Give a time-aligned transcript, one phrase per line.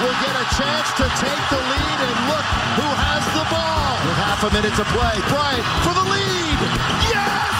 [0.00, 2.46] will get a chance to take the lead, and look
[2.78, 3.94] who has the ball.
[4.06, 6.58] With half a minute to play, Bryant for the lead.
[7.10, 7.54] Yes!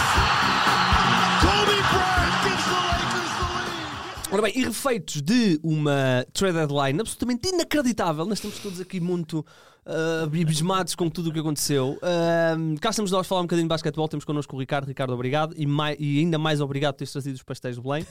[1.43, 4.33] Kobe Bryant gives the Lakers the lead.
[4.33, 9.45] Ora bem, e refeitos de uma trade deadline absolutamente inacreditável, nós estamos todos aqui muito
[9.89, 11.99] uh, abismados com tudo o que aconteceu.
[12.03, 14.87] Uh, cá estamos nós a falar um bocadinho de basquetebol, temos connosco o Ricardo.
[14.87, 15.55] Ricardo, obrigado.
[15.57, 18.07] E, mai- e ainda mais obrigado por teres trazido os pastéis de Belém,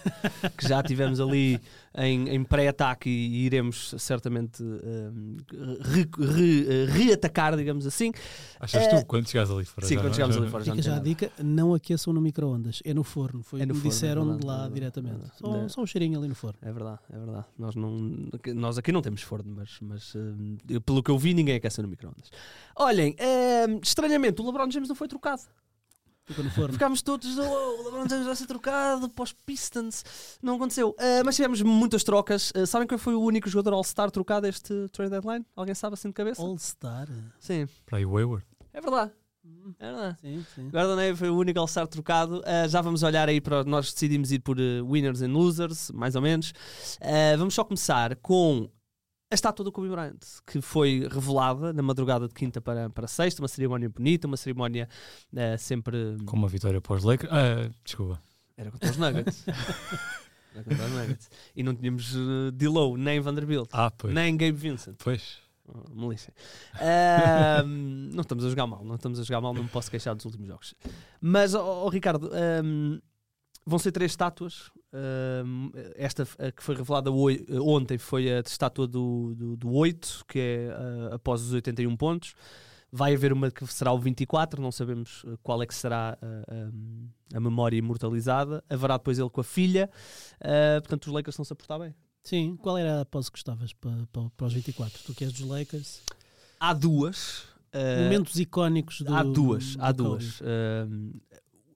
[0.58, 1.60] que já tivemos ali
[1.98, 5.38] em, em pré-ataque e iremos certamente uh,
[5.82, 8.12] re- re- reatacar, digamos assim.
[8.60, 9.88] Achas É- tu quando chegares ali fora?
[9.88, 12.82] Sim, já quando chegarmos ali fora já Fica já a dica, não aqueçam no micro-ondas,
[12.84, 13.44] é no forno.
[13.44, 15.14] Foi É no que me forno, disseram verdade, de lá verdade, diretamente.
[15.18, 15.34] verdade.
[15.40, 16.58] Só, Da- só um cheirinho ali no forno.
[16.62, 17.46] É verdade, é verdade.
[17.58, 21.56] Nós, não, nós aqui não temos forno, mas, mas uh, pelo que eu vi, ninguém
[21.68, 22.32] aquece no microondas.
[22.76, 25.44] Olhem, uh, estranhamente, o LeBron James não foi trocado.
[26.26, 26.74] Fica no forno.
[26.74, 30.04] Ficámos todos, oh, o LeBron James vai ser trocado para os Pistons.
[30.42, 30.90] Não aconteceu.
[30.90, 32.52] Uh, mas tivemos muitas trocas.
[32.52, 35.46] Uh, sabem quem foi o único jogador All-Star trocado este trade deadline?
[35.56, 36.42] Alguém sabe assim de cabeça?
[36.42, 37.08] All-Star.
[37.40, 38.46] Sim, Para aí o Wayward.
[38.74, 39.12] é verdade.
[39.80, 40.18] É verdade.
[40.20, 40.70] Sim, sim.
[40.70, 42.40] Gordon Hayward foi o único All-Star trocado.
[42.40, 43.64] Uh, já vamos olhar aí para.
[43.64, 46.50] Nós decidimos ir por uh, winners and losers, mais ou menos.
[47.00, 48.70] Uh, vamos só começar com
[49.30, 53.42] a estátua do Kobe Bryant, que foi revelada na madrugada de quinta para, para sexta.
[53.42, 54.88] Uma cerimónia bonita, uma cerimónia
[55.34, 56.18] uh, sempre.
[56.26, 57.32] Com uma vitória para os Lakers.
[57.32, 58.22] Ah, desculpa.
[58.56, 59.46] Era contra os Nuggets.
[60.56, 61.30] Era contra os Nuggets.
[61.56, 64.14] E não tínhamos uh, Dilow, nem Vanderbilt, Ah, pois.
[64.14, 64.96] nem Gabe Vincent.
[65.04, 65.40] Pois.
[65.68, 66.32] Oh, Melissa.
[66.80, 70.16] Ahm, não estamos a jogar mal, não estamos a jogar mal, não me posso queixar
[70.16, 70.74] dos últimos jogos.
[71.20, 73.00] Mas, ó ó, Ricardo, ahm,
[73.66, 74.72] vão ser três estátuas.
[74.94, 80.24] Ahm, esta a que foi revelada oi- ontem foi a estátua do, do, do 8,
[80.28, 82.34] que é ah, após os 81 pontos.
[82.90, 86.44] Vai haver uma que será o 24, não sabemos ah, qual é que será ah,
[86.50, 88.64] ahm, a memória imortalizada.
[88.70, 89.90] Haverá depois ele com a filha.
[90.42, 91.94] Ah, portanto, os Lakers estão-se a portar bem.
[92.24, 95.02] Sim, qual era a pose que gostavas para, para, para os 24?
[95.06, 96.02] Tu que és dos Lakers.
[96.60, 97.44] Há duas.
[98.04, 100.42] Momentos icónicos do há duas, do há duas.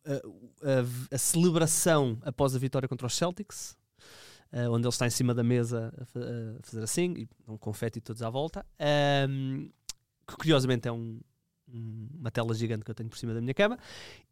[0.06, 3.78] A, a- celebração após a vitória contra os Celtics,
[4.52, 7.58] ah, onde ele está em cima da mesa a, fa- a fazer assim, e um
[7.58, 9.70] confete todos à volta, ahm,
[10.28, 11.22] que curiosamente é um- um-
[11.74, 13.78] uma tela gigante que eu tenho por cima da minha cama,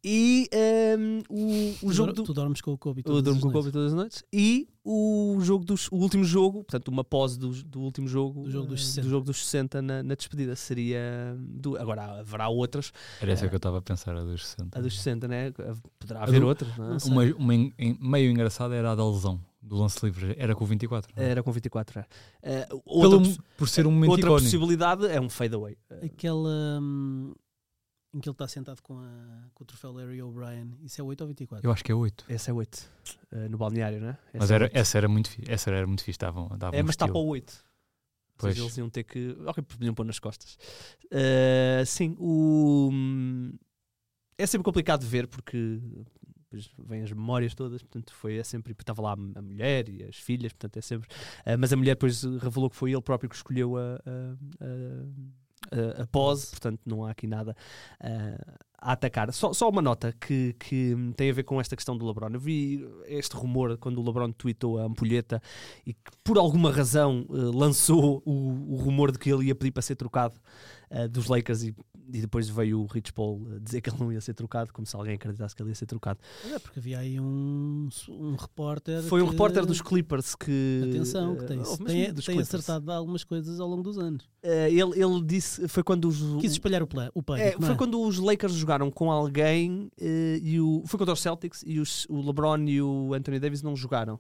[0.04, 3.24] e ahm, o, o Tu jogo dor- do, Tu dormes com o Kobe eu todas
[3.24, 3.74] durmo as com o Kobe noites.
[3.74, 4.24] todas as noites.
[4.32, 8.52] E o jogo dos, o último jogo, portanto, uma pose do, do último jogo Do
[8.52, 9.10] jogo dos eh, 60.
[9.10, 10.56] jogo dos 60 na, na despedida.
[10.56, 11.36] Seria.
[11.40, 12.92] Do, agora haverá outras,
[13.22, 14.78] Era essa que eu estava a pensar, a dos 60.
[14.78, 15.52] a dos 60, né?
[16.00, 16.98] Poderá A haver do- outras, não é?
[17.06, 20.36] Uma, uma meio engraçada era a da lesão do lance livre.
[20.38, 21.12] Era com o 24.
[21.16, 21.30] não é?
[21.30, 22.00] Era com 24.
[22.00, 22.06] é.
[22.42, 24.44] Eh, Pelo- outra possi- por ser um momento outra icónico.
[24.46, 25.78] possibilidade é um fadeaway.
[25.90, 27.34] Eh, Aquela hum,
[28.14, 30.74] em que ele está sentado com, a, com o troféu Larry O'Brien.
[30.82, 31.68] Isso é 8 ou 24?
[31.68, 32.26] Eu acho que é 8.
[32.30, 32.90] Esse é 8.
[33.50, 34.18] no balneário, né?
[34.30, 34.76] Esse Mas é era, oito.
[34.78, 36.18] essa, era muito, fi- essa era muito fixe.
[36.18, 37.52] Davam, davam É, um mas está para o 8.
[37.52, 38.54] Ou Pois.
[38.56, 39.36] seja, eles iam ter que.
[39.46, 40.58] Ok, podiam pôr nas costas.
[41.12, 42.90] Eh, sim, o.
[44.38, 45.80] É sempre complicado de ver porque
[46.50, 50.16] depois vêm as memórias todas, portanto foi é sempre, estava lá a mulher e as
[50.16, 51.08] filhas, portanto é sempre,
[51.46, 54.66] eh, mas a mulher depois revelou que foi ele próprio que escolheu a, a,
[55.72, 57.56] a- a- pose, portanto não há aqui nada
[58.00, 58.38] eh,
[58.82, 59.32] a atacar.
[59.34, 62.30] Só, só uma nota que, que tem a ver com esta questão do LeBron.
[62.34, 65.42] Eu vi este rumor quando o LeBron tweetou a ampulheta
[65.86, 69.72] e que por alguma razão eh, lançou o, o rumor de que ele ia pedir
[69.72, 70.36] para ser trocado
[70.90, 71.76] eh, dos Lakers e,
[72.12, 74.96] e depois veio o Rich Paul dizer que ele não ia ser trocado, como se
[74.96, 76.20] alguém acreditasse que ele ia ser trocado.
[76.54, 79.02] É porque havia aí um, um repórter.
[79.04, 80.82] Foi um que- repórter dos Clippers que.
[80.90, 84.28] Atenção, que tem, oh, tem, tem acertado algumas coisas ao longo dos anos.
[84.42, 86.20] Eh, ele, ele disse, foi quando os.
[86.42, 87.48] Quis espalhar o, pla- o pânico.
[87.48, 87.78] É, foi é?
[87.78, 92.06] quando os Lakers jogaram com alguém eh, e o, foi contra os Celtics e os-
[92.10, 94.20] o LeBron e o Anthony Davis não jogaram.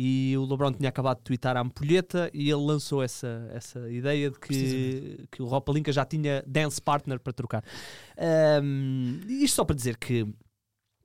[0.00, 4.30] E o LeBron tinha acabado de twittar a ampulheta e ele lançou essa, essa ideia
[4.30, 7.64] de que, que o Rob Palinka já tinha dance partner para trocar.
[8.16, 10.22] Ahm, isto só para dizer que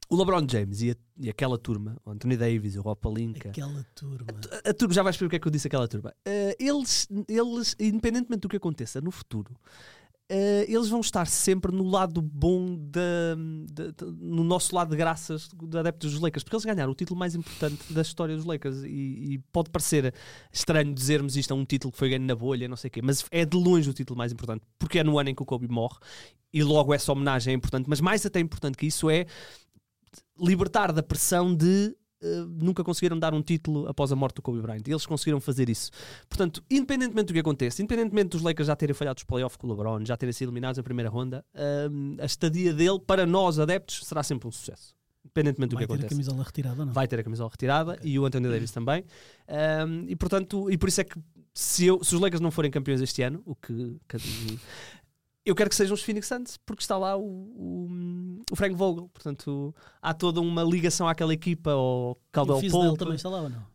[0.10, 3.50] o LeBron James e, a- e aquela turma, o Anthony Davis e o Rob Palinka,
[3.50, 4.28] Aquela turma.
[4.66, 6.14] a, a turma já vais perceber o que é que eu disse aquela turma.
[6.26, 9.56] Eh, eles, eles, independentemente do que aconteça no futuro,
[10.36, 13.36] eh, eles vão estar sempre no lado bom da,
[13.72, 16.96] da- da- no nosso lado de graças de adeptos dos Lakers, porque eles ganharam o
[16.96, 18.88] título mais importante da história dos Lakers e,
[19.34, 20.12] e pode parecer
[20.52, 23.02] estranho dizermos isto é um título que foi ganho na bolha, não sei o quê,
[23.02, 25.46] mas é de longe o título mais importante, porque é no ano em que o
[25.46, 26.00] Kobe morre
[26.52, 29.26] e logo essa homenagem é importante, mas mais até importante que isso é
[30.40, 34.62] libertar da pressão de eh, nunca conseguiram dar um título após a morte do Kobe
[34.62, 34.82] Bryant.
[34.88, 35.92] Eles conseguiram fazer isso.
[36.30, 39.70] Portanto, independentemente do que aconteça, independentemente dos Lakers já terem falhado os playoffs com o
[39.72, 41.44] LeBron, já terem sido eliminados na primeira ronda,
[41.92, 44.96] hum, a estadia dele, para nós adeptos, será sempre um sucesso.
[45.26, 46.10] Independentemente do Vai que ter a aconteça.
[46.16, 46.94] camisola retirada não?
[46.94, 48.12] Vai ter a camisola retirada Ok.
[48.12, 49.04] e o Anthony Davis também.
[49.88, 51.18] Um, e portanto, e por isso é que
[51.54, 54.60] se, eu, se os Lakers não forem campeões este ano, o que, que-
[55.46, 59.10] eu quero que sejam os Phoenix Suns, porque está lá o, o, o Frank Vogel.
[59.14, 63.00] Portanto, há toda uma ligação àquela equipa, ao o Caldwell Fizdale Pope.
[63.00, 63.74] também está lá ou não?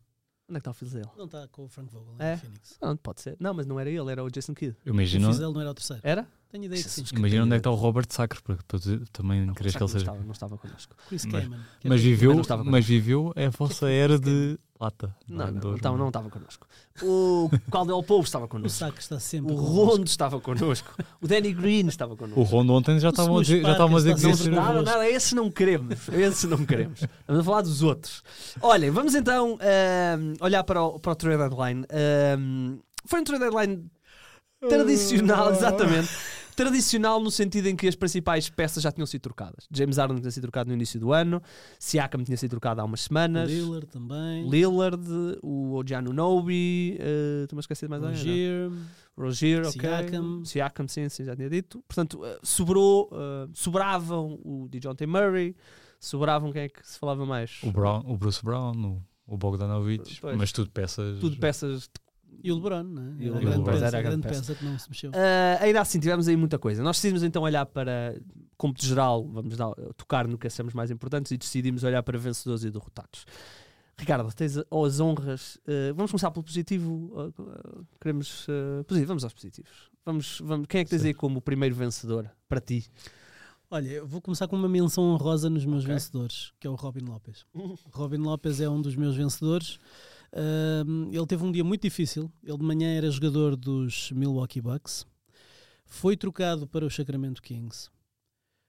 [0.50, 1.09] Onde é que está o filho dele?
[1.19, 2.32] Não está com o Frank Vogel É?
[2.35, 2.79] em Phoenix.
[2.81, 3.37] Não, pode ser.
[3.38, 4.75] Não, mas não era ele, era o Jason Kidd.
[4.82, 6.00] Eu O imagino, Fizdale não era o terceiro.
[6.03, 6.26] Era?
[6.50, 7.03] Tenho ideia que sim.
[7.03, 7.19] Jesus.
[7.19, 9.82] imagino onde é que está o Robert Sacre, para, para tu também Não, queres que
[9.82, 10.05] ele seja.
[10.05, 10.97] estava, não estava connosco.
[11.06, 11.61] Chris Mas- Kaman.
[11.85, 15.15] Mas viveu, mas viveu a vossa era de lata.
[15.29, 15.51] Não, é?
[15.51, 16.67] não, não, estava, não estava connosco.
[17.03, 18.79] O Caldwell Pope estava O connosco.
[18.79, 19.53] saco está sempre.
[19.53, 19.57] O.
[19.57, 20.95] Rondo estava connosco.
[21.21, 22.41] O Danny Green estava connosco.
[22.41, 24.55] O Rondo ontem já O estavam a dizer, já estavam a dizer que ser sempre
[24.57, 26.09] Nada, nada, esse não queremos.
[26.09, 27.01] Esse não queremos.
[27.27, 28.23] Vamos a falar dos outros.
[28.61, 31.85] Olhem, vamos então ahm, olhar para o, para o trade deadline.
[31.91, 33.91] Ahm, foi um trade deadline
[34.69, 36.09] tradicional, exatamente.
[36.58, 39.69] Tradicional no sentido em que as principais peças já tinham sido trocadas.
[39.72, 41.40] James Harden tinha sido trocado no início do ano,
[41.78, 44.50] Siakam tinha sido trocado há umas semanas, Lillard também.
[44.50, 45.06] Lillard,
[45.40, 48.19] o Ojanu Nobi, uh, estou-me a esquecer de mais alguém?
[48.19, 48.70] não?
[48.70, 48.70] Rogier.
[49.16, 49.81] Rogier, ok.
[49.81, 50.44] Siakam.
[50.44, 51.81] Siakam, sim, sim, já tinha dito.
[51.87, 55.55] Portanto, eh, sobrou, eh, sobravam o DeJounte Murray,
[56.00, 57.60] sobravam quem é que se falava mais?
[57.62, 58.75] O, Brown, o Bruce Brown,
[59.26, 60.37] o, o Bogdanovich, Pois.
[60.37, 61.20] mas tudo peças.
[61.20, 61.88] Tudo peças.
[62.43, 63.17] E o LeBron, né?
[63.19, 63.50] E o LeBron.
[63.50, 64.40] grande peça, Era a grande peça.
[64.40, 65.11] peça que não se mexeu.
[65.14, 66.82] Eh, ainda assim, tivemos aí muita coisa.
[66.82, 68.20] Nós decidimos então olhar para,
[68.56, 72.17] como de geral, vamos dar- tocar no que achamos mais importantes e decidimos olhar para
[72.19, 73.25] vencedores e derrotados.
[73.99, 75.58] Ricardo, tens as honras.
[75.67, 77.12] eh, vamos começar pelo positivo.
[77.37, 78.46] eh, queremos.
[78.87, 79.91] positivo, vamos aos positivos.
[80.06, 82.87] Vamos, vamos, quem é que tens aí como o primeiro vencedor para ti?
[83.70, 85.93] Olha, eu vou começar com uma menção honrosa nos meus Ok.
[85.93, 87.44] vencedores, que é o Robin Lopes.
[87.93, 89.79] Robin Lopes é um dos meus vencedores.
[90.33, 92.31] Ele teve um dia muito difícil.
[92.43, 95.07] Ele de manhã era jogador dos Milwaukee Bucks.
[95.87, 97.91] Foi trocado para o Sacramento Kings.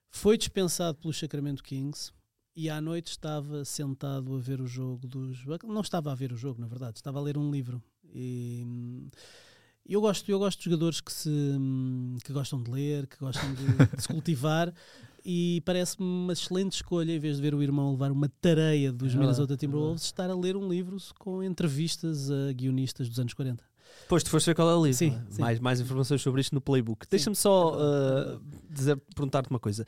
[0.10, 2.12] Foi dispensado pelo Sacramento Kings.
[2.56, 5.70] E à noite estava sentado a ver o jogo dos Bucks.
[5.70, 6.98] Não estava a ver o jogo, na verdade.
[6.98, 7.82] Estava a ler um livro.
[8.14, 9.10] E hum,
[9.88, 13.54] eu gosto, eu gosto de jogadores que, se, hum, que gostam de ler, que gostam
[13.54, 13.66] de,
[13.96, 14.74] de se cultivar.
[15.32, 19.10] E parece-me uma excelente escolha, em vez de ver o irmão levar uma tareia dos
[19.10, 23.36] verdade, Minnesota é Timberwolves, estar a ler um livro com entrevistas a guionistas dos anos
[23.36, 23.64] 40.
[24.02, 24.98] Depois tu foste ver qual é o livro.
[24.98, 25.32] Sim, é?
[25.32, 25.42] sim.
[25.42, 27.06] Mais, mais informações sobre isto no playbook.
[27.08, 28.42] Deixa-me só uh,
[28.72, 29.86] dizer, perguntar-te uma coisa.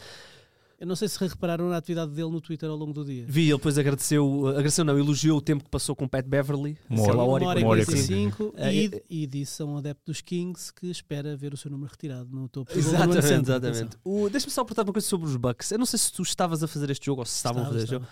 [0.82, 3.24] Eu não sei se repararam na atividade dele no Twitter ao longo do dia.
[3.28, 6.76] Vi, ele depois agradeceu, uh, agradeceu não, elogiou o tempo que passou com Pat Beverly.
[6.90, 9.78] Uma hora- hora e uma hora e 45 É, e, é- e disse a um
[9.78, 13.56] adepto dos Kings que espera ver o seu número retirado no topo do Exatamente, Center.
[13.58, 13.96] exatamente.
[14.04, 15.72] O- Deixa-me só perguntar uma coisa sobre os Bucks.
[15.72, 17.80] Eu não sei se tu estavas a fazer este jogo ou se estavam Estava, a
[17.80, 18.12] fazer este estava.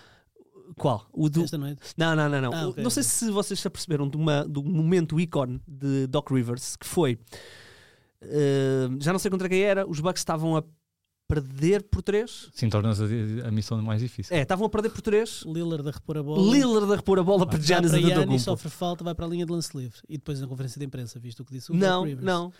[0.64, 0.74] jogo.
[0.76, 1.04] Qual?
[1.12, 1.42] O do.
[1.42, 1.80] Esta noite.
[1.96, 2.40] Não, não, não.
[2.40, 2.52] não.
[2.54, 5.60] Ah, O- ok, não sei se vocês se aperceberam de, uma, de um momento ícone
[5.66, 7.18] de Doc Rivers que foi.
[8.22, 10.62] uh, já não sei contra quem era, os Bucks estavam a
[11.30, 12.48] perder por 3.
[12.52, 13.02] Sim, torna-se
[13.44, 14.36] a, a missão mais difícil.
[14.36, 15.44] É, estavam a perder por 3.
[15.46, 16.52] Lillard a repor a bola.
[16.52, 18.44] Lillard a repor a bola para Vai Giannis para Yannis, Antetokounmpo.
[18.44, 19.98] sofre falta, vai para a linha de lance livre.
[20.08, 22.52] E depois na conferência de imprensa, visto o que disse o Não, não.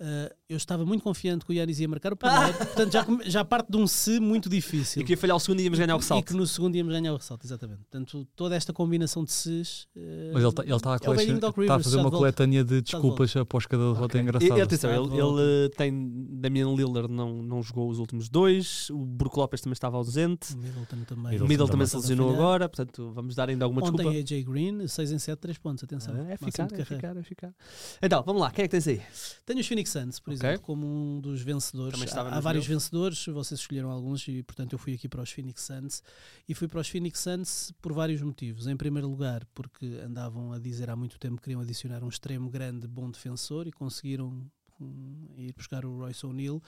[0.00, 3.44] Uh, eu estava muito confiante que o Yannis ia marcar o primeiro, portanto já, já
[3.44, 5.02] parte de um se muito difícil.
[5.02, 6.24] E que ia falhar o segundo e íamos ganhar o E ressalto.
[6.26, 7.78] que no segundo íamos ganhar o ressalto, exatamente.
[7.90, 9.86] Portanto, toda esta combinação de ses.
[9.96, 12.72] uh, Mas ele está ele tá a, é colecion- tá a fazer uma coletânea de
[12.72, 14.20] de desculpas após cada derrota Ok.
[14.20, 14.58] engraçada.
[14.58, 16.10] E, atenção, ele, ele tem
[16.40, 20.56] Damian Lillard não, não jogou os últimos dois, o Brook Lopes também estava ausente, O
[20.56, 21.22] Middleton também.
[21.22, 24.18] o Middleton Middle também se lesionou agora, portanto vamos dar ainda alguma Ontem desculpa.
[24.18, 25.84] AJ Green, 6 em 7, 3 pontos.
[25.84, 26.14] Atenção.
[26.16, 26.84] Ah, é ficar, é carreira.
[26.86, 27.54] ficar, é ficar.
[28.02, 29.02] Então, vamos lá, quem é que tens aí?
[29.44, 30.41] Tenho os Phoenix Suns, por Ok.
[30.46, 32.16] Exemplo, como um dos vencedores.
[32.16, 36.02] Há, vários vencedores, vocês escolheram alguns e, portanto, eu fui aqui para os Phoenix Suns.
[36.48, 38.66] E fui para os Phoenix Suns por vários motivos.
[38.66, 42.50] Em primeiro lugar, porque andavam a dizer há muito tempo que queriam adicionar um extremo
[42.50, 44.46] grande, bom defensor e conseguiram
[44.82, 46.62] hum, ir buscar o Royce O'Neal.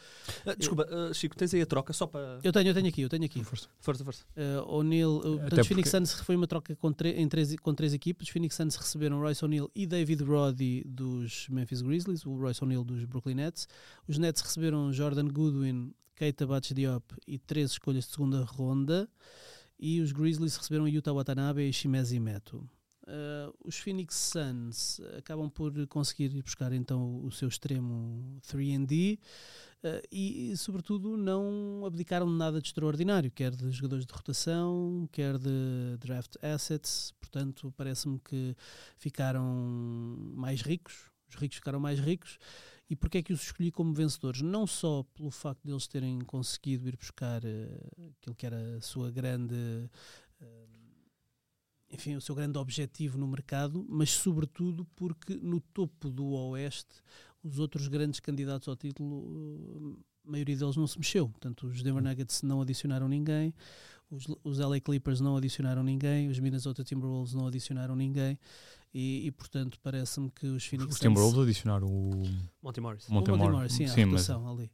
[0.47, 2.40] Ah, desculpa, ah, Chico, tens aí a troca só para.
[2.42, 3.42] Eu tenho, eu tenho aqui, eu tenho aqui.
[3.44, 4.04] Força, força.
[4.04, 4.25] força.
[4.37, 7.75] Uh, O'Neal, uh, portanto, os Phoenix porque- Suns foi uma troca com, em três, com
[7.75, 8.26] três equipes.
[8.26, 12.85] Os Phoenix Suns receberam Royce O'Neal e David Roddy dos Memphis Grizzlies, o Royce O'Neal
[12.85, 13.68] dos Brooklyn Nets.
[14.06, 19.09] Os Nets receberam Jordan Goodwin, Keita Batch Diop e três escolhas de segunda ronda.
[19.78, 22.68] E os Grizzlies receberam Yuta Watanabe e Shimezi Meto.
[23.06, 30.02] Uh, os Phoenix Suns acabam por conseguir ir buscar então o seu extremo 3D uh,
[30.11, 35.37] e, e, sobretudo, não abdicaram de nada de extraordinário, quer de jogadores de rotação, quer
[35.37, 37.12] de draft assets.
[37.20, 38.56] Portanto, parece-me que
[38.96, 39.44] ficaram
[40.34, 41.11] mais ricos.
[41.28, 42.38] Os ricos ficaram mais ricos.
[42.88, 44.40] E porquê é que os escolhi como vencedores?
[44.40, 48.80] Não só pelo facto de eles terem conseguido ir buscar uh, aquilo que era a
[48.80, 49.54] sua grande.
[51.94, 56.94] Enfim, o seu grande objetivo no mercado, mas sobretudo porque no topo do Oeste
[57.42, 61.28] os outros grandes candidatos ao título, a maioria deles não se mexeu.
[61.28, 63.52] Portanto, os Denver Nuggets não adicionaram ninguém,
[64.10, 68.38] os, os LA Clippers não adicionaram ninguém, os Minnesota Timberwolves não adicionaram ninguém.
[68.96, 72.22] E, e, portanto parece-me que os Phoenix Os Timberwolves adicionaram o
[72.62, 73.08] Monty Morris.
[73.08, 73.52] o Monte Morris.
[73.52, 74.70] Morris, sim, a Sim, mas- ali.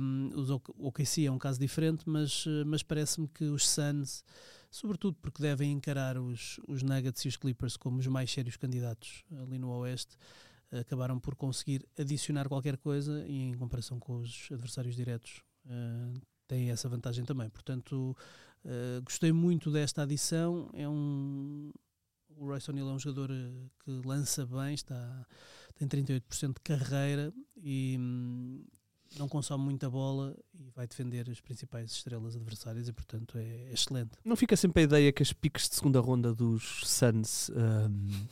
[0.00, 3.68] Um, os O- o OKC é um caso diferente, mas, eh, mas parece-me que os
[3.68, 4.24] Suns,
[4.72, 9.22] sobretudo porque devem encarar os, os Nuggets e os Clippers como os mais sérios candidatos
[9.40, 10.16] ali no Oeste,
[10.72, 16.14] acabaram por conseguir adicionar qualquer coisa e em comparação com os adversários diretos eh,
[16.48, 17.50] têm essa vantagem também.
[17.50, 18.16] Portanto,
[18.64, 20.70] eh, gostei muito desta adição.
[20.72, 21.70] É um
[22.36, 25.26] o Royce é um jogador eh, que lança bem, está
[25.74, 28.64] tem 38% de carreira e hum,
[29.18, 34.10] não consome muita bola e vai defender as principais estrelas adversárias e portanto é excelente.
[34.24, 38.26] Não fica sempre a ideia que as piques de segunda ronda dos Suns ahm,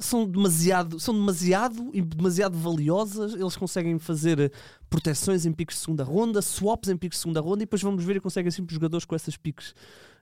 [0.00, 3.34] são demasiado, são demasiado demasiado valiosas.
[3.34, 4.52] Eles conseguem fazer
[4.88, 8.02] proteções em piques de segunda ronda, swaps em piques de segunda ronda e depois vamos
[8.04, 9.74] ver e conseguem sempre jogadores com essas piques.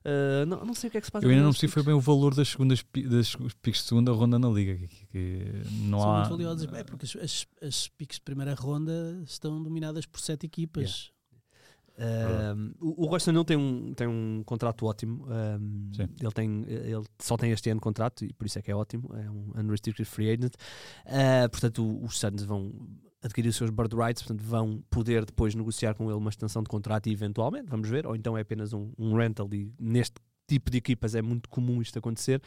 [0.05, 1.27] Ah, não, não sei o que é que se passa.
[1.27, 1.87] Eu ainda não percebi foi piques.
[1.93, 4.77] bem o valor das segundas das picks de segunda ronda na liga.
[4.77, 5.53] Que, que
[5.83, 6.19] não São há.
[6.21, 6.73] muito valiosas.
[6.73, 11.11] É porque as, as, as piques de primeira ronda estão dominadas por sete equipas.
[12.01, 15.27] Um, o o Royce O'Neal tem um, tem um contrato ótimo.
[15.27, 16.09] um, Sim.
[16.21, 18.75] ele, tem, ele só tem este ano de contrato e por isso é que é
[18.77, 19.11] ótimo.
[19.17, 20.55] É um unrestricted free agent.
[21.07, 22.73] Uh, portanto, o- os Suns vão
[23.23, 26.69] adquirir os seus bird rights, portanto, vão poder depois negociar com ele uma extensão de
[26.69, 30.71] contrato e eventualmente, vamos ver, ou então é apenas um, um rental e neste tipo
[30.71, 32.41] de equipas é muito comum isto acontecer.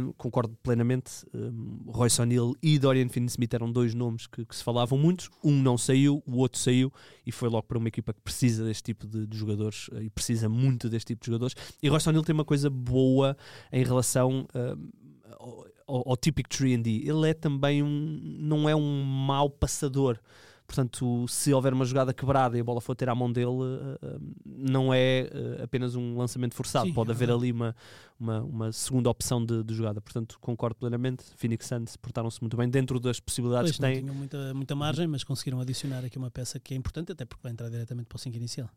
[0.00, 1.26] Um, concordo plenamente.
[1.34, 5.30] Um, Royce O'Neal e Dorian Finney-Smith eram dois nomes que, que se falavam muito.
[5.44, 6.90] Um não saiu, o outro saiu
[7.26, 10.10] e foi logo para uma equipa que precisa deste tipo de, de jogadores eh, e
[10.10, 11.54] precisa muito deste tipo de jogadores.
[11.82, 13.36] E Royce O'Neal tem uma coisa boa
[13.70, 17.06] em relação um, ao, ao, típico 3D.
[17.06, 20.18] Ele é também um, não é um mau passador.
[20.66, 23.98] Portanto, se houver uma jogada quebrada e a bola for ter à mão dele, eh,
[24.02, 26.86] eh, não é eh, apenas um lançamento forçado.
[26.86, 27.74] Sim, Pode é haver ali uma,
[28.20, 30.00] uma, uma segunda opção de, de jogada.
[30.00, 31.24] Portanto, concordo plenamente.
[31.36, 34.00] Phoenix Suns portaram-se muito bem dentro das possibilidades Pois, que não têm.
[34.00, 37.42] tinham muita, muita margem, mas conseguiram adicionar aqui uma peça que é importante, até porque
[37.42, 38.70] vai entrar diretamente para o 5 inicial.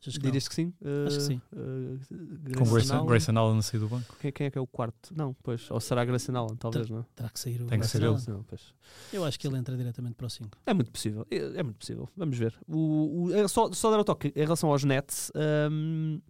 [0.00, 0.30] Achas que não?
[0.30, 0.72] Dirias que sim?
[1.06, 1.40] Acho que sim.
[1.52, 3.58] Uh, uh, Com Grayson Grayson, Allen?
[3.58, 4.16] A sair do banco.
[4.20, 5.12] Quem, quem é que é o quarto?
[5.16, 5.70] Não, pois.
[5.70, 7.02] Ou será Grayson Allen, talvez, não?
[7.14, 8.36] Terá que sair o Tem que ser Grayson ele.
[8.36, 8.74] Não, pois.
[9.12, 10.58] Eu acho que ele entra diretamente para o 5.
[10.66, 11.26] É muito possível.
[11.30, 12.08] É, é muito possível.
[12.16, 12.54] Vamos ver.
[12.68, 15.32] O, o- é só, só dar o toque em relação aos Nets.
[15.70, 16.20] hum,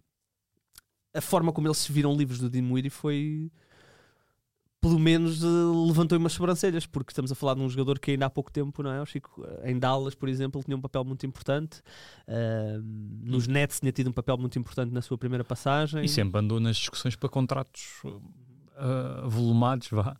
[1.13, 3.51] a forma como eles se viram livres do Dinwiddie foi.
[4.87, 5.47] Pelo menos eh,
[5.87, 8.81] levantou umas sobrancelhas, porque estamos a falar de um jogador que ainda há pouco tempo,
[8.81, 9.01] não é?
[9.01, 11.81] O Chico, eh, em Dallas, por exemplo, tinha um papel muito importante.
[12.27, 16.05] Hum, nos Nets tinha tido um papel muito importante na sua primeira passagem.
[16.05, 20.15] E sempre andou nas discussões para contratos uh, volumados, vá.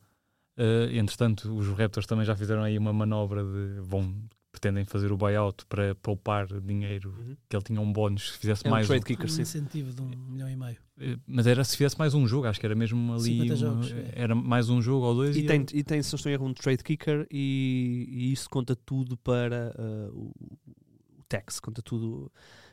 [0.57, 4.13] Uh, entretanto, os Raptors também já fizeram aí uma manobra de vão
[4.59, 7.35] pretendem fazer o buyout para poupar dinheiro, Uhum.
[7.47, 9.91] que ele tinha um bónus se fizesse É um mais trade um, kicker, Um incentivo
[9.93, 10.77] de um milhão e meio.
[10.99, 13.55] Eh, mas era se fizesse mais um jogo, acho que era mesmo ali 50 uma-
[13.55, 14.11] jogos, é.
[14.15, 16.29] era mais um jogo ou dois E e tem, ele- e tem, se não estou
[16.31, 20.33] em erro, um trade kicker e, e isso conta tudo para uh, o,
[21.19, 22.31] o tax, conta tudo,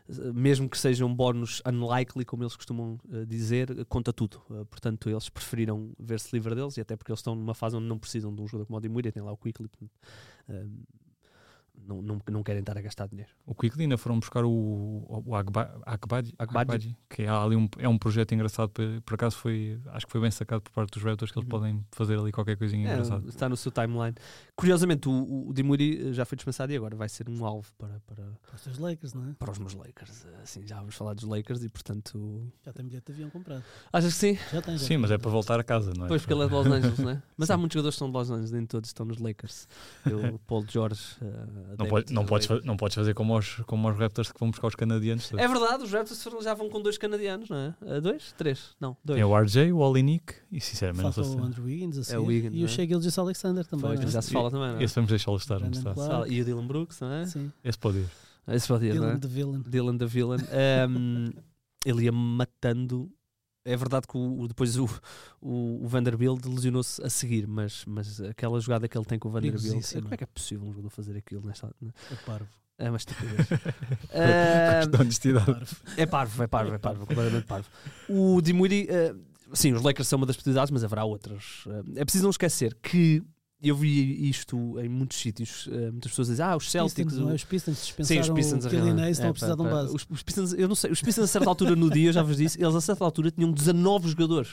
[0.08, 4.40] uh, mesmo que seja um bónus unlikely, como eles costumam uh, dizer, uh, conta tudo.
[4.48, 7.86] Uh, portanto, eles preferiram ver-se livre deles e até porque eles estão numa fase onde
[7.86, 9.68] não precisam de um jogador como o Dimuri, tem lá o Quickly,
[10.48, 10.82] um,
[11.86, 13.30] não, não, não querem estar a gastar dinheiro.
[13.46, 15.34] O Quickly ainda foram buscar o, o.
[16.38, 18.70] Agbaji, que é, ali um, é um projeto engraçado.
[18.70, 21.44] Por, por acaso foi, acho que foi bem sacado por parte dos Raptors que eles
[21.44, 21.50] Uhum.
[21.50, 23.28] podem fazer ali qualquer coisinha É, engraçada.
[23.28, 24.14] está no seu timeline.
[24.56, 28.00] Curiosamente, o, o Dimuri uh, já foi dispensado e agora vai ser um alvo para,
[28.06, 29.34] para, Para os teus Lakers, não é?
[29.38, 30.26] para os meus Lakers.
[30.42, 33.62] Assim, já vamos falar dos Lakers e, portanto, Já tem bilhete de avião comprado.
[33.92, 34.38] achas que sim?
[34.52, 36.08] Já tem, já Sim, mas é para voltar a casa, não é?
[36.08, 37.22] Pois, porque ele é de Los Angeles, né?
[37.36, 39.68] Mas há muitos jogadores que são de Los Angeles, nem todos estão nos Lakers.
[40.06, 41.02] Eu, Paul George.
[41.20, 44.50] uh, não, pode, não, podes, não podes fazer como os, como os Raptors que vão
[44.50, 45.28] buscar os canadianos.
[45.28, 45.44] todos.
[45.44, 47.74] É verdade, os Raptors foram- já vão com dois canadianos, não é?
[47.82, 48.32] Uh, dois?
[48.36, 48.74] Três?
[48.80, 49.16] Não, dois.
[49.18, 51.44] Tem o RJ, o Olinik e sinceramente não Falta sei o.
[51.44, 52.68] Andrew Wiggins a É o Wiggins, e não o é?
[52.68, 53.86] Shea Gilgis Alexander também.
[53.86, 54.06] Foi, não é?
[54.06, 54.84] já se fala também, não é?
[54.84, 55.94] Esse vamos deixá-lo estar está.
[55.94, 56.32] Clark.
[56.32, 57.26] E o Dylan Brooks, não é?
[57.26, 57.52] Sim.
[57.62, 58.06] Esse pode ir.
[58.48, 59.16] Esse pode ir, não é?
[59.16, 59.62] Dylan de Villain.
[59.66, 60.38] Dylan the Villain.
[60.88, 61.30] Um,
[61.84, 63.10] ele ia matando.
[63.64, 64.84] É verdade que o, depois o,
[65.40, 69.32] o, o Vanderbilt lesionou-se a seguir, mas, mas aquela jogada que ele tem com o
[69.32, 69.92] Vanderbilt.
[69.92, 71.74] Como é que é possível um jogador fazer aquilo nesta.
[72.10, 72.48] É parvo.
[72.76, 73.46] É uma estupidez.
[75.00, 75.46] Honestidade.
[75.46, 75.76] parvo.
[75.96, 77.68] É parvo, é parvo, é parvo, completamente parvo.
[78.08, 79.14] O Dimuri, eh,
[79.52, 81.64] sim, os Lakers são uma das possibilidades, mas haverá outras.
[81.66, 83.22] Eh, é preciso não esquecer que
[83.68, 85.68] eu vi isto em muitos sítios.
[85.72, 87.04] eh, muitas pessoas dizem, ah, os Celtics.
[87.04, 87.32] Pistons, é?
[87.32, 89.04] o- Os Pistons Sim, dispensaram os Pistons o Killian arranjaram.
[89.04, 89.94] Hayes, estão É, a precisar pá, de um base.
[89.96, 92.36] Os, os Pistons, eu não sei, os Pistons a certa altura no dia, já vos
[92.36, 94.50] disse, eles a certa altura tinham 19 jogadores.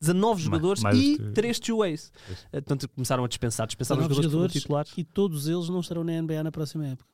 [0.00, 2.12] 19 jogadores mais e os- 3 two-ways.
[2.52, 4.88] Eh, Portanto, começaram a dispensar, dispensaram os 19 jogadores, jogadores.
[4.88, 4.92] titulares.
[4.98, 7.08] E todos eles não estarão na NBA na próxima época.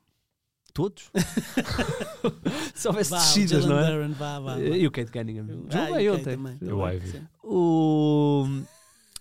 [0.72, 1.10] Todos?
[2.74, 3.90] Se houvesse descidas, não é?
[3.90, 4.60] Duren, vá, vá, vá.
[4.60, 5.46] E o Kate Cunningham.
[5.68, 6.38] Ah, Jogou e bem o ontem.
[6.62, 7.08] E o Ivy.
[7.08, 7.22] Sim.
[7.42, 8.46] O...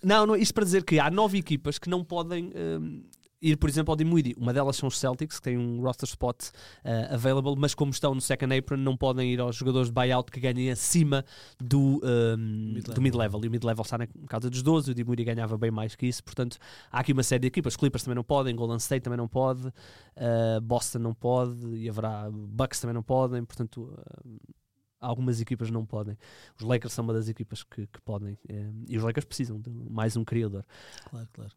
[0.02, 3.02] Não, não, isto para dizer que há nove equipas que não podem hum,
[3.40, 4.34] ir, por exemplo, ao Dinwiddie.
[4.36, 8.14] Uma delas são os Celtics, que têm um roster spot uh, available, mas como estão
[8.14, 11.24] no second apron, não podem ir aos jogadores de buyout que ganhem acima
[11.58, 13.02] do, um, Mid-level.
[13.02, 13.40] mid-level.
[13.44, 16.22] E o mid-level está na casa dos 12, o Dinwiddie ganhava bem mais que isso.
[16.22, 16.58] Portanto,
[16.90, 17.76] há aqui uma série de equipas.
[17.76, 22.28] Clippers também não podem, Golden State também não pode, uh, Boston não pode, e haverá
[22.30, 23.44] Bucks também não podem.
[23.44, 24.59] Portanto, uh,
[25.00, 26.16] algumas equipas não podem.
[26.58, 28.38] Os Lakers são uma das equipas que, que podem.
[28.48, 30.64] eh, e os Lakers precisam de mais um criador.
[31.08, 31.52] Claro, claro.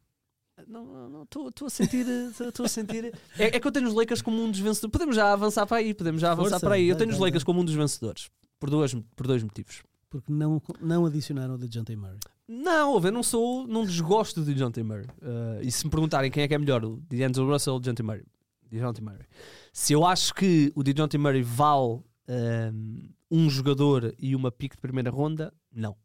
[0.67, 2.05] Não, não, estou a sentir.
[2.39, 3.05] Estou a sentir.
[3.37, 4.91] É, é que eu tenho os Lakers como um dos vencedores.
[4.91, 6.87] Podemos já avançar para aí, podemos já avançar Força, para aí.
[6.87, 7.45] Eu vai, tenho os vai, Lakers vai.
[7.45, 8.29] como um dos vencedores.
[8.59, 9.83] Por, duas, por dois motivos.
[10.09, 12.19] Porque não, não adicionaram o de John Murray.
[12.47, 14.83] Não, eu não sou, não desgosto de John T.
[14.83, 15.05] Murray.
[15.21, 17.81] Uh, e se me perguntarem quem é que é melhor, o D'Angelo Russell ou o
[17.81, 18.03] John T.
[18.03, 18.23] Murray?
[18.71, 19.01] John T.
[19.01, 19.25] Murray.
[19.71, 21.17] Se eu acho que o John T.
[21.17, 25.95] Murray vale um, um jogador e uma pick de primeira ronda, não.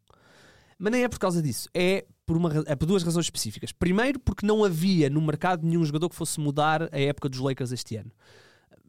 [0.79, 1.69] Mas nem é por causa disso.
[1.75, 3.71] É por, uma, é por duas razões específicas.
[3.71, 7.71] Primeiro, porque não havia no mercado nenhum jogador que fosse mudar a época dos Lakers
[7.71, 8.11] este ano.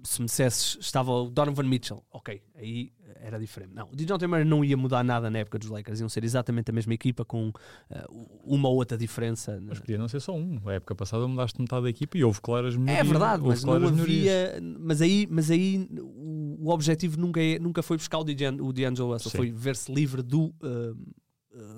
[0.04, 2.92] Se me dissesses, estava o Donovan Mitchell, ok, aí
[3.22, 3.74] era diferente.
[3.74, 6.72] Não, o DeJounte Murray não ia mudar nada na época dos Lakers, iam ser exatamente
[6.72, 7.52] a mesma equipa com
[7.90, 8.06] eh,
[8.44, 9.34] uma ou outra difera.
[9.62, 10.60] Mas podia não ser só um.
[10.66, 13.08] A época passada mudaste metade da equipa e houve claras É melhorias.
[13.08, 14.62] verdade, houve mas não havia.
[14.80, 18.74] Mas aí, mas aí o, o objetivo nunca, é, nunca foi buscar o D'Angelo o
[18.74, 19.38] D'Angelo Russell, Sim.
[19.38, 20.98] foi ver-se livre do uh, uh,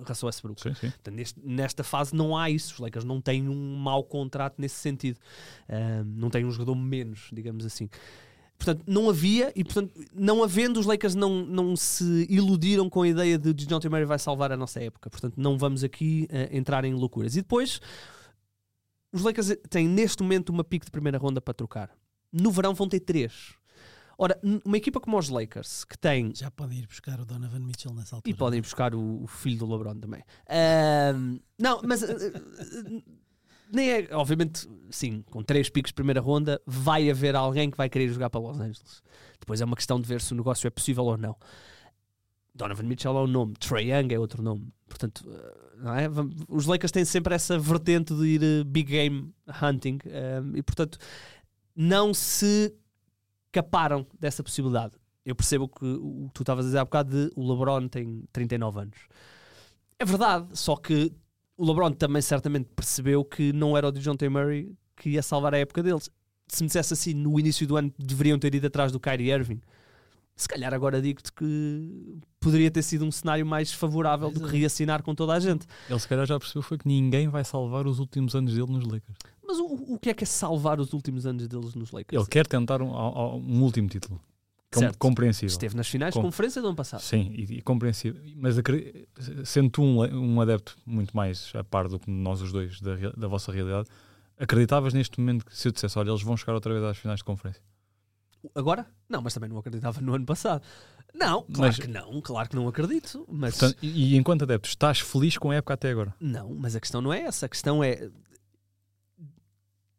[0.07, 0.61] Russell Westbrook.
[0.61, 0.89] Sim, sim.
[0.89, 2.73] Portanto, neste- nesta fase não há isso.
[2.75, 5.19] Os Lakers não têm um mau contrato nesse sentido.
[5.69, 7.89] Um, não têm um jogador menos, digamos assim.
[8.57, 13.07] Portanto, não havia, e portanto, não havendo, os Lakers não, não se iludiram com a
[13.07, 15.09] ideia de John Murray vai salvar a nossa época.
[15.09, 17.35] Portanto, não vamos aqui uh, entrar em loucuras.
[17.35, 17.81] E depois,
[19.11, 21.89] os Lakers têm neste momento uma pique de primeira ronda para trocar.
[22.31, 23.55] No verão vão ter três.
[24.23, 27.91] Ora, uma equipa como os Lakers, que tem Já podem ir buscar o Donovan Mitchell
[27.91, 28.31] nessa altura.
[28.31, 30.23] e podem ir buscar o, o filho do LeBron também.
[30.47, 32.07] Ahm, não, mas ah,
[33.73, 37.89] nem é, obviamente, sim, com três picos de primeira ronda, vai haver alguém que vai
[37.89, 39.01] querer jogar para Los Angeles.
[39.39, 41.35] Depois é uma questão de ver se o negócio é possível ou não.
[42.53, 44.71] Donovan Mitchell é um nome, Trae Young é outro nome.
[44.87, 46.07] Portanto, ah, não é?
[46.47, 49.97] Os Lakers têm sempre essa vertente de ir big game hunting
[50.53, 50.99] e, portanto,
[51.75, 52.71] não se
[53.51, 54.93] caparam dessa possibilidade.
[55.25, 58.23] Eu percebo que o que tu estavas a dizer há bocado de o LeBron tem
[58.31, 58.97] 39 anos.
[59.99, 61.13] É verdade, só que
[61.55, 64.27] o LeBron também certamente percebeu que não era o John T.
[64.29, 66.09] Murray que ia salvar a época deles.
[66.47, 69.61] Se me dissesse assim, no início do ano deveriam ter ido atrás do Kyrie Irving,
[70.35, 75.03] se calhar agora digo-te que poderia ter sido um cenário mais favorável do que reassinar
[75.03, 75.65] com toda a gente.
[75.89, 78.83] Ele se calhar já percebeu foi que ninguém vai salvar os últimos anos dele nos
[78.85, 79.17] Lakers.
[79.45, 82.21] Mas o, o que é que é salvar os últimos anos deles nos Lakers?
[82.21, 84.19] Ele quer tentar um, um- último título.
[84.73, 84.97] Com, Certo.
[84.97, 85.47] compreensível.
[85.47, 87.01] Esteve nas finais de Com- conferência do ano passado.
[87.01, 88.21] Sim, e, e compreensível.
[88.37, 88.55] Mas
[89.43, 89.99] sendo tu um,
[90.35, 93.89] um adepto muito mais a par do que nós os dois da, da vossa realidade,
[94.39, 97.19] acreditavas neste momento que se eu dissesse, olha, eles vão chegar outra vez às finais
[97.19, 97.61] de conferência?
[98.55, 98.85] Agora?
[99.07, 100.63] Não, mas também não acreditava no ano passado.
[101.13, 103.25] Não, claro Mas- que não, claro que não acredito.
[103.29, 106.13] Mas Portanto, e, e enquanto adepto, estás feliz com a época até agora?
[106.19, 107.45] não, mas a questão não é essa.
[107.45, 108.09] A questão é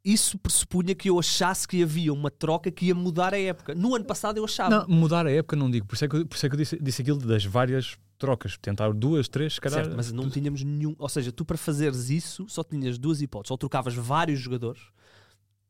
[0.05, 3.73] isso pressupunha que eu achasse que havia uma troca que ia mudar a época.
[3.75, 4.81] No ano passado eu achava.
[4.81, 5.87] Não, mudar a época não digo.
[5.87, 7.97] Por isso é que, eu- por isso é que eu disse, disse aquilo das várias
[8.19, 8.59] trocas.
[8.59, 9.85] Tentar duas, três, se calhar.
[9.85, 10.97] Certo, mas não tínhamos nenhum.
[10.99, 13.53] Ou seja, tu para fazeres isso só tinhas duas hipóteses.
[13.53, 14.83] Ou trocavas vários jogadores,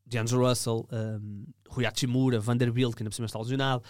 [0.05, 3.83] D'Angelo Russell, um, Rui Hachimura, Vanderbilt, que ainda por cima está lesionado,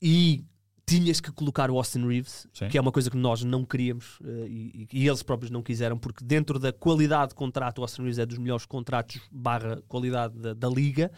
[0.00, 0.44] e
[0.84, 2.68] tinhas que colocar o Austin Reeves, Sim.
[2.68, 5.96] que é uma coisa que nós não queríamos eh, e, e eles próprios não quiseram,
[5.96, 10.36] porque dentro da qualidade de contrato, o Austin Reeves é dos melhores contratos barra qualidade
[10.36, 11.10] da, da liga.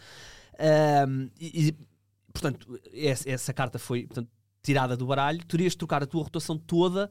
[1.07, 1.75] Um, e, e,
[2.31, 4.29] portanto, essa, essa carta foi portanto,
[4.61, 5.43] tirada do baralho.
[5.45, 7.09] Terias de trocar a tua rotação toda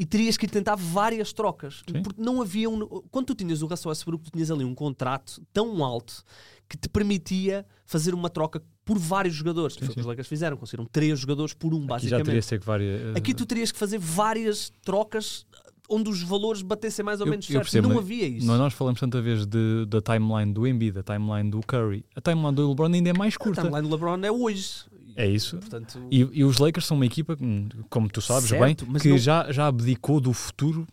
[0.00, 1.82] e terias que tentar várias trocas.
[1.86, 2.02] Sim.
[2.02, 2.86] Porque não havia um.
[3.10, 6.24] Quando tu tinhas o Russell Westbrook, tu tinhas ali um contrato tão alto
[6.66, 9.74] que te permitia fazer uma troca por vários jogadores.
[9.74, 10.00] Sim, Foi o que sim.
[10.00, 12.58] os Lakers fizeram, conseguiram três jogadores por um, Aqui já basicamente.
[12.64, 13.14] várias.
[13.16, 15.44] Aqui tu terias que fazer várias trocas
[15.92, 17.64] onde os valores batessem mais ou Eu- menos eu certo.
[17.64, 18.46] percebo, não havia isso.
[18.46, 22.04] Não, nós falamos tanta vez de, da timeline do Embiid, da timeline do Curry.
[22.14, 23.62] A timeline do LeBron ainda é mais A curta.
[23.62, 24.84] timeline do LeBron é hoje.
[25.20, 25.58] É isso.
[25.58, 29.08] Portanto, E, e os Lakers são uma equipa, hum, como tu sabes Certo, bem, que
[29.10, 30.86] não- já, já abdicou do futuro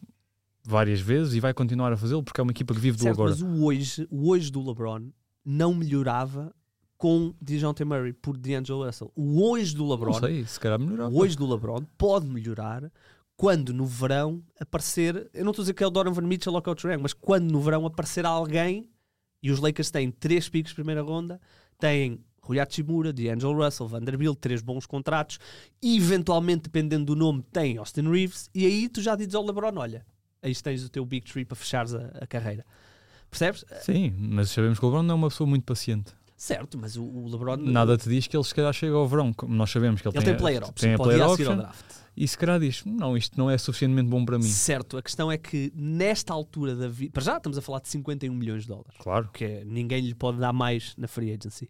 [0.63, 3.15] várias vezes e vai continuar a fazê-lo porque é uma equipa que vive do certo,
[3.15, 3.29] agora.
[3.31, 5.09] mas o hoje, o hoje do LeBron
[5.45, 6.53] não melhorava
[6.97, 9.11] com DeJounte Murray por D'Angelo Russell.
[9.15, 11.09] O hoje do Não LeBron, sei, se calhar melhorava.
[11.13, 12.91] o hoje do LeBron pode melhorar
[13.37, 16.61] quando no verão aparecer, eu não estou a dizer que é o Donovan Mitchell ou
[16.61, 18.89] que é o mas quando no verão aparecer alguém
[19.41, 21.39] e os Lakers têm três picos primeira ronda,
[21.79, 25.37] têm Rui Hachimura, D'Angelo Russell, Vanderbilt, três bons contratos,
[25.81, 29.73] e eventualmente, dependendo do nome, tem Austin Reeves, e aí tu já dizes ao LeBron,
[29.77, 30.05] olha,
[30.41, 32.65] aí tens o teu big tree para fechares a, a carreira.
[33.29, 33.65] Percebes?
[33.81, 36.13] Sim, mas sabemos que o LeBron não é uma pessoa muito paciente.
[36.37, 37.57] Certo, mas o, o LeBron...
[37.57, 39.33] Nada te diz que ele se calhar chega ao verão.
[39.33, 41.57] Como nós sabemos que ele, Ele tem player option, tem a player seguir ao option
[41.57, 41.85] draft.
[42.15, 44.43] e se calhar diz: Não, isto não é suficientemente bom para mim.
[44.43, 47.87] Certo, a questão é que nesta altura da vida, para já estamos a falar de
[47.89, 49.29] 51 milhões de dólares, Claro.
[49.33, 51.69] que é, ninguém lhe pode dar mais na free agency.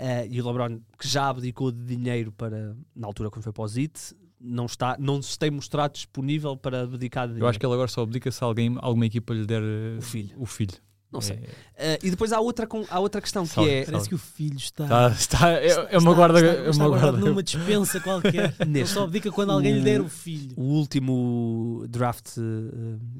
[0.00, 3.64] Eh, e o LeBron, que já abdicou de dinheiro para, na altura quando foi para
[3.64, 7.44] o ZIT, não, está, não se tem mostrado disponível para abdicar de dinheiro.
[7.44, 10.02] Eu acho que ele agora só abdica se alguém, alguma equipa lhe der eh, O
[10.02, 10.30] filho.
[10.38, 10.74] O filho.
[11.10, 11.36] Não sei.
[11.36, 13.70] É, Eh, e depois há outra, com- há outra questão que Salve.
[13.70, 14.86] é Parece que o filho está.
[14.86, 16.40] tá- está- é, é uma está- guarda.
[16.40, 17.18] está- é está uma guarda.
[17.18, 18.54] numa dispensa qualquer.
[18.60, 20.54] Ele só abdica quando alguém lhe der o- o filho.
[20.56, 22.40] o último draft, eh,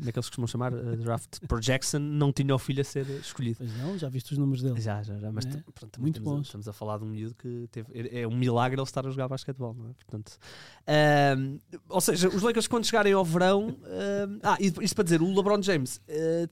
[0.05, 3.57] daqueles que costumam chamar eh, draft projection, não tinha o filho a ser escolhido.
[3.59, 4.81] Pois não, já viste os números dele.
[4.81, 6.47] Já, já, já, mas É, pronto, muito estamos, a, bons.
[6.47, 7.87] estamos a falar de um miúdo que teve.
[7.95, 9.93] É é um milagre ele estar a jogar basquetebol, não é?
[9.95, 10.33] Portanto,
[10.87, 13.77] ahm, ou seja, os Lakers quando chegarem ao verão.
[13.85, 16.01] ahm, ah, e isto para dizer, o LeBron James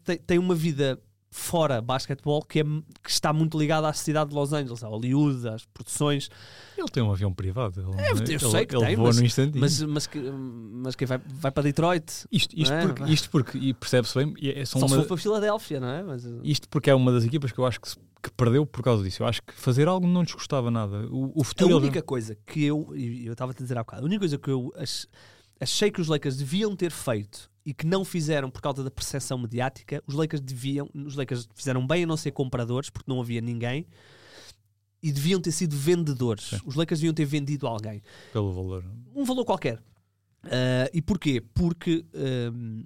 [0.05, 0.99] tem, tem uma vida
[1.39, 5.47] fora basquetebol que, é, que está muito ligada à cidade de Los Angeles, a Hollywood,
[5.49, 6.31] às produções,
[6.79, 7.81] Ele tem um avião privado.
[7.81, 9.61] Ele, É, eu ele, sei que ele tem, voa mas- no instantinho.
[9.61, 12.27] mas, mas, que, mas quem vai, vai para Detroit?
[12.33, 12.81] isto, isto, é?
[12.87, 15.89] porque, isto porque, e percebe-se bem, é, são Só se uma- for para Filadélfia, não
[15.89, 16.03] é?
[16.03, 18.65] Mas, eh, isto porque é uma das equipas que eu acho que, se- que perdeu
[18.67, 19.23] por causa disso.
[19.23, 21.07] Eu acho que fazer algo não lhes custava nada.
[21.11, 21.71] O, o A futuro.
[21.71, 24.39] eles- única coisa que eu, eu estava a te dizer há bocado, a única coisa
[24.39, 25.07] que eu ach-
[25.61, 29.37] achei que os Lakers deviam ter feito e que não fizeram por causa da percepção
[29.37, 33.41] mediática, os Lakers deviam, os Lakers fizeram bem a não ser compradores, porque não havia
[33.41, 33.85] ninguém,
[35.03, 36.45] e deviam ter sido vendedores.
[36.45, 36.61] Sim.
[36.65, 38.01] Os Lakers deviam ter vendido alguém.
[38.33, 38.85] pelo valor.
[39.13, 39.83] Um valor qualquer.
[40.45, 41.43] Ah, e porquê?
[41.55, 42.85] Porque ahm,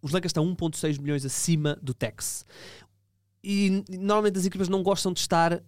[0.00, 2.46] os Lakers estão 1.6 milhões acima do tax.
[3.42, 5.62] E normalmente as equipas não gostam de estar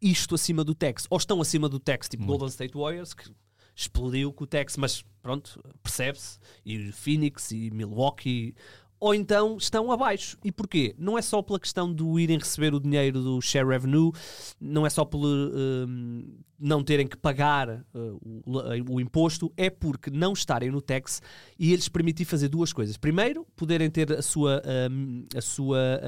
[0.00, 1.06] isto acima do tax.
[1.10, 2.38] Ou estão acima do tax, tipo Muito.
[2.38, 3.28] Golden State Warriors, que
[3.76, 6.38] explodiu com o tax, mas pronto, percebe-se.
[6.64, 8.54] E Phoenix e Milwaukee.
[8.98, 10.38] Ou então estão abaixo.
[10.42, 10.94] E porquê?
[10.98, 14.10] Não é só pela questão do irem receber o dinheiro do share revenue,
[14.58, 20.10] não é só pelo hum, não terem que pagar uh, o, o imposto, é porque
[20.10, 21.20] não estarem no tax
[21.58, 22.96] e eles permitir fazer duas coisas.
[22.96, 26.00] Primeiro, poderem ter a sua, hum, a sua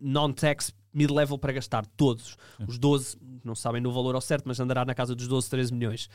[0.00, 2.36] non-tax mid-level para gastar todos.
[2.68, 5.74] Os 12, não sabem no valor ao certo, mas andará na casa dos 12, 13
[5.74, 6.08] milhões.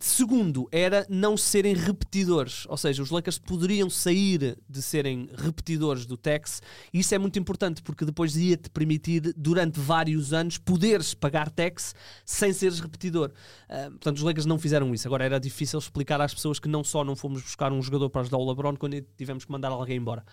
[0.00, 6.16] Segundo, era não serem repetidores, ou seja, os Lakers poderiam sair de serem repetidores do
[6.16, 6.60] tax,
[6.92, 11.94] e isso é muito importante porque depois ia-te permitir, durante vários anos, poderes pagar tax
[12.24, 13.30] sem seres repetidor.
[13.68, 15.06] Ah, portanto, os Lakers não fizeram isso.
[15.08, 18.22] Agora era difícil explicar às pessoas que não só não fomos buscar um jogador para
[18.22, 20.24] ajudar o LeBron quando tivemos que mandar alguém embora.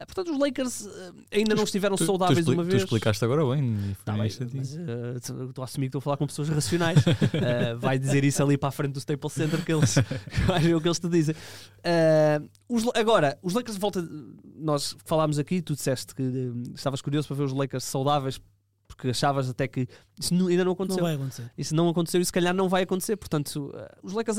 [0.00, 2.82] Ah, portanto, os Lakers ah, ainda não estiveram Tu, tu, saudáveis expli- uma tu vez.
[2.82, 3.96] explicaste agora bem.
[4.04, 6.98] Tá bem, mas, uh, estou a assumir que estou a falar com pessoas racionais.
[7.04, 9.94] Uh, vai dizer isso ali para a frente do Staples Center que eles
[10.62, 11.34] ver o que eles te dizem.
[11.78, 14.06] Uh, os agora, os Lakers volta.
[14.56, 18.40] Nós falámos aqui, tu disseste que uh, estavas curioso para ver os Lakers saudáveis
[18.86, 19.86] porque achavas até que
[20.18, 21.02] isso ainda não Não aconteceu.
[21.04, 21.52] vai acontecer.
[21.58, 23.16] Isso não aconteceu e se calhar não vai acontecer.
[23.16, 24.38] Portanto, uh, os Lakers,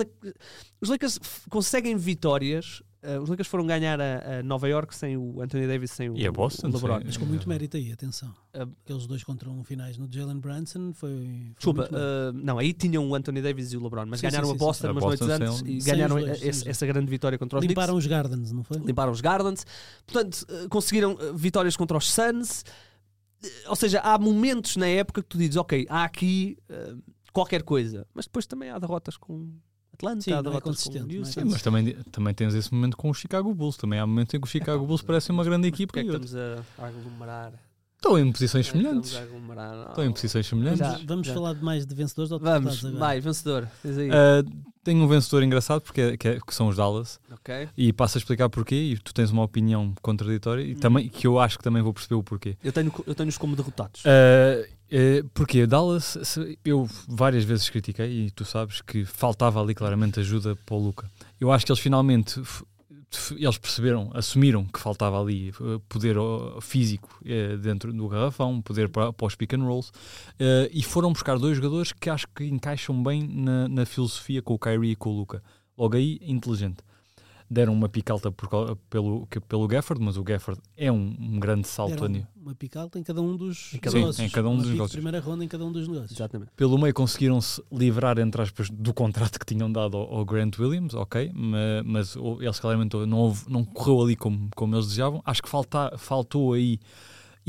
[0.82, 1.20] os Lakers
[1.50, 2.82] conseguem vitórias.
[3.02, 6.18] Uh, os Lakers foram ganhar a, a Nova York sem o Anthony Davis, sem o,
[6.18, 6.98] E a Boston, o LeBron.
[6.98, 8.34] sem- Mas com muito mérito aí, atenção.
[8.54, 11.10] Ah, Aqueles dois contra um finais no Jalen Brunson foi.
[11.16, 14.48] foi Desculpa, uh, não, aí tinham o Anthony Davis e o LeBron, mas Sim, ganharam
[14.48, 14.92] sim, a sim, Boston sim.
[14.92, 18.06] umas noites antes e ganharam dois, esse- essa grande vitória contra os Limparam Knicks.
[18.06, 18.78] os Gardens, não foi?
[18.80, 19.66] Limparam os Gardens.
[20.06, 22.66] Portanto, uh, conseguiram vitórias contra os Suns.
[23.68, 28.06] Ou seja, há momentos na época que tu dizes, ok, há aqui uh, qualquer coisa,
[28.14, 29.54] mas depois também há derrotas com
[30.00, 31.24] Atlanta, Sim, não é consistente, é.
[31.26, 33.76] Sim, mas também, também tens esse momento com o Chicago Bulls.
[33.76, 35.92] Também há momentos em que o Chicago Bulls parece uma grande equipa.
[35.94, 37.52] porque é que estamos a, a aglomerar?
[37.98, 39.12] Estão em posições é semelhantes.
[39.12, 40.80] Estão em posições semelhantes.
[40.80, 41.00] Já.
[41.06, 42.98] Vamos falar de mais de vencedores ou de Vamos, agora?
[42.98, 43.68] vai, vencedor.
[44.10, 44.42] Ah,
[44.86, 47.68] tenho um vencedor engraçado porque é- que, é- que são os Dallas ok.
[47.76, 50.80] e passo a explicar porquê e tu tens uma opinião contraditória e Hum.
[50.80, 52.56] também que eu acho que também vou perceber o porquê.
[52.64, 54.02] Eu tenho, eu tenho-os como derrotados.
[54.06, 60.20] Uh, uh, porque Dallas, eu várias vezes critiquei e tu sabes que faltava ali claramente
[60.20, 61.10] ajuda para o Luca.
[61.40, 62.42] Eu acho que eles finalmente
[63.32, 66.16] eles perceberam, assumiram que faltava ali uh, poder
[66.62, 69.92] físico uh, dentro do garrafão, poder para, para os pick and rolls
[70.72, 74.60] e foram buscar dois jogadores que acho que encaixam bem na, na filosofia com o
[74.60, 75.42] Kyrie e com o Luca.
[75.78, 76.84] Logo aí, inteligente.
[77.52, 78.48] Deram uma pica alta por
[78.92, 82.28] pelo, pelo Gafford, mas o Gafford é um, um grande salto a Deram nível.
[82.40, 84.16] uma picalta em cada um dos Em cada negócios.
[84.18, 84.92] Sim, em cada um Uma dos negócios.
[84.96, 86.12] primeira ronda em cada um dos negócios.
[86.12, 86.52] Exatamente.
[86.56, 90.94] pelo meio conseguiram-se livrar, entre aspas, do contrato que tinham dado ao, ao Grant Williams,
[90.94, 95.20] ok, ma- mas, o- eles claramente não, houve- não correu ali como, como eles desejavam.
[95.26, 96.80] Acho que falta, faltou aí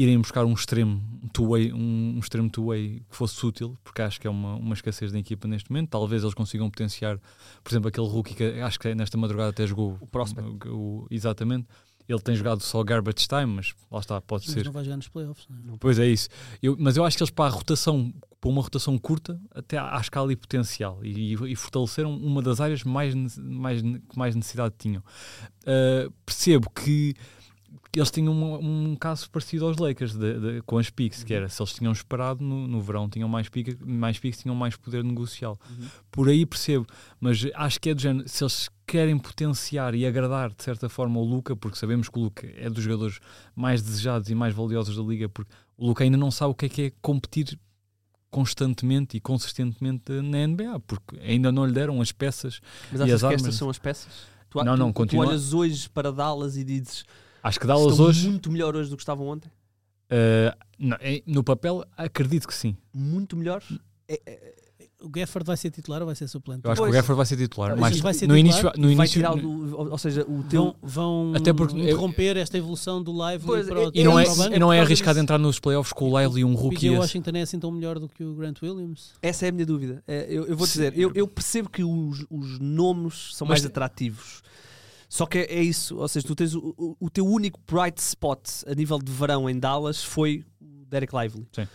[0.02, 4.26] irem buscar um extremo two-way, um, um extremo two-way que fosse útil, porque acho que
[4.26, 5.90] é uma, uma escassez da equipa neste momento.
[5.90, 7.18] Talvez eles consigam potenciar,
[7.62, 10.68] por exemplo, aquele rookie que acho que nesta madrugada até jogou O prospect.
[10.68, 11.66] o- o- exatamente.
[12.08, 14.64] Ele tem jogado só garbage time, mas lá está, pode Mas ser.
[14.64, 15.46] não vai jogar nos playoffs.
[15.48, 15.76] Não é?
[15.78, 16.28] Pois é isso.
[16.60, 20.10] Eu- mas eu acho que eles para a rotação, para uma rotação curta, até acho
[20.10, 24.74] que há ali potencial e, e fortaleceram uma das áreas mais, mais, que mais necessidade
[24.76, 25.04] tinham.
[25.62, 27.14] Uh, percebo que
[27.94, 31.48] eles tinham um, um caso parecido aos Lakers de- de- com as picks, que era
[31.48, 35.02] se eles tinham esperado no, no verão, tinham mais, pica, mais picks, tinham mais poder
[35.04, 35.58] negocial.
[36.10, 36.86] Por aí percebo,
[37.20, 41.18] mas acho que é do género, se eles querem potenciar e agradar de certa forma
[41.20, 43.20] o Luca, porque sabemos que o Luca é dos jogadores
[43.54, 46.66] mais desejados e mais valiosos da liga, porque o Luca ainda não sabe o que
[46.66, 47.58] é que é competir
[48.30, 52.60] constantemente e consistentemente na NBA, porque ainda não lhe deram as peças.
[52.92, 53.40] Mas E achas as que armas?
[53.42, 54.12] estas são as peças?
[54.48, 57.04] Tu, Não, tu- não, tu continua- olhas hoje para Dallas e dizes
[57.42, 59.48] Acho que Dallas estão hoje, muito melhor hoje do que estavam ontem.
[60.10, 62.76] uh, não, é- no papel, acredito que sim.
[62.92, 63.62] Muito melhor.
[64.08, 64.60] É- é-
[65.02, 66.60] O Gafford vai ser titular ou vai ser suplente?
[66.62, 66.90] Eu acho que Pois.
[66.94, 67.74] o Gafford vai ser titular.
[67.74, 68.38] Mas vai ser no titular?
[68.38, 71.74] início, no vai início tirar do, ou ou seja, o teu Vão, vão Até porque
[71.74, 74.54] eu- interromper esta evolução do live Pois, para o, é- e não é, o banco.
[74.54, 75.22] e não é arriscado disso.
[75.22, 76.88] entrar nos playoffs com o Lively e um O rookie.
[76.88, 76.98] Esse.
[76.98, 79.14] Washington é assim tão melhor do que o Grant Williams?
[79.22, 80.02] Essa é a minha dúvida.
[80.06, 83.64] É, eu, eu vou dizer, eu, eu percebo que os, os nomes são Mas mais
[83.64, 84.42] atrativos.
[85.10, 88.00] Só que é, é isso, ou seja, tu tens o, o, o teu único bright
[88.00, 91.48] spot a nível de verão em Dallas foi o Derek Lively.
[91.52, 91.66] Sim.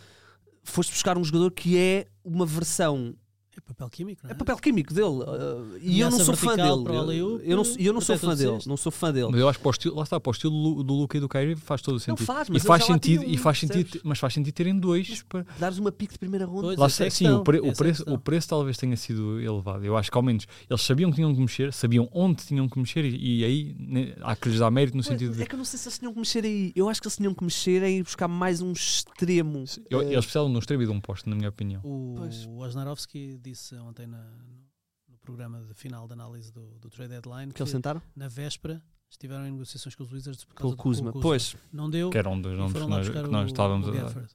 [0.64, 3.14] Foste buscar um jogador que é uma versão
[3.58, 4.34] É papel químico, não é?
[4.34, 5.08] É papel químico dele.
[5.08, 6.70] uh, e eu não sou fã dele.
[6.70, 8.64] o Eu, eu não, eu não sou protege fã o dele.
[8.68, 9.28] Não sou fã dele.
[9.32, 11.18] Mas eu acho que para o estilo, lá está, para o estilo do- do Luca
[11.18, 12.26] e do Kyrie faz todo o Não sentido.
[12.26, 14.02] faz, e mas faz eles já lá sentido, e faz sentido, percebes?
[14.04, 15.24] mas faz sentido terem dois.
[15.24, 15.46] Para...
[15.60, 16.62] Dares uma pique de primeira ronda.
[16.68, 18.14] Pois, Lá é está, sim, o, pre- o é preço, questão.
[18.14, 19.86] o preço talvez tenha sido elevado.
[19.86, 22.78] Eu acho que ao menos eles sabiam que tinham que mexer, sabiam onde tinham que
[22.78, 25.42] mexer e, e aí né, há que lhes dar mérito no Pois, sentido de.
[25.42, 26.72] É que eu não sei se eles tinham que mexer aí.
[26.76, 29.64] Eu acho que eles tinham que mexer em buscar mais um extremo.
[29.90, 31.82] Eu- Eh, eles precisavam de um extremo e de um posto, na minha opinião.
[31.84, 32.46] O Pois.
[32.46, 34.38] Wojnarowski disse ontem na-
[35.08, 38.02] no programa de final de análise do, do trade deadline que que, eles sentaram?
[38.16, 41.12] na véspera estiveram em negociações com os Wizards por causa do Kuzma.
[41.12, 42.10] com o Pois, Não deu.
[42.10, 43.92] Que era um dos nomes foram que lá nós, buscar que nós o- estávamos o
[43.92, 44.28] a dar.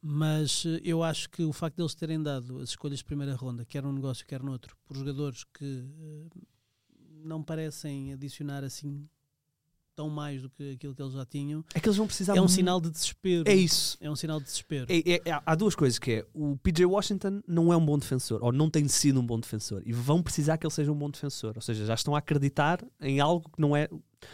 [0.00, 3.64] Mas eh, eu acho que o facto deles terem dado as escolhas de primeira ronda,
[3.64, 5.64] quer num negócio, quer noutro, por jogadores que
[5.98, 6.28] eh,
[7.24, 9.08] não parecem adicionar assim
[9.94, 12.40] tão mais do que aquilo que eles já tinham, é que eles vão precisar é
[12.40, 13.48] um sinal de desespero.
[13.48, 13.96] É isso.
[14.00, 14.86] É um sinal de desespero.
[14.88, 17.98] É- é- é- há duas coisas que é o PJ Washington não é um bom
[17.98, 20.96] defensor ou não tem sido um bom defensor e vão precisar que ele seja um
[20.96, 23.88] bom defensor ou seja já estão a acreditar em algo que não é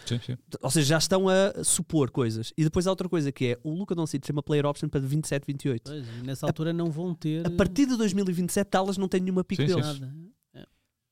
[0.06, 0.36] Sim, sim.
[0.62, 3.74] ou seja já estão a supor coisas e depois há outra coisa que é o
[3.74, 7.44] Luca Doncic tem uma player option para 27 28 Pois, nessa altura não vão ter
[7.46, 9.74] a partir de 2027 Dallas não tem nenhuma pique Sim, sim.
[9.80, 10.14] deles nada.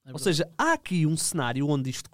[0.09, 2.09] É, ou seja há aqui um cenário onde isto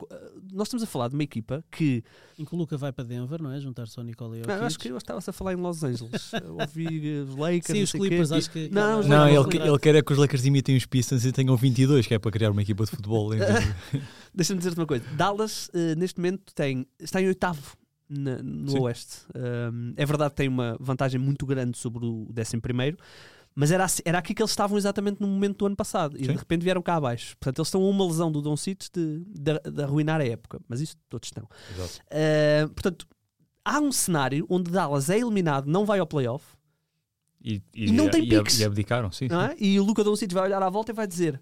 [0.53, 2.03] nós estamos a falar de uma equipa que
[2.39, 3.61] em que o Luca vai para Denver, não é?
[3.61, 4.49] Juntar-se ao Nikola Jokic.
[4.49, 7.37] não, eu acho que eu estava-se a falar em Los Angeles Eu ouvi eh, os
[7.39, 8.69] Lakers Sim, não os quê, Clippers, e- acho que.
[8.71, 11.57] Não, Não, Lakers ele, ele quer é que os Lakers imitem os Pistons e tenham
[11.57, 13.31] 22, que é para criar uma equipa de futebol.
[14.35, 15.05] Deixa-me dizer-te uma coisa.
[15.17, 17.77] Dallas, eh, neste momento, tem, está em oitavo
[18.09, 18.79] na- no Sim.
[18.81, 19.19] Oeste.
[19.35, 22.97] Um, é verdade que tem uma vantagem muito grande sobre o décimo primeiro,
[23.55, 26.17] mas era, assim- era aqui que eles estavam exatamente no momento do ano passado.
[26.17, 26.33] E Sim.
[26.33, 27.37] de repente vieram cá abaixo.
[27.39, 30.61] Portanto, eles estão a uma lesão do Don Cites de, de, de arruinar a época.
[30.69, 31.45] Mas isso todos estão.
[31.45, 33.07] Uh, portanto,
[33.65, 36.45] há um cenário onde Dallas é eliminado, não vai ao playoff,
[37.43, 38.59] E, E não tem e, piques.
[38.59, 39.29] e abdicaram, sim.
[39.29, 39.53] não sim.
[39.53, 39.57] é?
[39.59, 41.41] e o Luca Don Cites vai olhar à volta e vai dizer...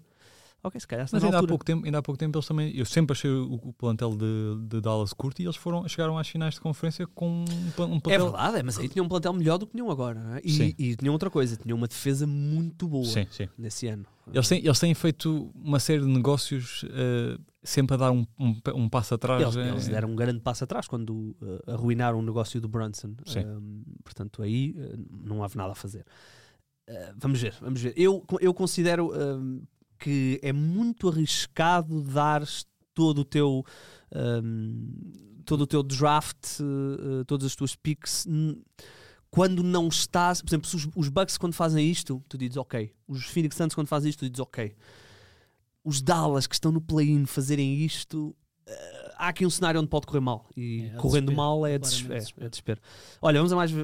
[0.65, 2.73] Ok, se calhar está Mas ainda há, pouco tempo, ainda há pouco tempo eles também.
[2.73, 6.27] Eu sempre achei o, o plantel de, de Dallas curto e eles foram, chegaram às
[6.27, 8.31] finais de conferência com um, um É plantel.
[8.31, 10.21] verdade, é, mas aí tinham um plantel melhor do que tinham agora.
[10.21, 10.41] não é?
[10.41, 10.73] Sim.
[10.79, 13.49] E, e tinham outra coisa, tinham uma defesa muito boa Sim, sim.
[13.57, 14.05] nesse ano.
[14.33, 18.55] Eles têm, eles têm feito uma série de negócios eh, sempre a dar um, um,
[18.75, 19.41] um passo atrás.
[19.41, 23.15] Eles, eh, eles deram um grande passo atrás quando uh, arruinaram o negócio do Brunson.
[23.25, 23.45] Sim.
[23.45, 24.97] Um, portanto, aí uh,
[25.27, 26.05] não houve nada a fazer.
[26.89, 27.93] Uh, vamos ver, vamos ver.
[27.97, 29.61] Eu, eu considero um,
[30.03, 32.43] que é muito arriscado dar
[32.93, 33.63] todo o teu
[34.13, 38.27] um, todo o teu draft, uh, uh, todas as tuas picks
[39.31, 42.93] quando não estás, por exemplo, os, os Bucks quando fazem isto, tu dizes ok.
[43.07, 44.75] Os Phoenix Suns quando fazem isto, tu dizes ok.
[45.83, 48.35] Os Dallas que estão no play-in fazerem isto,
[48.67, 50.47] eh, há aqui um cenário onde pode correr mal.
[50.55, 52.45] E É, há correndo desespero, mal é, des é, desespero.
[52.45, 52.81] é desespero.
[53.19, 53.75] Olha, vamos a mais eh,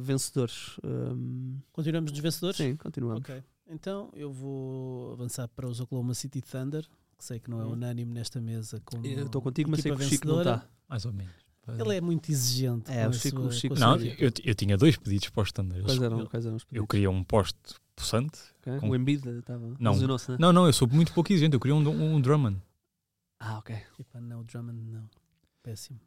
[0.00, 0.78] vencedores.
[0.84, 2.56] Um, Continuamos nos vencedores?
[2.56, 3.22] sim, continuamos.
[3.22, 3.42] Ok.
[3.72, 6.84] Então eu vou avançar para os Oklahoma City Thunder,
[7.18, 7.72] que sei que não é Hum.
[7.72, 8.80] unânime nesta mesa.
[8.84, 10.66] Como Eu estou contigo, mas sei que o Chico não está.
[10.88, 11.32] Mais ou menos.
[11.78, 12.90] Ele é muito exigente.
[12.90, 15.78] É, o Chico- sua- o Chico- Não, eu, eu tinha dois pedidos para o standard.
[15.80, 16.88] Eles- Quais eram, eu, quais eram os eu pedidos?
[16.88, 17.56] queria um poste
[17.94, 18.38] possante.
[18.60, 18.80] Ok.
[18.80, 19.74] com- O Embiid estava.
[19.78, 19.96] Não.
[19.96, 20.36] né?
[20.40, 21.54] Não, não, eu sou muito pouco exigente.
[21.54, 22.60] Eu queria um, um Drummond.
[23.38, 23.76] Ah, ok.
[23.98, 25.08] Epá, não, o Drummond não.
[25.62, 25.98] Péssimo.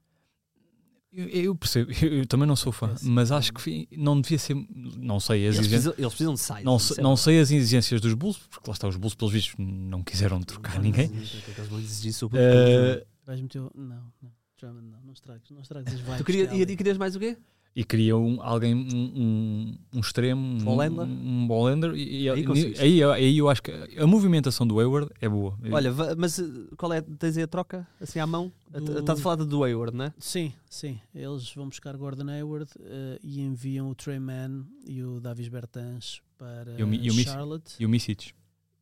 [1.16, 4.38] Eu, eu percebo, eu, eu também não sou fã, mas acho que fi- não devia
[4.38, 4.54] ser.
[4.98, 5.70] Não sei as Eles exigências.
[5.70, 6.64] precisam, eles precisam de size.
[6.64, 9.34] Não, sei, é não sei as exigências dos Bulls, porque lá está, os Bulls, pelos
[9.34, 11.10] vistos, não quiseram trocar ninguém.
[11.16, 13.60] Exigir sobre Eh, Vais meter.
[13.60, 14.32] o- Não, não.
[14.62, 14.82] Não.
[15.06, 16.18] Não estragues, não estragues as vibes.
[16.18, 17.38] Tu queria, que e, e querias mais o quê?
[17.76, 22.80] E queria um, alguém, um, um, um extremo, um, um ball-handler, e, e- Aí e-
[22.80, 25.58] aí, aí eu acho que a movimentação do Hayward é boa.
[25.72, 26.44] Olha, mas eh,
[26.78, 27.02] qual é?
[27.02, 27.86] Tens aí a troca?
[28.00, 28.50] Assim à mão?
[28.72, 30.14] Do- Estás a falar do Hayward, não é?
[30.18, 31.00] Sim, sim.
[31.14, 36.22] Eles vão buscar Gordon Hayward eh, e enviam o Trey Mann e o Davis Bertans
[36.38, 37.74] para E o e o Charlotte.
[37.78, 38.32] E o Misic.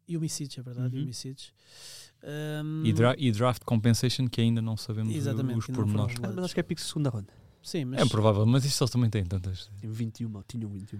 [0.08, 1.03] E o Misic, é verdade, e Uhum.
[1.03, 1.45] o Misic.
[2.23, 6.13] Um, E, dra- e draft compensation que ainda não sabemos Exatamente, os pormenores.
[6.13, 6.36] revelados.
[6.36, 7.34] Mas acho que é pico de segunda ronda.
[7.63, 9.69] Sim, mas É provável, mas isso eles também têm tantas.
[9.82, 10.99] Tem 21, ou tinham 21.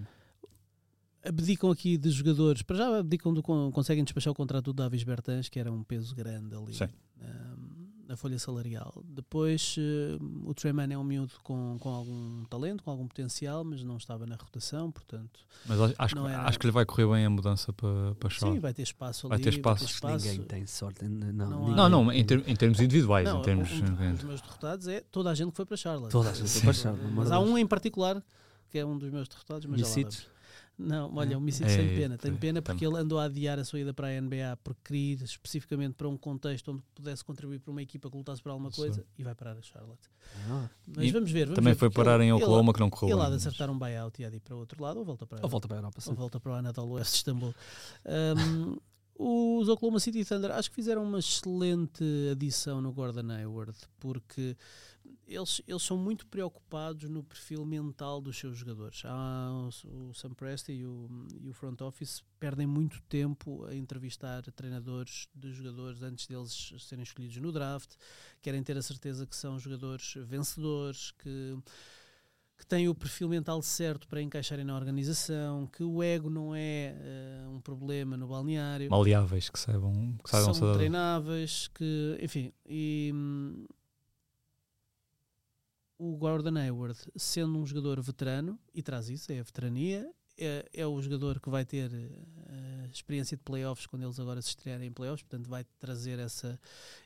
[1.22, 2.62] abdicam aqui de jogadores.
[2.62, 5.82] Para já abdicam do, con- conseguem despachar o contrato do Davis Bertans, que era um
[5.84, 6.88] peso grande ali Sim.
[7.20, 7.73] um,
[8.06, 8.92] na folha salarial.
[9.04, 13.82] Depois eh, o Treyman é um miúdo com, com algum talento, com algum potencial, mas
[13.82, 15.40] não estava na rotação, portanto.
[15.66, 18.36] Mas acho, que- era- acho que lhe vai correr bem a mudança para, para Sim,
[18.36, 18.60] Charlotte.
[18.60, 19.44] vai ter espaço Vai ali.
[19.44, 20.06] ter espaço.
[20.06, 21.04] Ninguém tem sorte.
[21.04, 23.70] Não, Não não, há- Não, em, ter- em termos individuais, Não, em termos.
[23.72, 26.12] um, um dos meus derrotados é toda a gente que foi para Charlotte.
[26.12, 28.22] Toda a gente foi para Charlotte, amor Mas há um em particular
[28.70, 30.26] que é um dos meus derrotados, mas já lá vamos.
[30.76, 33.60] Não, olha, o Misic É, tem pena, tem é, pena porque ele andou a adiar
[33.60, 37.24] a sua ida para a NBA porque queria ir especificamente para um contexto onde pudesse
[37.24, 38.76] contribuir para uma equipa que lutasse por alguma Sim.
[38.82, 40.08] coisa e vai parar a Charlotte.
[40.50, 40.68] Ah.
[40.96, 41.44] Mas E vamos ver.
[41.46, 43.38] Vamos Também ver, foi parar em ele- Oklahoma que não Ele, correu ele há bem,
[43.38, 45.38] de acertar um buyout e há de ir para o outro lado ou volta para
[45.42, 46.10] Ou volta para a Europa, sim.
[46.10, 47.54] ou volta para o Anadolu West de Istambul.
[48.04, 48.76] Um,
[49.62, 54.56] os Oklahoma City Thunder acho que fizeram uma excelente adição no Gordon Hayward porque
[55.26, 59.02] eles, eles são muito preocupados no perfil mental dos seus jogadores.
[59.04, 59.50] Há
[59.84, 61.08] o, o Sam Presti e o,
[61.40, 67.02] e o front office perdem muito tempo a entrevistar treinadores de jogadores antes deles serem
[67.02, 67.94] escolhidos no draft.
[68.42, 71.58] Querem ter a certeza que são jogadores vencedores, que
[72.56, 76.94] que têm o perfil mental certo para encaixarem na organização, que o ego não é
[76.96, 83.10] eh, um problema no balneário, maleáveis que saibam, que saibam são treináveis, que, enfim, e
[83.12, 83.66] hum,
[85.98, 90.86] o Gordon Hayward, sendo um jogador veterano, e traz isso, é a veterania, é, é
[90.86, 94.92] o jogador que vai ter eh, experiência de playoffs quando eles agora se estrearem em
[94.92, 96.58] playoffs, portanto vai trazer essa,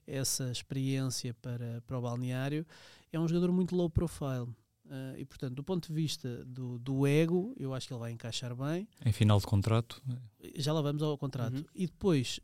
[0.07, 2.67] essa experiência para, para o balneário.
[3.13, 4.49] É um jogador muito low profile.
[4.91, 8.13] eh, e portanto, do ponto de vista do, do ego, eu acho que ele vai
[8.13, 10.03] encaixar bem em final de contrato.
[10.57, 11.59] já lá vamos ao contrato.
[11.59, 11.65] Uhum.
[11.75, 12.41] E depois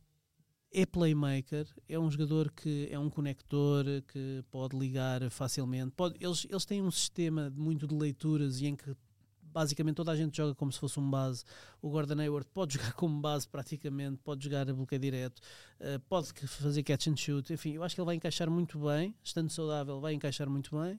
[0.74, 5.92] é playmaker, é um jogador que é um conector que pode ligar facilmente.
[5.92, 8.94] Pode, eles, eles têm um sistema muito de leituras e em que
[9.40, 11.44] basicamente toda a gente joga como se fosse um base.
[11.80, 15.40] O Gordon Hayward pode jogar como base praticamente, pode jogar a bloqueio direto,
[15.78, 17.52] eh, pode fazer catch and shoot.
[17.52, 20.98] Enfim, eu acho que ele vai encaixar muito bem, estando saudável, vai encaixar muito bem.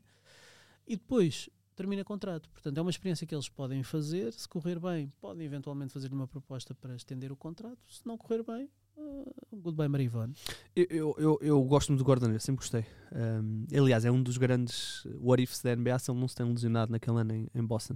[0.87, 2.49] E depois termina contrato.
[2.49, 4.31] Portanto, é uma experiência que eles podem fazer.
[4.31, 7.79] Se correr bem, podem eventualmente fazer uma proposta para estender o contrato.
[7.89, 10.33] Se não correr bem, uh, goodbye Marivone.
[10.75, 12.85] Eu, eu, eu, eu gosto muito do Gordon, eu sempre gostei.
[13.13, 16.45] Um, aliás, é um dos grandes what ifs da NBA se ele não se tem
[16.45, 17.95] lesionado naquele ano em, em Boston.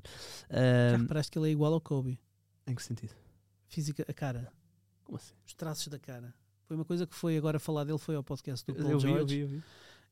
[0.49, 2.19] Já Um, reparaste que ele é igual ao Kobe.
[2.67, 3.13] em que sentido?
[3.67, 4.51] Física, a cara,
[5.03, 5.33] Como assim?
[5.45, 6.33] os traços da cara.
[6.65, 9.07] Foi uma coisa que foi agora falar dele, foi ao podcast do Paul Eu vi,
[9.09, 9.35] eu George.
[9.35, 9.63] vi, eu vi.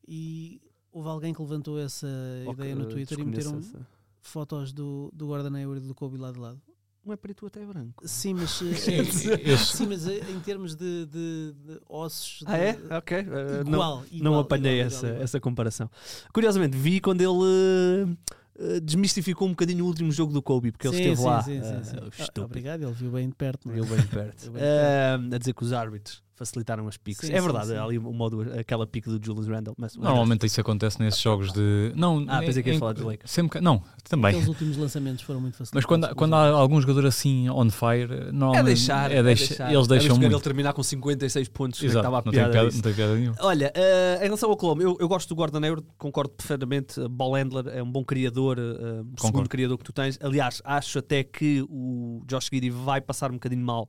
[0.06, 0.60] E
[0.92, 2.06] houve alguém que levantou essa
[2.46, 3.86] Ok, ideia no Twitter e meteram essa.
[4.20, 6.62] fotos do, do Gordon Hayward e do Kobe lado a lado.
[7.04, 8.06] Um é preto, outro é branco.
[8.06, 12.42] Sim, mas, eh, Sim, eh, sim, mas eh, em termos de, de- de ossos.
[12.46, 12.96] Ah, de- é?
[12.98, 13.18] Ok.
[13.20, 15.90] Uh, não, Igual, não igual, apanhei igual, essa, igual, essa comparação.
[16.34, 18.16] Curiosamente, vi quando ele uh,
[18.58, 21.42] uh, desmistificou um bocadinho o último jogo do Kobe, porque ele Sim, esteve sim, lá.
[21.42, 22.22] sim, sim, uh, sim.
[22.38, 23.68] Ah, obrigado, ele viu bem de perto.
[23.68, 23.78] não é?
[23.78, 23.98] Ele bem.
[23.98, 24.50] Ele bem perto.
[24.50, 27.26] Um, a dizer que os árbitros facilitaram as piques.
[27.26, 27.74] Sim, é sim, verdade, sim.
[27.76, 28.28] há ali uma
[28.60, 29.74] aquela pique do Julius Randle.
[29.76, 31.92] Mas Normalmente isso acontece nesses jogos de.
[31.96, 33.30] Não, Ah, pensei que em- falar dos Lakers.
[33.30, 34.30] Sempre, que- não, também.
[34.30, 35.74] Aqueles últimos lançamentos foram muito facilitados.
[35.74, 39.72] Mas quando, quando há algum jogador assim on fire, É normalmente deixar, é deixa- deixar.
[39.72, 40.34] eles É deixam jogar muito.
[40.34, 41.82] ele terminar com 56 pontos.
[41.82, 42.76] Exato, Estava a não, tem piada disso.
[42.78, 43.36] não tem piada nenhuma.
[43.40, 47.00] Olha, eh, em relação ao Oklahoma, eu, eu gosto do Gordon Hayward, concordo perfeitamente.
[47.08, 50.18] Ball handler é um bom criador, o segundo criador que tu tens.
[50.22, 53.88] Aliás, acho até que o Josh Giddy vai passar um bocadinho mal,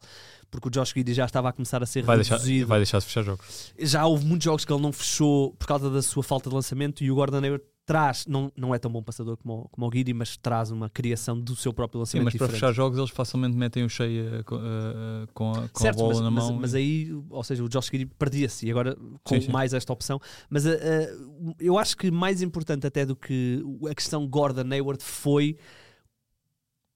[0.52, 2.68] porque o Josh Giddy já estava a começar a ser Vai deixar, reduzido.
[2.68, 3.74] vai deixar de fechar jogos.
[3.80, 7.04] Já houve muitos jogos que ele não fechou por causa da sua falta de lançamento
[7.04, 9.92] e o Gordon Hayward traz, não, não é tão bom passador como, o- como o
[9.92, 12.62] Giddy, mas traz uma criação do seu próprio Sim, lançamento mas para diferente.
[12.62, 16.14] fechar jogos eles facilmente metem o cheio com, eh, com a, com a Certo, bola
[16.14, 16.54] mas, na mas- mão.
[16.60, 19.52] mas aí, ou seja, o Josh Giddy perdia-se e agora com Sim, sim.
[19.52, 20.20] mais esta opção.
[20.52, 20.66] Mas
[21.60, 25.58] eu acho que mais importante até do que a questão Gordon Hayward foi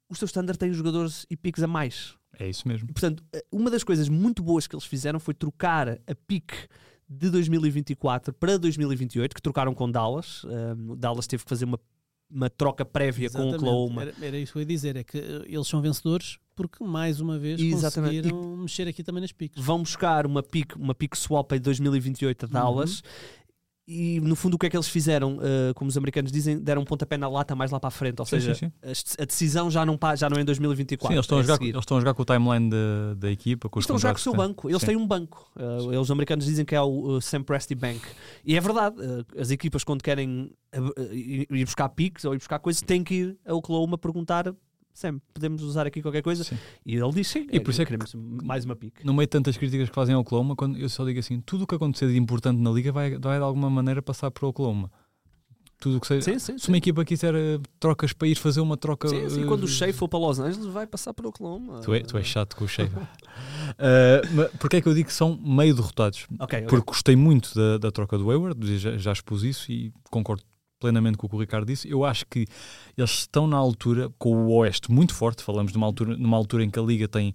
[0.09, 2.15] os teus standard têm jogadores e piques a mais.
[2.39, 2.87] É isso mesmo.
[2.89, 6.55] E, portanto, uh, uma das coisas muito boas que eles fizeram foi trocar a pique
[7.07, 10.43] de 2024 para 2028, que trocaram com Dallas.
[10.45, 11.79] Um, Dallas teve que fazer uma,
[12.29, 13.63] uma troca prévia com o Exatamente.
[13.63, 14.01] Oklahoma.
[14.03, 17.19] Era, era isso que eu ia dizer, é que eh, eles são vencedores porque mais
[17.19, 18.29] uma vez Exatamente.
[18.29, 19.63] conseguiram mexer aqui também nas piques.
[19.63, 23.03] Vão buscar uma pick, uma pick swap em 2028 a Dallas.
[23.85, 25.37] E no fundo, o que é que eles fizeram?
[25.37, 28.17] Uh, como os americanos dizem, deram um pontapé na lata mais lá para a frente.
[28.19, 29.15] Ou Sim, seja, sim, sim.
[29.19, 31.07] a decisão já não, já não é em 2024.
[31.07, 31.69] Sim, eles estão, é a jogar, seguir.
[31.69, 34.13] eles estão a jogar com o timeline da, da equipa, com os Estão a jogar
[34.13, 34.69] com o seu banco.
[34.69, 35.51] Eles têm um banco.
[35.57, 38.01] Uh, eles americanos dizem que é o uh, Sam Presti Bank.
[38.45, 38.95] E é verdade.
[39.01, 40.49] uh, as equipas, quando querem
[41.11, 44.53] ir ir buscar piques ou ir buscar coisas, têm que ir a Oklahoma perguntar:
[44.93, 46.43] Sam, podemos usar aqui qualquer coisa?
[46.43, 46.57] Sim.
[46.85, 47.47] E ele diz sim.
[47.51, 48.13] E por isso é que- queremos
[48.43, 49.03] mais uma pique.
[49.05, 51.63] No meio de tantas críticas que fazem ao Oklahoma, quando eu só digo assim, tudo
[51.63, 54.49] o que acontecer de importante na liga vai, vai de alguma maneira passar para o
[54.49, 54.91] Oklahoma.
[55.79, 56.21] Tudo o que seja.
[56.21, 56.57] Sim, sim.
[56.57, 59.07] Se uma equipa quiser eh, trocas para ir fazer uma troca.
[59.09, 61.81] Sim, sim, eh, quando o Shea for para Los Angeles, vai passar para Oklahoma.
[61.81, 62.85] Tu, é, tu és chato com o Shea.
[62.85, 62.89] uh,
[64.33, 66.25] mas Porquê é que eu digo que são meio derrotados?
[66.39, 66.67] Ok, ok.
[66.69, 70.43] Porque gostei muito da, da troca do Hayward, já, já expus isso e concordo
[70.83, 71.89] plenamente com o que o Ricardo disse.
[71.89, 72.45] Eu acho que
[72.97, 76.65] eles estão na altura, com o Oeste muito forte, falamos de uma altura, numa altura
[76.65, 77.33] em que a Liga tem.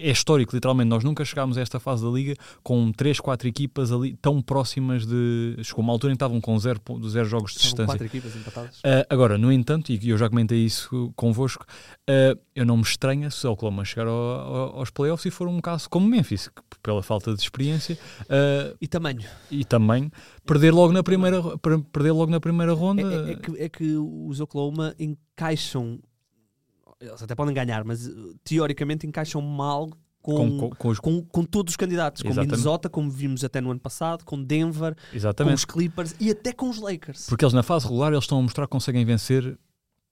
[0.00, 0.88] É histórico, literalmente.
[0.88, 5.06] Nós nunca chegámos a esta fase da Liga com 3, 4 equipas ali tão próximas
[5.06, 5.56] de.
[5.62, 7.86] Chegou uma altura em que estavam com 0 zero, zero jogos de distância.
[7.86, 8.78] quatro equipas empatadas.
[8.78, 11.64] Uh, agora, no entanto, e eu já comentei isso convosco,
[12.08, 15.48] uh, eu não me estranha se o Oklahoma chegar ao- ao- aos playoffs e for
[15.48, 19.22] um caso como Memphis, que pela falta de experiência uh, E tamanho.
[19.50, 20.10] e também
[20.46, 23.02] perder logo na primeira, per- perder logo na primeira ronda.
[23.02, 25.98] É, é- é que, é que os Oklahoma encaixam.
[27.00, 29.88] Eles até podem ganhar, mas uh, teoricamente encaixam mal
[30.20, 32.22] com, com, com- com os, com, com todos os candidatos.
[32.22, 32.50] Com Exatamente.
[32.50, 35.58] Minnesota, como vimos até no ano passado, com Denver, com exatamente.
[35.58, 37.26] os Clippers e até com os Lakers.
[37.28, 39.56] Porque eles na fase regular eles estão a mostrar que conseguem vencer.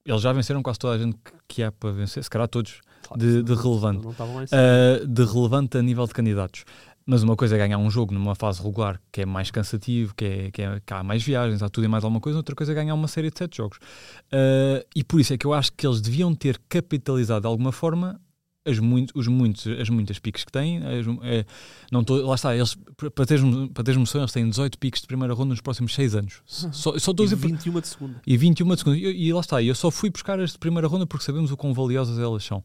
[0.05, 2.79] Eles já venceram quase toda a gente que, há para vencer, se calhar todos,
[3.17, 4.07] de- de relevante.
[4.07, 6.63] Uh, de relevante a nível de candidatos.
[7.09, 10.25] Mas uma coisa é ganhar um jogo numa fase regular que é mais cansativo, que,
[10.25, 12.73] é, que, é- que há mais viagens, há tudo e mais alguma coisa, outra coisa
[12.73, 13.77] é ganhar uma série de sete jogos.
[14.27, 17.71] Uh, e por isso é que eu acho que eles deviam ter capitalizado de alguma
[17.71, 18.19] forma
[18.65, 20.79] as, muito, os muitos, as muitas piques que têm.
[20.79, 21.45] as- é,
[21.89, 22.75] não tô, lá está, eles,
[23.15, 23.41] para teres,
[23.73, 26.41] para teres noção, eles têm 18 piques de primeira ronda nos próximos 6 anos.
[26.45, 28.21] Só, só estou a E dizer por- 21 de segunda.
[28.27, 28.97] e 21 de segunda.
[28.97, 31.55] E, e lá está, eu só fui buscar as de primeira ronda porque sabemos o
[31.55, 32.61] quão valiosas elas são.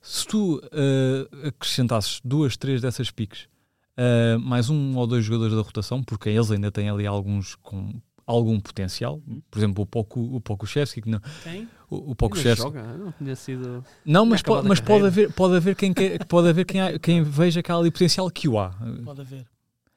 [0.00, 3.48] Se tu eh, acrescentasses duas, três dessas piques,
[3.96, 7.92] eh, mais um ou dois jogadores da rotação, porque eles ainda têm ali alguns com
[8.26, 9.20] algum potencial,
[9.50, 11.66] por exemplo, o Poku, o Pokushevski, que não, Quem?
[11.90, 12.62] o, o Pokushevski.
[12.62, 12.82] joga?
[12.96, 13.84] Não tinha sido.
[14.04, 17.22] Não, mas, po- mas pode haver, pode haver quem, que- pode haver quem, há- quem
[17.24, 18.70] veja que há ali potencial que o há.
[19.04, 19.46] Pode haver.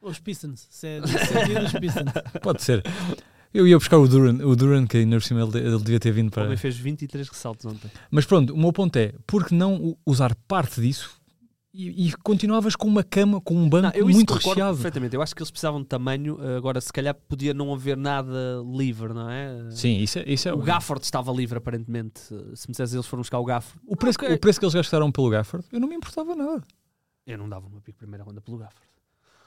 [0.02, 0.68] Os Pistons.
[0.70, 2.12] Se é se é vir os Pistons.
[2.42, 2.84] Pode ser.
[3.54, 6.12] Eu ia buscar o Duran, o Duran que ainda por cima ele, ele devia ter
[6.12, 6.44] vindo para.
[6.46, 7.90] homem fez 23 ressaltos ontem.
[8.10, 11.12] Mas pronto, o meu ponto é, por que não usar parte disso
[11.74, 14.76] e, e continuavas com uma cama, com um banco Não, eu muito recheado?
[14.76, 15.16] perfeitamente.
[15.16, 16.38] Eu acho que eles precisavam de tamanho.
[16.42, 19.70] eh, Agora, se calhar, podia não haver nada livre, não é?
[19.72, 22.20] Sim, isso é, isso é O Gafford estava livre, aparentemente.
[22.56, 24.34] Se me dissesse eles foram buscar o Gafford, o, preço, Ok.
[24.36, 26.62] o preço que eles gastaram pelo Gafford, eu não me importava nada.
[27.26, 28.88] eu não dava uma pique primeira ronda pelo Gafford.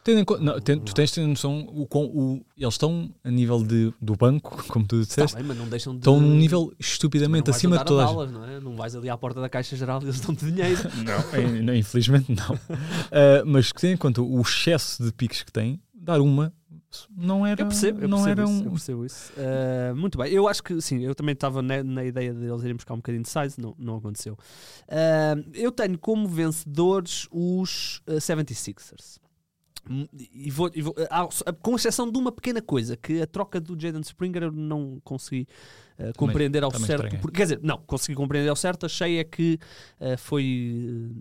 [0.06, 3.92] Tendo em não, ten- tu tens noção, o, quão- o- eles estão a nível de,
[4.00, 5.98] do banco, como tu disseste, bem, mas não deixam de.
[5.98, 8.16] estão num nível estupidamente acima de toda a a gente.
[8.16, 8.60] Dallas, não é?
[8.60, 10.80] Não vais ali à porta da Caixa Geral e eles dão-te dinheiro.
[11.04, 12.56] Não, eh, não, infelizmente não.
[13.10, 16.52] Ah, mas que tendo em conta o excesso de piques que tem, dar uma
[17.10, 18.64] não era, Eu percebo, eu não percebo, era isso, um.
[18.64, 19.32] eu percebo isso.
[19.36, 22.62] Eh, muito bem, eu acho que sim, eu também estava na, na ideia de eles
[22.62, 24.38] irem buscar um bocadinho de size, não, não aconteceu.
[24.88, 29.18] Eh, eu tenho como vencedores os eh, 76ers.
[29.88, 30.94] Hum, E vou, e vou-
[31.30, 35.00] só- com exceção de uma pequena coisa, que a troca do Jaden Springer eu não
[35.04, 35.46] consegui
[35.98, 37.00] eh, compreender ao também certo.
[37.04, 37.20] estranhei.
[37.22, 39.58] Porque, quer dizer, não, consegui compreender ao certo, achei é que
[40.00, 40.44] eh, foi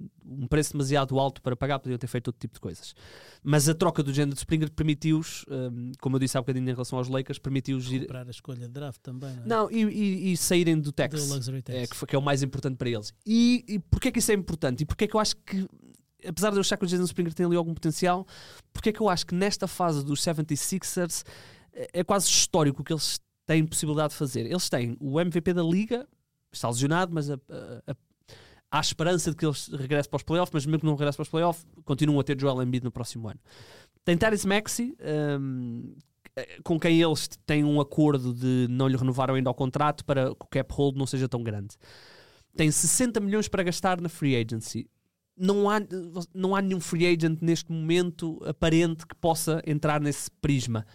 [0.03, 2.93] eh, um preço demasiado alto para pagar, podiam ter feito outro tipo de coisas.
[3.43, 6.97] Mas a troca do Jaden Springer permitiu-os, eh, como eu disse há bocadinho em relação
[6.97, 8.01] aos Lakers, permitiu-os ir.
[8.01, 9.33] Comprar a escolha de draft também.
[9.45, 9.69] Não, é?
[9.69, 11.29] Não, e, e- e saírem do Do Tex.
[11.29, 11.77] Luxury Tax.
[11.79, 13.13] É, que, foi- que é o mais importante para eles.
[13.25, 14.81] E, e porquê que isso é importante?
[14.81, 15.65] E porquê que eu acho que,
[16.27, 18.25] apesar de eu achar que o Jason Springer tem ali algum potencial,
[18.73, 21.23] porquê que eu acho que nesta fase dos 76ers
[21.73, 24.45] é, é quase histórico o que eles têm possibilidade de fazer.
[24.45, 26.07] Eles têm o MVP da Liga,
[26.51, 27.95] está lesionado, mas a, a- a-
[28.71, 31.23] há esperança de que eles regressem para os playoffs, mas mesmo que não regresse para
[31.23, 33.39] os playoffs, continuam a ter Joel Embiid no próximo ano.
[34.03, 34.95] Tem Tyrese Maxey,
[35.39, 35.95] hum,
[36.63, 40.43] com quem eles têm um acordo de não lhe renovaram ainda o contrato para que
[40.43, 41.75] o cap hold não seja tão grande.
[42.57, 44.89] Tem 60 milhões para gastar na free agency.
[45.37, 45.79] Não há,
[46.33, 50.85] não há nenhum free agent neste momento aparente que possa entrar nesse prisma.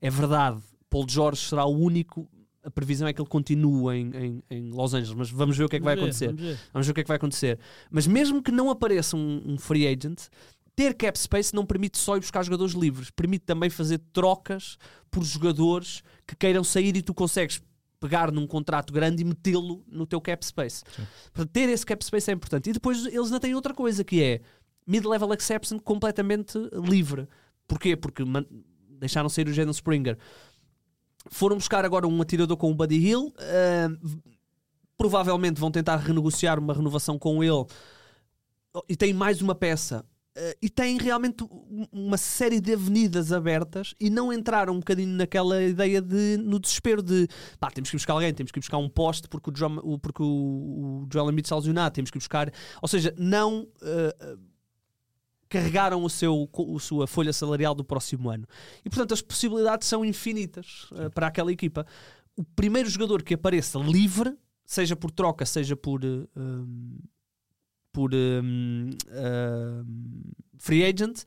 [0.00, 2.28] É verdade, Paul George será o único.
[2.62, 5.68] A previsão é que ele continue em, em, em Los Angeles, mas vamos ver o
[5.68, 6.26] que é que vai ver, acontecer.
[6.26, 6.58] vamos ver.
[6.72, 7.58] Vamos ver o que é que vai acontecer.
[7.90, 10.28] Mas mesmo que não apareça um, um free agent,
[10.76, 14.78] ter cap space não permite só ir buscar jogadores livres, permite também fazer trocas
[15.10, 17.60] por jogadores que queiram sair e tu consegues
[18.00, 20.84] pegar num contrato grande e metê-lo no teu cap space.
[21.32, 22.70] Portanto, ter esse cap space é importante.
[22.70, 24.40] E depois eles ainda têm outra coisa que é
[24.86, 27.28] mid-level exception completamente livre.
[27.66, 27.96] Porquê?
[27.96, 28.22] Porque
[28.98, 30.16] deixaram sair o Jalen Springer.
[31.30, 33.34] Foram buscar agora um atirador com o Buddy Hill.
[34.00, 34.18] v-
[34.96, 37.66] provavelmente vão tentar renegociar uma renovação com ele.
[38.88, 40.04] E tem mais uma peça.
[40.40, 45.08] Ah, e tem realmente um- uma série de avenidas abertas e não entraram um bocadinho
[45.16, 47.26] naquela ideia de no desespero de
[47.58, 50.22] pá, temos que buscar alguém, temos que buscar um poste porque o, Joel- o- porque
[50.22, 54.36] o, o Joel Embiid está lesionado, temos que buscar, ou seja, não ah,
[55.48, 58.46] carregaram o seu, a sua folha salarial do próximo ano.
[58.84, 61.86] E portanto as possibilidades são infinitas ah, para aquela equipa.
[62.36, 66.98] O primeiro jogador que apareça livre, seja por troca, seja por um,
[67.98, 69.84] por um, um,
[70.56, 71.24] free agent,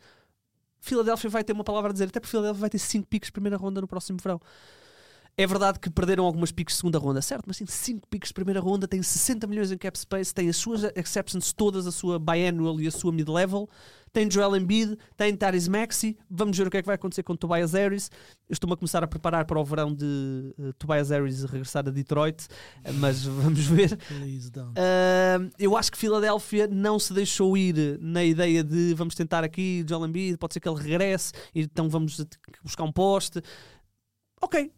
[0.79, 3.33] Philadelphia vai ter uma palavra a dizer, até porque Philadelphia vai ter 5 picks de
[3.33, 4.39] primeira ronda no próximo verão.
[5.37, 7.45] É verdade que perderam algumas picks de segunda ronda, certo?
[7.47, 10.57] Mas tem 5 picks de primeira ronda, tem 60 milhões em cap space, tem as
[10.57, 13.67] suas exceptions todas, a sua biannual e a sua mid-level,
[14.13, 16.17] tem Joel Embiid, tem Tyrese Maxey.
[16.29, 18.11] Vamos ver o que é que vai acontecer com Tobias Harris.
[18.49, 21.91] Eu estou-me a começar a preparar para o verão de uh, Tobias Harris regressar a
[21.91, 23.93] Detroit, uh, mas vamos ver.
[23.93, 29.85] Uh, eu acho que Filadélfia não se deixou ir na ideia de vamos tentar aqui
[29.87, 32.21] Joel Embiid, pode ser que ele regresse, então vamos
[32.63, 33.41] buscar um poste.
[34.41, 34.71] Ok.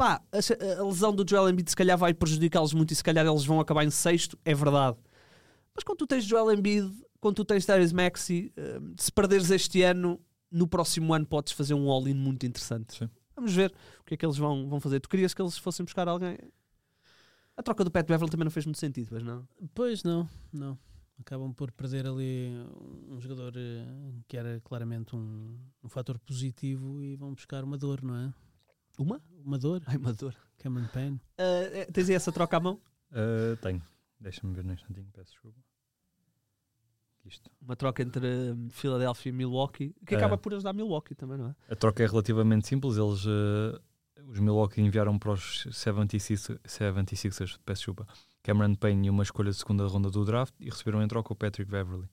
[0.00, 3.26] Pá, a, a lesão do Joel Embiid se calhar vai prejudicá-los muito e se calhar
[3.26, 4.96] eles vão acabar em sexto, é verdade.
[5.74, 6.90] Mas quando tu tens Joel Embiid,
[7.20, 10.18] quando tu tens Tyrese Maxey, uh, se perderes este ano,
[10.50, 12.96] no próximo ano podes fazer um all-in muito interessante.
[12.96, 13.10] Sim.
[13.36, 15.00] Vamos ver o que é que eles vão, vão fazer.
[15.00, 16.38] Tu querias que eles fossem buscar alguém?
[17.54, 19.46] A troca do Pat Beverly também não fez muito sentido, mas não?
[19.74, 20.78] Pois não, não.
[21.20, 22.50] Acabam por perder ali
[23.06, 28.02] um jogador eh, que era claramente um, um fator positivo e vão buscar uma dor,
[28.02, 28.32] não é?
[29.00, 29.22] Uma?
[29.42, 30.36] Uma dor, Ai, uma dor.
[30.58, 31.20] Cameron Payne.
[31.38, 32.78] Uh, tens aí essa troca à mão?
[33.10, 33.82] Uh, tenho.
[34.20, 35.58] Deixa-me ver num instantinho, peço desculpa.
[37.24, 37.50] Isto.
[37.62, 41.54] Uma troca entre um, Philadelphia e Milwaukee, que acaba por ajudar Milwaukee também, não é?
[41.70, 42.98] A troca é relativamente simples.
[42.98, 43.80] Eles, uh,
[44.26, 48.06] os Milwaukee enviaram para os 76, 76ers, peço desculpa,
[48.42, 51.36] Cameron Payne e uma escolha de segunda ronda do draft e receberam em troca o
[51.36, 52.06] Patrick Beverly.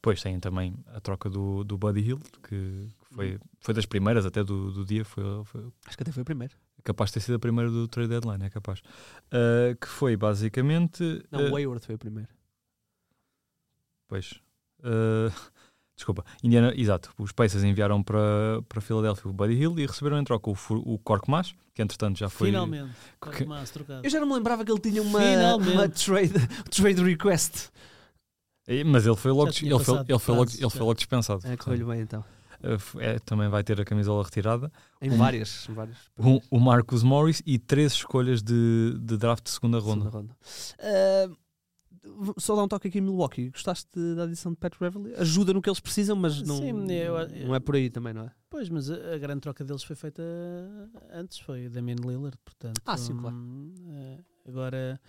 [0.00, 4.24] Depois têm também a troca do, do Buddy Hill, que, que foi, foi das primeiras
[4.24, 6.54] até do, do dia, foi, foi Acho que até foi o primeiro.
[6.82, 8.80] capaz de ter sido a primeira do trade deadline, é capaz.
[9.26, 11.22] Uh, que foi basicamente.
[11.30, 12.30] Não, uh, o Hayward foi o primeiro.
[14.08, 14.40] Pois.
[14.80, 15.30] Uh,
[15.94, 16.24] desculpa.
[16.42, 17.12] Indiana, exato.
[17.18, 20.98] Os Pacers enviaram para, para Filadélfia o Buddy Hill e receberam em troca o, o
[20.98, 22.48] Korkmaz, que entretanto já foi.
[22.48, 22.90] Finalmente.
[23.36, 24.00] que- Mas trocado.
[24.02, 25.72] Eu já não me lembrava que ele tinha uma, Finalmente.
[25.72, 26.32] uma trade,
[26.70, 27.68] trade request.
[28.86, 31.46] Mas ele foi logo, ele foi, ele foi logo, ele foi logo dispensado.
[31.46, 32.24] É, correu bem então.
[32.62, 34.70] F- é, também vai ter a camisola retirada.
[35.00, 35.66] Em Um- várias.
[35.68, 40.04] em várias O, o Marcus Morris e três escolhas de, de draft de segunda ronda.
[40.10, 40.36] segunda ronda.
[40.78, 41.36] Uh,
[42.38, 43.50] só dar um toque aqui em Milwaukee.
[43.50, 45.14] Gostaste da adição de Pat Beverly?
[45.16, 48.24] Ajuda no que eles precisam, mas não, Sim, eu- não é por aí também, não
[48.24, 48.30] é?
[48.50, 50.22] Pois, mas a, a grande troca deles foi feita
[51.12, 52.80] antes, foi o Damian Lillard, portanto.
[52.84, 53.34] Ah, sim, claro.
[53.36, 54.18] hum, eh,
[54.48, 55.00] agora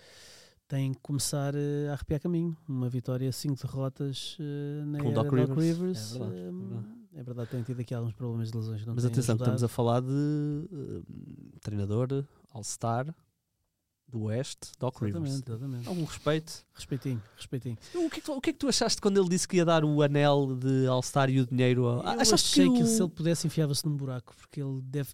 [0.72, 2.56] tem que começar eh, a arrepiar caminho.
[2.66, 5.58] Uma vitória, cinco derrotas eh, na Com era Doc Doc Rivers.
[5.58, 6.14] Rivers.
[6.14, 6.86] É verdade, é verdade.
[7.14, 8.80] é verdade, tem tido aqui alguns problemas de lesões.
[8.80, 9.72] que Não Mas atenção, que estamos a ajudado.
[9.74, 11.04] falar de uh,
[11.60, 13.14] treinador All-Star
[14.08, 15.16] do Oeste, Doc Rivers.
[15.34, 15.88] Exatamente, exatamente.
[15.88, 16.64] Algum respeito.
[16.74, 17.76] Respeitinho, respeitinho.
[17.94, 19.56] O que, é que, tu- o que é que tu achaste quando ele disse que
[19.58, 21.84] ia dar o anel de All-Star e o dinheiro?
[21.86, 25.10] ao- Eu achaste achei que, o- se ele pudesse enfiava-se num buraco, porque ele deve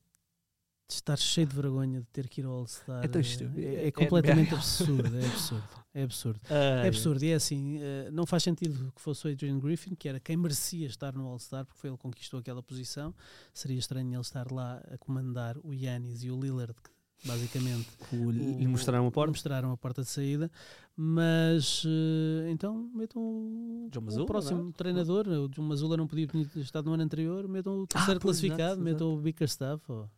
[0.90, 3.04] estar cheio de vergonha de ter que ir ao All-Star.
[3.04, 3.60] É tão Eh, estúpido.
[3.60, 5.64] É, É- é completamente é- absurdo, é absurdo.
[5.94, 6.40] É absurdo.
[6.48, 9.94] Ah, É absurdo, e é assim, eh, não faz sentido que fosse o Adrian Griffin,
[9.94, 13.14] que era quem merecia estar no All-Star, porque foi ele que conquistou aquela posição.
[13.52, 18.30] Seria estranho ele estar lá a comandar o Yannis e o Lillard, que basicamente o-
[18.30, 19.30] lhe mostraram a porta.
[19.32, 20.50] mostraram a porta de saída.
[20.96, 24.72] Mas eh, então metam o, o próximo é?
[24.72, 25.26] treinador.
[25.28, 27.46] O John Mazzulla não podia ter estado no ano anterior.
[27.46, 29.82] Metam o terceiro Ah, classificado, exato, metam o Bickerstaff.
[29.88, 30.08] ou-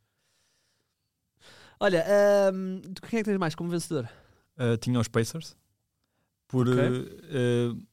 [1.80, 2.04] Olha,
[2.94, 4.08] tu- quem é que tens mais como vencedor?
[4.58, 5.56] Uh, tinha os Pacers.
[6.46, 6.78] Por, Ok.
[6.84, 7.90] uh,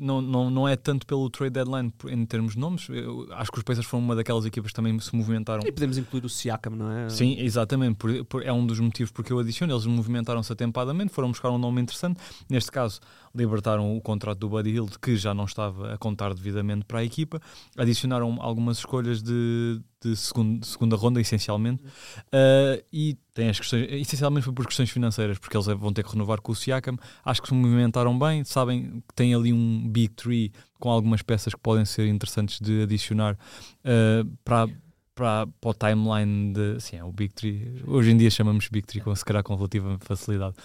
[0.00, 2.88] não, não, não é tanto pelo trade deadline em termos de nomes.
[2.88, 5.62] Eu acho que os Pacers foram uma daquelas equipas que também se movimentaram.
[5.66, 7.10] E podemos incluir o Siakam, não é?
[7.10, 7.96] Sim, exatamente.
[7.98, 9.70] Por- por- é um dos motivos porque eu adiciono.
[9.74, 12.18] Eles movimentaram-se atempadamente, foram buscar um nome interessante.
[12.48, 13.00] Neste caso,
[13.34, 17.04] libertaram o contrato do Buddy Hill, que já não estava a contar devidamente para a
[17.04, 17.38] equipa,
[17.76, 19.78] adicionaram algumas escolhas de,
[20.08, 25.38] de segundo, segunda ronda, essencialmente, uh, e tem as questões, essencialmente foi por questões financeiras,
[25.38, 26.96] porque eles vão ter que renovar com o Siakam.
[27.24, 31.54] Acho que se movimentaram bem, sabem que tem ali um Big Tree com algumas peças
[31.54, 34.68] que podem ser interessantes de adicionar uh, para
[35.14, 36.80] para, para o timeline de.
[36.80, 37.82] Sim, é o Big Tree.
[37.86, 40.56] Hoje em dia chamamos Big Tree, com, se calhar com relativa facilidade.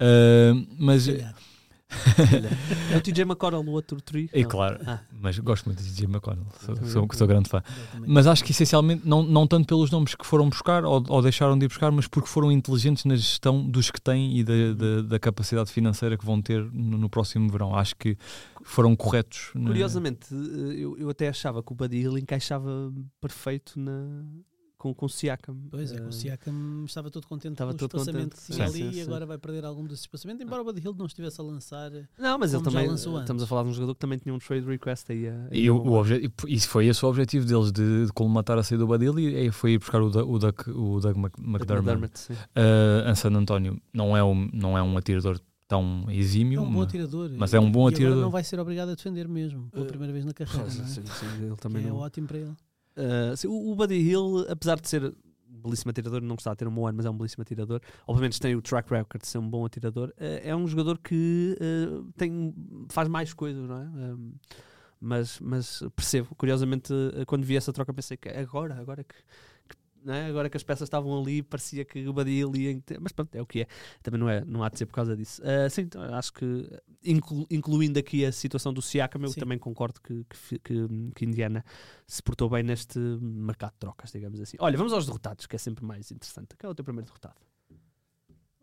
[0.00, 1.08] Uh, mas.
[2.92, 4.28] É o TJ McConnell no outro tree?
[4.32, 5.00] É claro, ah.
[5.10, 7.62] mas gosto muito de TJ McConnell, sou, sou, sou grande fã.
[8.06, 11.58] Mas acho que essencialmente, não, não tanto pelos nomes que foram buscar ou, ou, deixaram
[11.58, 15.02] de ir buscar, mas porque foram inteligentes na gestão dos que têm e da, da,
[15.02, 17.74] da capacidade financeira que vão ter no, no, próximo verão.
[17.74, 18.16] Acho que
[18.62, 19.50] foram corretos.
[19.52, 20.28] Curiosamente,
[20.76, 24.24] eu, eu até achava que o Buddy Hill encaixava perfeito na,
[24.78, 25.56] com, com o Siakam.
[25.70, 28.46] Pois é, uh, o eh, Siakam estava todo contente estava com o todo espaçamento contente.
[28.46, 30.80] que tinha sim, ali sim, e agora vai perder algum desse espaçamento, embora o Buddy
[30.80, 31.90] Hill não estivesse a lançar.
[32.16, 32.86] Não, mas ele também.
[32.94, 35.28] Estamos a falar de um jogador que também tinha um trade request aí.
[35.28, 36.02] A, e, o, o
[36.46, 39.50] isso foi esse o objetivo deles, de, de colmatar a saída do Buddy Hill e
[39.50, 42.32] foi ir buscar o, o, Doug, o Doug McDermott.
[42.32, 46.60] Uh, San António não é, um, não é um atirador tão exímio.
[46.60, 47.30] É um bom atirador.
[47.36, 48.22] Mas é um bom e atirador.
[48.22, 50.62] não vai ser obrigado a defender mesmo, pela uh, primeira vez na carreira.
[50.62, 50.86] Uh, não é?
[50.86, 51.98] Sim, sim, ele também que é não...
[51.98, 52.54] é ótimo para ele.
[52.98, 55.14] Uh, sim, o Buddy Hill, apesar de ser
[55.46, 57.80] belíssimo atirador, não gostava de ter um bom ano, mas é um belíssimo atirador.
[58.06, 60.08] Obviamente tem o track record de ser um bom atirador.
[60.10, 62.54] Uh, é um jogador que uh, tem,
[62.88, 63.84] faz mais coisas, não é?
[63.84, 64.32] Um,
[65.00, 66.92] mas, mas percebo, curiosamente,
[67.26, 69.14] quando vi essa troca, pensei que agora, agora que
[70.14, 70.26] é?
[70.26, 72.82] agora que as peças estavam ali, parecia que o Badia ia.
[73.00, 73.66] Mas pronto, é o que é.
[74.02, 75.42] Também não, é, não há de ser por causa disso.
[75.42, 76.68] Uh, sim, então, acho que,
[77.04, 79.40] inclu, incluindo aqui a situação do Siakam, eu sim.
[79.40, 81.64] também concordo que, que, que, que, Indiana
[82.06, 84.56] se portou bem neste mercado de trocas, digamos assim.
[84.60, 86.56] Olha, vamos aos derrotados, que é sempre mais interessante.
[86.58, 87.36] Qual é o teu primeiro derrotado?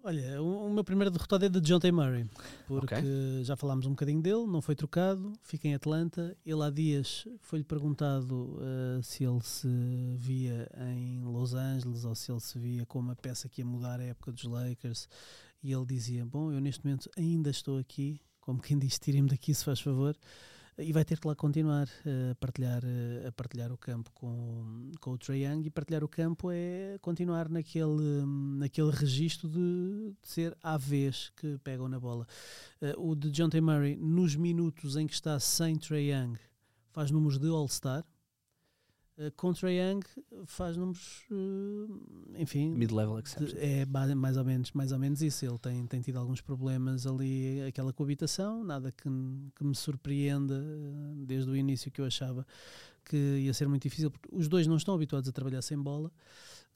[0.07, 1.91] Olha, o, o meu primeiro derrotado é de John T.
[1.91, 2.29] Murray,
[2.67, 3.43] porque okay.
[3.43, 6.37] já falámos um bocadinho dele, não foi trocado, fica em Atlanta.
[6.45, 9.67] Ele há dias foi-lhe perguntado uh, se ele se
[10.15, 13.99] via em Los Angeles ou se ele se via como uma peça que ia mudar
[13.99, 15.09] a época dos Lakers.
[15.63, 19.55] E ele dizia: Bom, eu neste momento ainda estou aqui, como quem diz, tirem-me daqui
[19.55, 20.15] se faz favor
[20.78, 24.91] e vai ter que lá continuar eh, a partilhar, eh, a partilhar o campo com,
[24.99, 28.26] com o Trae Young e partilhar o campo é continuar naquele,
[28.57, 32.28] naquele registro de, de ser à vez que pegam na bola.
[32.82, 33.61] Uh, o de John T.
[33.61, 36.38] Murray, nos minutos em que está sem Trae Young,
[36.91, 38.03] faz números de All-Star,
[39.18, 40.01] Uh, contra Young
[40.45, 42.01] faz números, uh,
[42.38, 43.18] enfim, mid-level.
[43.55, 45.45] É mais ou menos, mais ou menos isso.
[45.45, 49.09] Ele tem, tem tido alguns problemas ali, aquela coabitação, nada que,
[49.55, 52.45] que me surpreenda uh, desde o início que eu achava
[53.05, 56.11] que ia ser muito difícil, porque os dois não estão habituados a trabalhar sem bola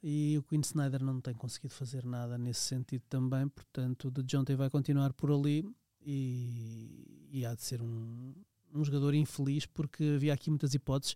[0.02, 3.48] e o Quinn Snyder não tem conseguido fazer nada nesse sentido também.
[3.50, 5.66] Portanto, o de John T vai continuar por ali
[6.02, 8.34] e, e há de ser um,
[8.74, 11.16] um jogador infeliz porque havia aqui muitas hipóteses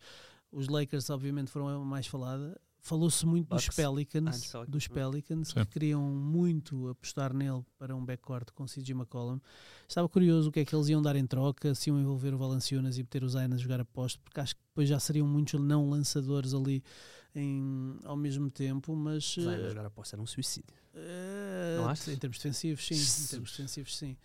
[0.54, 2.60] os Lakers, obviamente, foram a mais falada.
[2.80, 3.68] Falou-se muito Bucks.
[3.68, 8.91] dos Pelicans, ah, dos Pelicans que queriam muito apostar nele para um backcourt com CJ
[8.91, 9.39] McCollum.
[9.88, 12.38] Estava curioso o que é que eles iam dar em troca, se iam envolver o
[12.38, 15.26] Valanciunas e meter o Zayn a jogar a posto, porque acho que depois já seriam
[15.26, 16.84] muitos não lançadores ali
[17.34, 19.34] em, ao mesmo tempo, mas...
[19.34, 20.76] Zayn a eh, jogar a posto era um suicídio.
[20.93, 22.12] Uh, não acho?
[22.12, 22.95] Em termos defensivos, sim.
[22.95, 24.18] em termos defensivos, sim.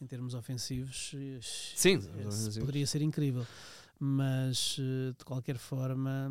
[0.00, 1.14] Em termos ofensivos,
[1.74, 2.00] sim,
[2.58, 3.46] poderia ser incrível
[3.98, 6.30] mas eh, de qualquer forma.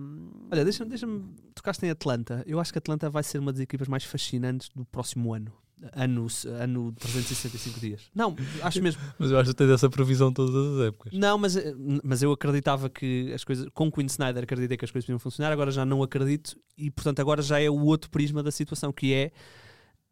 [0.51, 1.07] Olha, deixa-me deixa
[1.53, 2.43] tocaste em Atlanta.
[2.47, 5.51] Eu acho que Atlanta vai ser uma das equipas mais fascinantes do próximo ano.
[5.93, 6.25] Ano,
[6.59, 8.09] ano 365 dias.
[8.15, 8.99] Não, acho mesmo.
[9.19, 11.13] mas eu acho que tens essa previsão todas as épocas.
[11.13, 13.67] Não, mas, eh, mas eu acreditava que as coisas.
[13.73, 17.19] Com Quinn Snyder acreditei que as coisas podiam funcionar, agora já não acredito e, portanto,
[17.19, 19.31] agora já é o outro prisma da situação, que é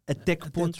[0.06, 0.76] até que até ponto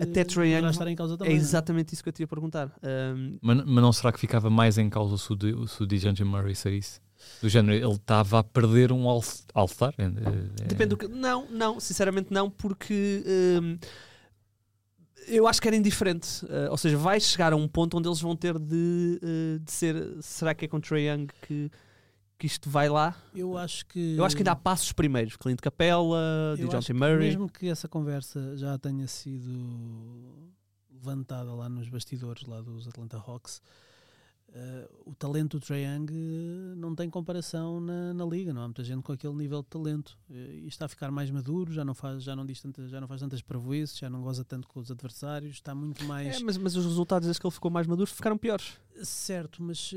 [0.00, 2.72] até Trae Young estar em causa também, é exatamente isso que eu te ia perguntar
[2.82, 6.24] um, mas, mas, não será que ficava mais em causa se o, se o DeJounte
[6.24, 7.00] Murray saísse?
[7.40, 9.94] do género, ele estava a perder um All-Star?
[9.98, 10.66] É, é...
[10.66, 11.08] Depende do que.
[11.08, 13.22] Não, não, sinceramente não, porque
[13.62, 13.78] um,
[15.28, 16.44] eu acho que era indiferente.
[16.44, 19.72] Uh, ou seja, vai chegar a um ponto onde eles vão ter de, uh, de
[19.72, 20.16] ser.
[20.20, 21.70] Será que é com Trae Young que
[22.42, 23.14] que isto vai lá?
[23.32, 24.16] Eu acho que.
[24.16, 25.36] Eu acho que ainda há passos primeiros.
[25.36, 26.92] Clint Capella, de John T.
[26.92, 27.28] Murray.
[27.28, 30.52] Mesmo que essa conversa já tenha sido
[30.90, 33.62] levantada lá nos bastidores lá dos Atlanta Hawks,
[34.54, 38.66] Uh, o talento do Trae Young uh, não tem comparação na, na, liga, não há
[38.66, 41.82] muita gente com aquele nível de talento uh, e está a ficar mais maduro, já
[41.82, 44.68] não faz, já não diz tantas, já não faz tantas prejuízos, já não goza tanto
[44.68, 46.36] com os adversários, está muito mais.
[46.36, 48.78] É, mas, mas os resultados desde que ele ficou mais maduro ficaram piores.
[49.02, 49.90] Certo, mas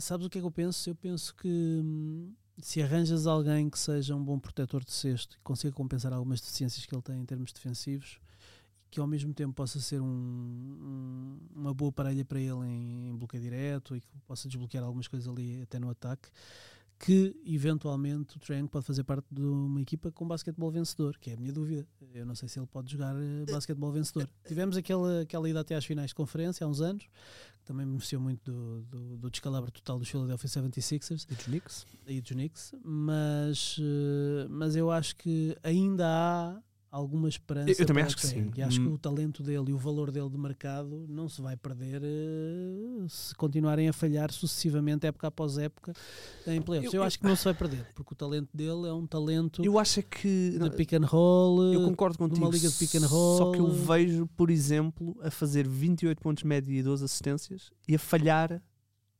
[0.00, 0.90] sabes o que é que eu penso?
[0.90, 5.40] Eu penso que hum, se arranjas alguém que seja um bom protetor de cesto e
[5.44, 8.18] consiga compensar algumas deficiências que ele tem em termos defensivos,
[8.92, 13.16] que ao mesmo tempo possa ser um- um- uma boa parelha para ele em, em
[13.16, 16.28] bloqueio direto e que possa desbloquear algumas coisas ali até no ataque,
[16.98, 21.30] que eventualmente o Trae Young pode fazer parte de uma equipa com basquetebol vencedor, que
[21.30, 21.84] é a minha dúvida.
[22.14, 24.28] Eu não sei se ele pode jogar eh, basquetebol vencedor.
[24.46, 28.20] Tivemos aquela, aquela ida até às finais de conferência há uns anos, que também beneficiou
[28.20, 31.86] muito do, do, do descalabro total dos Philadelphia 76ers E dos Knicks?
[32.06, 36.62] e dos Knicks, mas, eh, mas eu acho que ainda há
[36.92, 37.70] alguma esperança.
[37.70, 38.50] Eu- eu também acho que sim.
[38.54, 38.92] E acho que Hum.
[38.92, 43.34] o talento dele e o valor dele de mercado não se vai perder eh, se
[43.34, 45.94] continuarem a falhar sucessivamente, época após época,
[46.46, 46.92] em playoffs.
[46.92, 49.64] Eu- Eu, acho que não se vai perder, porque o talento dele é um talento
[49.64, 50.58] Eu acho é que.
[50.58, 51.72] de pick and roll.
[51.72, 52.50] Eu eh, concordo contigo.
[52.50, 53.38] liga de pick and roll.
[53.38, 57.94] Só que eu vejo, por exemplo, a fazer 28 pontos média e 12 assistências e
[57.94, 58.62] a falhar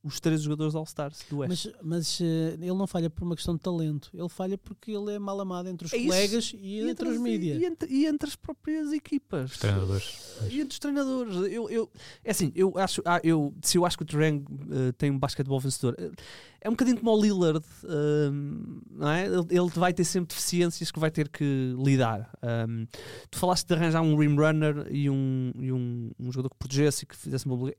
[0.03, 1.65] os três jogadores All-Stars do West.
[1.65, 5.13] Mas, mas eh, ele não falha por uma questão de talento, ele falha porque ele
[5.13, 7.61] é mal amado entre os É colegas e, entre os mídias.
[7.61, 9.51] E entre, e entre as próprias equipas.
[9.51, 10.19] Os treinadores.
[10.49, 11.35] E entre os treinadores.
[11.51, 11.89] Eu, eu,
[12.23, 15.17] é assim, eu acho, ah, eu, se eu acho que o Trang eh, tem um
[15.17, 16.11] basquetebol vencedor, eh,
[16.59, 19.25] é um bocadinho como o Lillard, ehm, não é?
[19.25, 22.29] Ele, ele vai ter sempre deficiências que vai ter que lidar.
[22.41, 22.85] Ehm,
[23.29, 27.03] tu falaste de arranjar um rim runner e um, e um, um jogador que protegesse
[27.03, 27.71] e que fizesse uma.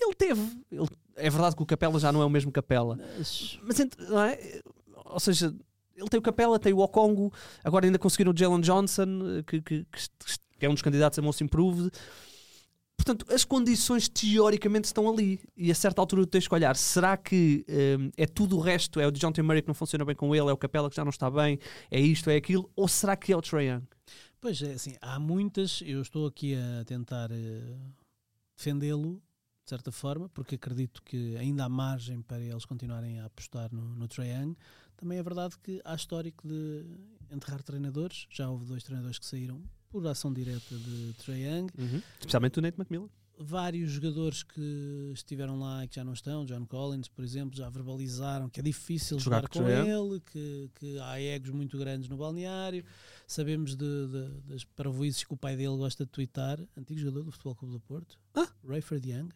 [0.00, 0.40] Ele teve.
[0.70, 2.98] Ele- é verdade que o Capela já não é o mesmo Capela.
[3.18, 3.58] Mas-
[4.08, 4.60] não é?
[5.06, 5.54] Ou seja,
[5.96, 7.32] ele tem o Capela, tem o Okongo,
[7.64, 9.86] agora ainda conseguiram o Jalen Johnson, que, que-
[10.58, 11.90] que é um dos candidatos a Most Improved.
[12.96, 15.40] Portanto, as condições teoricamente estão ali.
[15.56, 17.64] E a certa altura tu tens que olhar: será que
[17.98, 18.98] hum, é tudo o resto?
[19.00, 20.48] É o John Murray que não funciona bem com ele?
[20.50, 21.58] É o Capela que já não está bem?
[21.90, 22.28] É isto?
[22.28, 22.68] É aquilo?
[22.74, 23.82] Ou será que é o Trae Young?
[24.40, 27.76] Pois é, assim, há muitas, eu estou aqui a tentar eh,
[28.56, 29.20] defendê-lo,
[29.68, 33.82] de certa forma, porque acredito que ainda há margem para eles continuarem a apostar no,
[33.96, 34.56] no Trae Young.
[34.96, 36.86] Também é verdade que há histórico de
[37.30, 41.66] enterrar treinadores, já houve dois treinadores que saíram por ação direta de Trae Young,
[42.18, 43.10] Especialmente o Nate McMillan.
[43.38, 47.68] vários jogadores que estiveram lá e que já não estão, John Collins, por exemplo, já
[47.68, 52.08] verbalizaram que é difícil Jogar jogar, com Trae ele, que, que há egos muito grandes
[52.08, 52.82] no balneário.
[53.26, 57.32] Sabemos de, de, das parvoices que o pai dele gosta de twittar, antigo jogador do
[57.32, 58.48] Futebol Clube do Porto, Ah.
[58.66, 59.28] Rayford Young,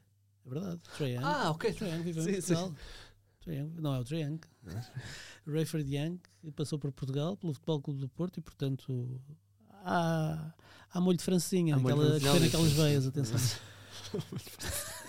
[0.47, 1.24] é verdade, Trae Young.
[1.24, 1.72] Ah, ok.
[1.72, 2.55] Trae Young viveu Sim, em sim.
[2.55, 2.74] Portugal.
[3.40, 4.40] Trae Young, não é o Trae Young.
[5.47, 6.18] Rayford Young
[6.55, 9.20] passou por Portugal pelo Futebol Clube do Porto e, portanto,
[9.84, 10.53] há,
[10.93, 13.38] há molho de francinha Há francinha, que tem naquelas veias, atenção.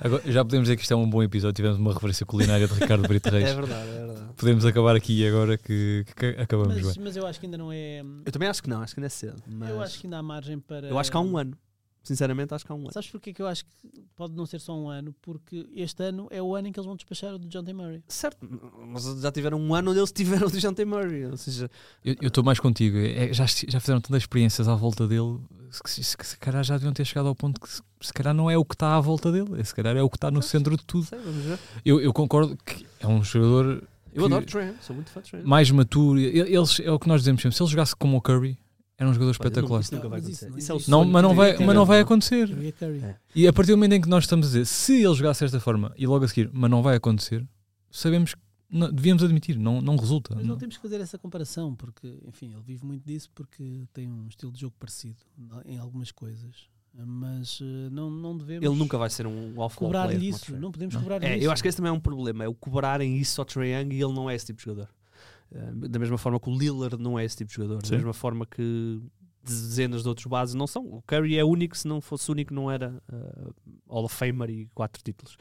[0.00, 1.54] Agora, já podemos dizer que isto é um bom episódio.
[1.54, 3.48] Tivemos uma referência culinária de Ricardo Brito Reis.
[3.48, 4.32] É verdade, é verdade.
[4.36, 7.04] Podemos acabar aqui agora que, que acabamos Mas, bem.
[7.04, 8.00] mas eu acho que ainda não é.
[8.24, 9.42] Eu também acho que não, acho que ainda é cedo.
[9.48, 10.88] Mas Eu acho que ainda há margem para.
[10.88, 11.58] eu acho que há um ano.
[12.02, 12.92] Sinceramente, acho que há um ano.
[12.92, 13.70] Sabes porquê que eu acho que
[14.16, 15.14] pode não ser só um ano?
[15.20, 17.72] Porque este ano é o ano em que eles vão despachar o do John T.
[17.74, 18.02] Murray.
[18.08, 18.38] Certo,
[18.86, 20.84] mas já tiveram um ano onde eles tiveram o John T.
[20.86, 21.26] Murray.
[21.26, 21.70] Ou seja,
[22.02, 22.96] Eu estou mais contigo.
[22.96, 25.38] É, já, já fizeram tantas experiências à volta dele
[25.84, 28.32] que se, se, se calhar já deviam ter chegado ao ponto que se, se calhar
[28.32, 30.40] não é o que está à volta dele, se calhar é o que está no
[30.40, 31.04] centro de tudo.
[31.04, 31.58] sei, vamos ver.
[31.84, 33.82] Eu, eu concordo que é um jogador
[34.14, 35.42] Eu adoro Trey, sou muito fã de Trey.
[35.42, 36.18] mais maturo.
[36.18, 37.54] Ele- Eles, é o que nós dizemos sempre.
[37.54, 38.56] Se ele jogasse como o Curry,
[38.98, 39.80] era um jogador espetacular.
[39.80, 40.48] Isso nunca vai acontecer.
[40.48, 42.48] isso Isso é o não mas não vai, mas não vai acontecer.
[42.50, 42.86] E a.
[43.06, 43.16] É.
[43.34, 45.60] E a partir do momento em que nós estamos a dizer se ele jogasse desta
[45.60, 47.46] forma e logo a seguir, mas não vai acontecer,
[47.90, 48.40] sabemos que
[48.70, 50.34] não- devíamos admitir, não, não resulta.
[50.34, 53.84] Mas não Não- temos que fazer essa comparação, porque, enfim, ele vive muito disso porque
[53.94, 55.16] tem um estilo de jogo parecido
[55.64, 56.66] em algumas coisas.
[57.00, 59.78] Mas eh, não, não devemos Ele nunca vai ser um off-ball player.
[59.78, 60.56] cobrar-lhe como o isso.
[60.56, 61.02] Não podemos Não.
[61.02, 61.44] cobrar É, isso.
[61.46, 63.94] eu acho que esse também é um problema, é o cobrarem isso ao Trae Young
[63.94, 64.88] e ele não é esse tipo de jogador.
[65.54, 67.84] Eh, Da mesma forma que o Lillard não é esse tipo de jogador.
[67.84, 67.90] Sim.
[67.92, 69.00] Da mesma forma que
[69.44, 70.84] dezenas de outros bases não são.
[70.84, 73.50] O Curry é único, se não fosse único não era eh,
[73.88, 75.38] Hall of Famer e quatro títulos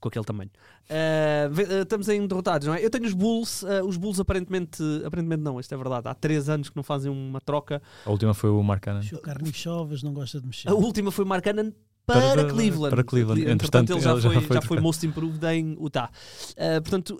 [0.00, 0.50] com aquele tamanho.
[0.88, 1.50] Eh,
[1.82, 2.82] estamos em derrotados, não é?
[2.82, 6.08] Eu tenho os Bulls, eh, os Bulls aparentemente, aparentemente não, isto é verdade.
[6.08, 7.82] Há três anos que não fazem uma troca.
[8.06, 9.02] A última foi o Mark Cannon.
[9.12, 10.68] O Carnichovas não gosta de mexer.
[10.70, 11.70] A última foi Mark Cannon
[12.06, 12.90] para, Para- Cleveland.
[12.94, 13.42] para Cleveland.
[13.42, 16.10] Entretanto, Entretanto, ele já já foi, foi já foi most improved em Utah.
[16.52, 17.18] Uh, portanto,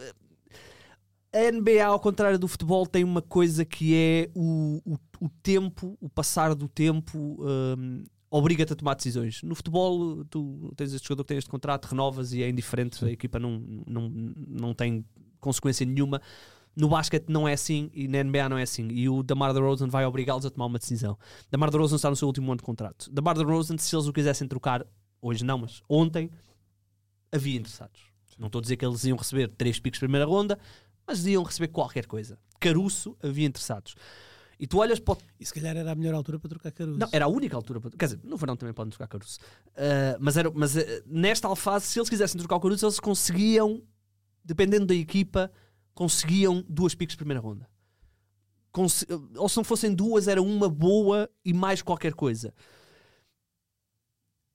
[1.33, 5.97] a NBA, ao contrário do futebol, tem uma coisa que é o, o, o tempo,
[6.01, 7.19] o passar do tempo.
[7.19, 8.03] um,
[8.33, 9.43] Obriga-te a tomar decisões.
[9.43, 13.11] No futebol, tu tens este jogador que tem este contrato, renovas e é indiferente, a
[13.11, 15.05] equipa não, não, não tem
[15.41, 16.23] consequência nenhuma.
[16.77, 18.87] No basquete não é assim e na NBA não é assim.
[18.89, 21.19] E o Damar DeRozan vai obrigá-los a tomar uma decisão.
[21.51, 23.11] Damar DeRozan está no seu último ano de contrato.
[23.11, 24.87] Damar DeRozan, se eles o quisessem trocar,
[25.21, 26.31] hoje não, mas ontem,
[27.33, 28.01] havia interessados.
[28.39, 30.59] Não estou a dizer que eles iam receber três picos de primeira ronda,
[31.11, 32.39] mas iam receber qualquer coisa.
[32.61, 33.97] Caruso, havia interessados.
[34.59, 36.99] E tu olhas para o E se calhar era a melhor altura para trocar Caruso.
[36.99, 37.81] não, era a única altura.
[37.81, 37.91] Para...
[37.91, 39.39] Quer dizer, no verão também podem trocar Caruso.
[39.71, 43.83] Uh, mas era, mas uh, nesta alfase, se eles quisessem trocar o Caruso, eles conseguiam,
[44.45, 45.51] dependendo da equipa,
[45.95, 47.69] conseguiam duas picos de primeira ronda.
[48.71, 49.07] conse-
[49.37, 52.55] ou se não fossem duas, era uma boa e mais qualquer coisa.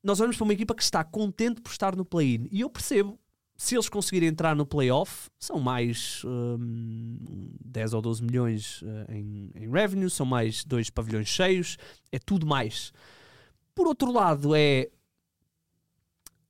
[0.03, 2.47] Nós olhamos para uma equipa que está contente por estar no play-in.
[2.51, 3.19] E eu percebo,
[3.57, 7.17] se eles conseguirem entrar no playoff, são mais hum,
[7.63, 11.77] 10 ou 12 milhões eh, em, em revenue, são mais dois pavilhões cheios,
[12.11, 12.91] é tudo mais.
[13.73, 14.89] Por outro lado, é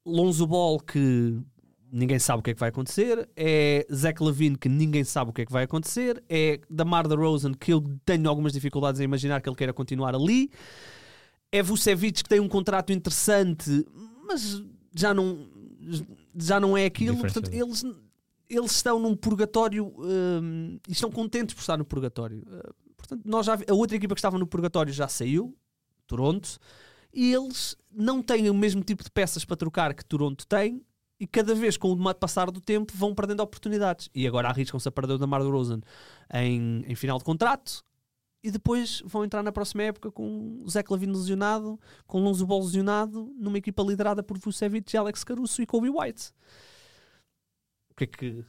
[0.04, 1.40] Lonzo Ball que
[1.92, 5.34] ninguém sabe o que é que vai acontecer, é Zach Levine que ninguém sabe o
[5.34, 9.42] que é que vai acontecer, é Damar DeRozan que eu tenho algumas dificuldades em imaginar
[9.42, 10.50] que ele queira continuar ali,
[11.52, 13.86] é Vucevic que tem um contrato interessante,
[14.28, 14.62] mas
[14.94, 15.48] já não
[16.38, 17.84] já não é aquilo, portanto eles
[18.50, 22.44] eles estão num purgatório hum, e estão contentes por estar no purgatório.
[22.48, 25.58] Uh, portanto, nós já a outra equipa que estava no purgatório já saiu,
[26.06, 26.60] Toronto,
[27.14, 30.84] e eles não têm o mesmo tipo de peças para trocar que Toronto tem
[31.20, 34.92] e cada vez com o passar do tempo vão perdendo oportunidades e agora arriscam-se a
[34.92, 35.80] perder o Damar DeRozan
[36.34, 37.84] em, em final de contrato
[38.46, 42.62] e depois vão entrar na próxima época com o Zach Lavine lesionado com Lonzo Ball
[42.62, 46.32] lesionado numa equipa liderada por Vucevic, Alex Caruso e Kobe White.
[47.90, 48.46] O que é que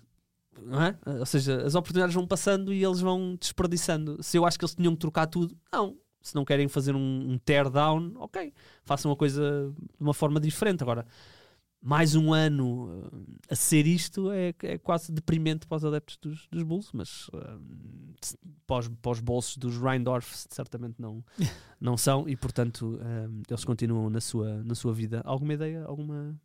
[0.62, 0.98] não é?
[1.04, 4.22] ou seja, as oportunidades vão passando e eles vão desperdiçando.
[4.22, 5.96] Se eu acho que eles tinham que trocar tudo, não.
[6.20, 8.52] Se não querem fazer um, um tear down, ok.
[8.84, 10.82] Façam uma coisa de uma forma diferente.
[10.82, 11.06] Agora
[11.86, 16.48] mais um ano uh, a ser isto é, é quase deprimente para os adeptos dos,
[16.50, 17.60] dos Bulls, mas uh,
[18.20, 21.24] se- para, os, para os bolsos dos Reindorf certamente não,
[21.80, 25.22] não são e portanto uh, eles continuam na sua, na sua vida.
[25.24, 25.84] Alguma ideia?
[25.84, 26.36] Alguma,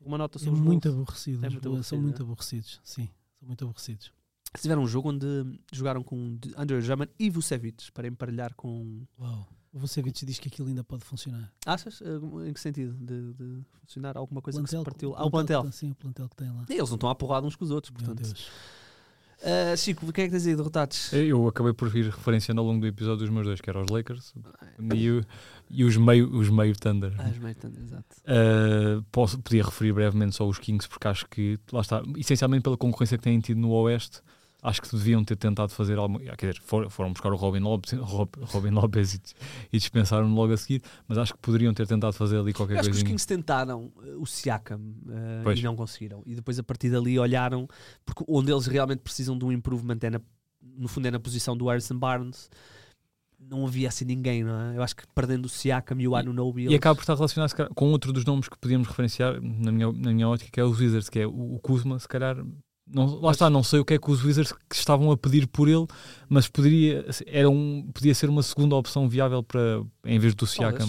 [0.00, 1.00] alguma nota É sobre os muito Bulls?
[1.02, 1.44] aborrecido.
[1.46, 2.24] É muito São muito é?
[2.24, 2.80] aborrecidos.
[2.82, 4.12] Sim, são muito aborrecidos.
[4.56, 5.26] Se tiver um jogo onde
[5.72, 9.02] jogaram com Andrew Drummond e Vucevic para emparelhar com...
[9.20, 9.46] Uau.
[9.72, 11.52] O Vucevic diz que aquilo ainda pode funcionar.
[11.64, 12.00] Achas?
[12.00, 12.92] Uh, Em que sentido?
[12.94, 15.14] De, de funcionar alguma coisa que se Plantel- partiu?
[15.16, 15.70] Ah, o plantel.
[15.70, 16.64] Sim, o plantel que tem lá.
[16.68, 18.24] E eles não estão a porrada uns com os outros, Meu portanto.
[18.26, 18.48] Deus.
[19.42, 21.12] Uh, Chico, quem é que tens aí derrotados?
[21.14, 23.90] Eu acabei por vir referenciando ao longo do episódio dos meus dois, que eram os
[23.90, 24.34] Lakers
[24.94, 25.24] e, o-
[25.70, 27.14] e os, meio, os meio Thunder.
[27.18, 28.16] Ah, os meio Thunder, exato.
[28.26, 32.76] Uh, posso, podia referir brevemente só os Kings, porque acho que, lá está, essencialmente pela
[32.76, 34.20] concorrência que têm tido no Oeste,
[34.62, 36.18] acho que deviam ter tentado fazer algo.
[36.18, 39.20] Quer dizer, for- foram buscar o Robin Lopes, Rob- Robin Lopes e,
[39.72, 42.80] e dispensaram-no logo a seguir, mas acho que poderiam ter tentado fazer ali qualquer Eu
[42.80, 43.10] acho que os coisinha.
[43.16, 46.22] Kings tentaram uh, o Siakam uh, e não conseguiram.
[46.26, 47.66] E depois a partir dali olharam,
[48.04, 50.20] porque onde eles realmente precisam de um improvement é na,
[50.76, 52.48] no fundo é na posição do Harrison Barnes.
[53.42, 54.76] Não havia assim ninguém, não é?
[54.76, 56.60] Eu acho que perdendo o Siakam e o Anunobi.
[56.60, 59.72] E eles- acaba por estar relacionado calhar, com outro dos nomes que podíamos referenciar, na
[59.72, 62.36] minha, na minha ótica, que é os Wizards, que é o, o Kuzma, se calhar.
[62.92, 65.46] Não, lá está, não sei o que é que os Wizards que estavam a pedir
[65.46, 65.86] por ele,
[66.28, 70.86] mas poderia, era um, podia ser uma segunda opção viável para, em vez do Siakam.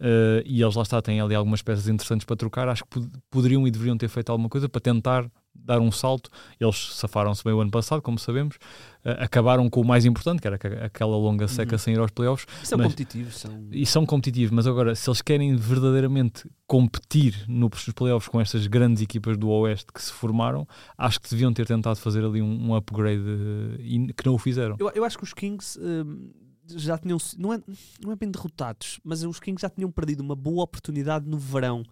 [0.00, 2.68] Uh, e eles lá está, têm ali algumas peças interessantes para trocar.
[2.68, 5.30] Acho que pod- poderiam e deveriam ter feito alguma coisa para tentar
[5.64, 6.30] dar um salto.
[6.60, 8.56] Eles safaram-se bem o ano passado, como sabemos.
[9.04, 11.78] Uh, acabaram com o mais importante, que era aquela longa seca Uhum.
[11.78, 12.46] sem ir aos playoffs.
[12.64, 13.68] São Mas- competitivos, são.
[13.70, 19.02] E são competitivos, mas agora, se eles querem verdadeiramente competir nos playoffs com estas grandes
[19.02, 20.66] equipas do Oeste que se formaram,
[20.98, 24.38] acho que deviam ter tentado fazer ali um, um upgrade uh, e que não o
[24.38, 24.76] fizeram.
[24.78, 26.30] Eu, eu acho que os Kings hum,
[26.68, 27.18] já tinham.
[27.38, 27.62] Não é,
[28.02, 31.84] não é bem derrotados, mas os Kings já tinham perdido uma boa oportunidade no verão,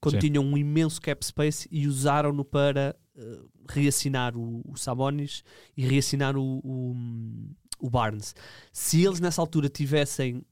[0.00, 0.28] quando Sim.
[0.28, 5.42] tinham um imenso cap space e usaram-no para uh, reassinar o, o Sabonis
[5.76, 6.96] e reassinar o, o,
[7.80, 8.34] o Barnes.
[8.72, 10.44] Se eles nessa altura tivessem.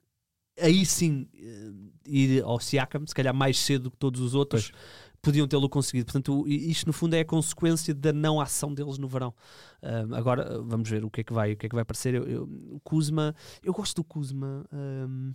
[0.61, 1.71] Aí sim, eh,
[2.05, 4.73] ir ao Siakam, se calhar mais cedo do que todos os outros,
[5.23, 6.07] podiam tê-lo conseguido.
[6.07, 9.35] Portanto, isto no fundo é a consequência da não ação deles no verão.
[9.83, 11.83] Um, agora uh, vamos ver o que é que vai, o que é que vai
[11.83, 12.15] aparecer.
[12.15, 14.65] Eu, eu- o Kuzma, eu gosto do Kuzma.
[14.73, 15.33] um,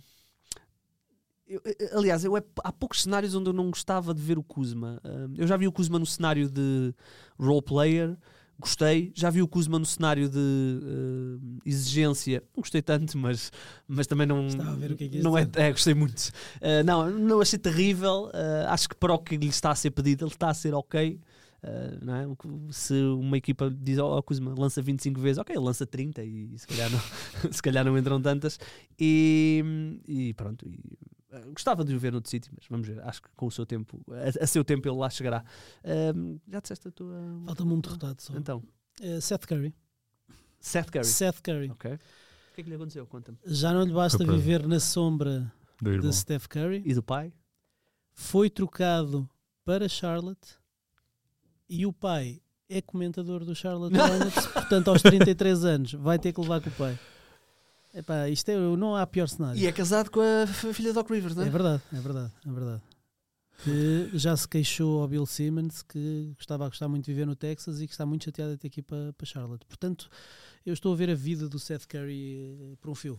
[1.46, 4.42] eu- eu- aliás, eu, é- há poucos cenários onde eu não gostava de ver o
[4.42, 5.00] Kuzma.
[5.04, 6.92] Um, eu já vi o Kuzma no cenário de
[7.38, 8.16] role player,
[8.58, 9.12] gostei.
[9.14, 13.52] Já vi o Kuzma no cenário de uh, exigência, não gostei tanto, mas,
[13.86, 14.46] mas também não.
[14.46, 16.28] Estava a ver o que é que ias não é, é, gostei muito.
[16.56, 18.30] Uh, não, não achei terrível.
[18.34, 20.74] Uh, acho que para o que lhe está a ser pedido, ele está a ser
[20.74, 21.20] ok.
[21.62, 22.70] É?
[22.70, 26.66] Se uma equipa diz, ó oh, Kuzma, lança 25 vezes, ok, lança 30 e se
[26.66, 27.00] calhar não,
[27.50, 28.58] se calhar não entram tantas.
[28.98, 30.64] E, e pronto.
[30.68, 30.96] e,
[31.52, 33.00] gostava de o ver noutro sítio, mas vamos ver.
[33.02, 35.44] Acho que com o seu tempo, a, a seu tempo, ele lá chegará.
[36.14, 37.16] Um, já disseste a tua.
[37.44, 38.34] Falta-me um derrotado só.
[38.36, 38.62] Então,
[39.00, 39.74] Eh, Seth Curry.
[40.58, 41.04] Seth Curry.
[41.04, 41.70] Seth Curry.
[41.70, 41.92] Ok.
[41.92, 41.98] O
[42.54, 43.06] que é que lhe aconteceu?
[43.06, 43.38] Conta-me.
[43.44, 45.52] Já não lhe basta viver na sombra
[45.82, 46.82] de Steph Curry.
[46.86, 47.32] E do pai?
[48.14, 49.28] Foi trocado
[49.64, 50.56] para Charlotte
[51.68, 56.40] e o pai é comentador do Charlotte Hornets, portanto aos 33 anos vai ter que
[56.40, 56.98] levar com o pai.
[57.96, 59.58] Epá, isto é, não há pior cenário.
[59.58, 61.46] E é casado com a filha do Doc Rivers, não é?
[61.46, 62.82] É verdade, é verdade, é verdade.
[63.64, 67.34] que já se queixou ao Bill Simmons que estava a gostar muito de viver no
[67.34, 69.64] Texas e que está muito chateado de ter aqui para, para Charlotte.
[69.64, 70.10] Portanto,
[70.66, 72.36] eu estou a ver a vida do Seth Curry
[72.72, 73.18] eh, por um fio.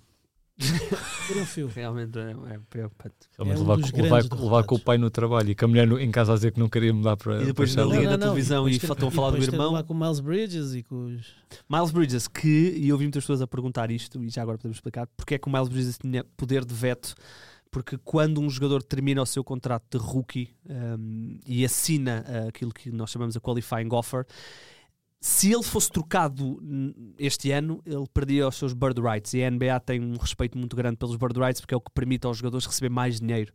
[0.60, 1.68] Um fio.
[1.68, 3.16] Realmente é, é preocupante.
[3.38, 5.68] Realmente É um levar, com- levar, levar com o pai no trabalho e com a
[5.68, 7.95] mulher no- em casa a dizer que não queria mudar para, E depois para na
[7.95, 9.72] liga da televisão e depois estão a falar do irmão.
[9.74, 11.36] lá com o Miles Bridges e com os.
[11.70, 14.78] Miles Bridges, que, e eu ouvi muitas pessoas a perguntar isto, e já agora podemos
[14.78, 17.14] explicar, porque é que o Miles Bridges tinha poder de veto.
[17.70, 20.55] Porque quando um jogador termina o seu contrato de rookie
[20.97, 24.26] um, e assina uh, aquilo que nós chamamos a qualifying offer,
[25.20, 26.61] se ele fosse trocado
[27.18, 29.34] este ano, ele perdia os seus bird rights.
[29.34, 31.91] E a NBA tem um respeito muito grande pelos bird rights porque é o que
[31.91, 33.51] permite aos jogadores receber mais dinheiro.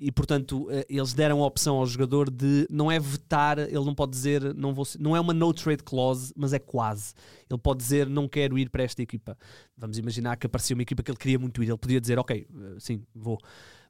[0.00, 3.94] E portanto, eh, eles deram a opção ao jogador de não é vetar, ele não
[3.94, 7.12] pode dizer, não, vou, não é uma no trade clause, mas é quase.
[7.48, 9.36] Ele pode dizer, não quero ir para esta equipa.
[9.76, 11.68] Vamos imaginar que aparecia uma equipa que ele queria muito ir.
[11.68, 13.38] Ele podia dizer, ok, eh, sim, vou.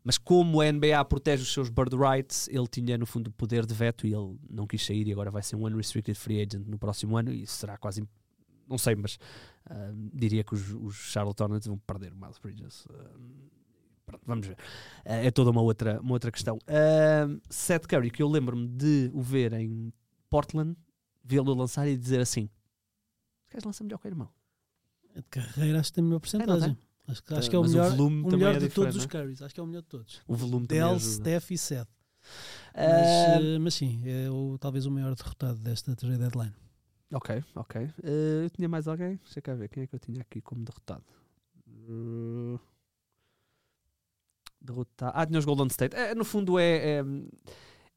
[0.04, 3.64] Mas como a NBA protege os seus bird rights, ele tinha no fundo o poder
[3.64, 6.66] de veto e ele não quis sair e agora vai ser um unrestricted free agent
[6.66, 8.06] no próximo ano e será quase,
[8.68, 9.18] não sei, mas
[9.70, 12.84] ah, diria que os, os Charlotte Hornets vão perder o Miles Bridges.
[12.90, 13.10] Ah,
[14.04, 14.56] pronto, vamos ver.
[15.04, 16.56] Ah, é toda uma outra, uma outra questão.
[16.56, 19.92] Uh, Seth Curry, que eu lembro-me de o ver em
[20.28, 20.76] Portland,
[21.24, 22.50] vê-lo lançar e dizer assim:
[23.44, 24.28] "Este gajo lança melhor que o irmão.
[25.14, 26.76] De carreira, acho que tem a melhor porcentagem.
[27.08, 28.96] Acho, que- acho que é o Mas melhor, volume o também melhor é de todos
[28.96, 29.08] os é?
[29.08, 29.42] Currys.
[29.42, 30.20] Acho que é o melhor de todos.
[30.26, 31.14] O volume também Dell, ajuda.
[31.14, 31.88] Steph e Seth.
[32.74, 36.54] Mas, eh, mas sim, é o, talvez o maior derrotado desta trade deadline.
[37.12, 37.82] Ok, ok.
[38.02, 39.16] Eh, eu tinha mais alguém?
[39.24, 39.68] Deixa cá ver.
[39.68, 41.04] Quem é que eu tinha aqui como derrotado?
[41.68, 42.58] Eh,
[44.60, 45.12] derrotado.
[45.14, 45.94] Ah, tinha os Golden State.
[45.96, 46.98] É, no fundo é.
[46.98, 47.04] é,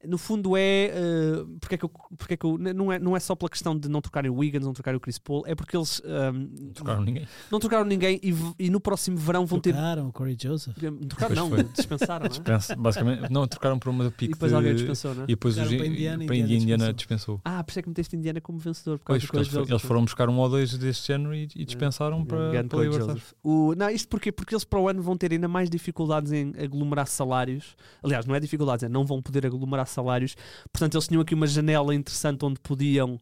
[0.08, 3.16] no fundo é, eh, porque é que eu, porque é que eu- não, é, não
[3.16, 5.56] é só pela questão de não trocarem o Wiggins, não trocarem o Chris Paul, é
[5.56, 7.28] porque eles ehm, Não trocaram ninguém.
[7.52, 8.34] não trocaram ninguém e,
[8.66, 9.74] e no próximo verão vão ter.
[9.74, 10.76] Trocaram o Corey Joseph.
[11.10, 11.64] Trocaram, não, foi.
[11.64, 12.30] dispensaram, é?
[12.30, 15.26] Dispensa, basicamente, não, trocaram por uma E pique depois de- alguém dispensou, não é?
[15.26, 17.36] E depois os, Trocaram para Indiana, para Indiana Indiana dispensou.
[17.36, 17.42] dispensou.
[17.46, 19.00] Ah, por isso é que meteste Indiana como vencedor.
[19.00, 21.48] Por Pois, causa do porque eles, eles foram buscar um ou dois deste género e,
[21.56, 23.18] e dispensaram para, Grande para Corey libertar.
[23.44, 24.32] O, não, isto porquê?
[24.32, 27.76] Porque eles para o ano vão ter ainda mais dificuldades em aglomerar salários.
[28.04, 30.36] Aliás, não é dificuldades, é não vão poder aglomerar salários.
[30.72, 33.20] Portanto, eles tinham aqui uma janela interessante onde podiam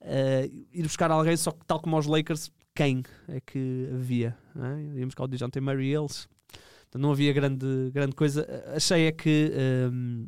[0.00, 4.36] eh, ir buscar alguém, só que tal como aos Lakers, quem é que havia?
[4.54, 4.82] Não é?
[4.82, 6.26] Íamos buscar o DeJounte Murray e eles.
[6.82, 8.46] Portanto, não havia grande, grande coisa.
[8.74, 10.26] Achei é que ehm,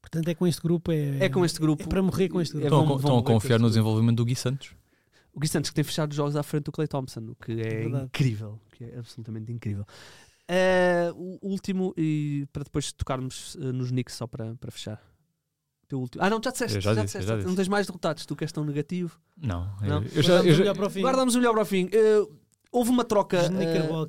[0.00, 0.92] Portanto, é com este grupo.
[0.92, 1.82] É, é com este grupo.
[1.82, 2.64] é para morrer com este grupo.
[2.66, 4.70] É, Estão, a vão- co- vão estão a confiar no desenvolvimento do Gui Santos.
[5.32, 7.52] O Gui Santos que tem fechado os jogos à frente do Clay Thompson, o que
[7.52, 8.04] é Verdade.
[8.04, 9.84] incrível, que é absolutamente incrível.
[10.48, 15.00] Eh, o último, e para depois tocarmos eh, nos Knicks só para, para fechar.
[15.88, 16.22] Teu último.
[16.24, 16.76] Ah, não, já disseste.
[16.76, 17.56] Eu já já disse, disseste, já não disse.
[17.56, 19.18] tens mais derrotados, tu que és tão negativo.
[19.36, 20.02] Não, Não?
[20.02, 21.00] eu- eu já, Guardamos eu o já- melhor para o fim.
[21.00, 21.88] Guardamos o melhor para o fim.
[21.92, 22.26] Eh,
[22.72, 23.38] houve uma troca.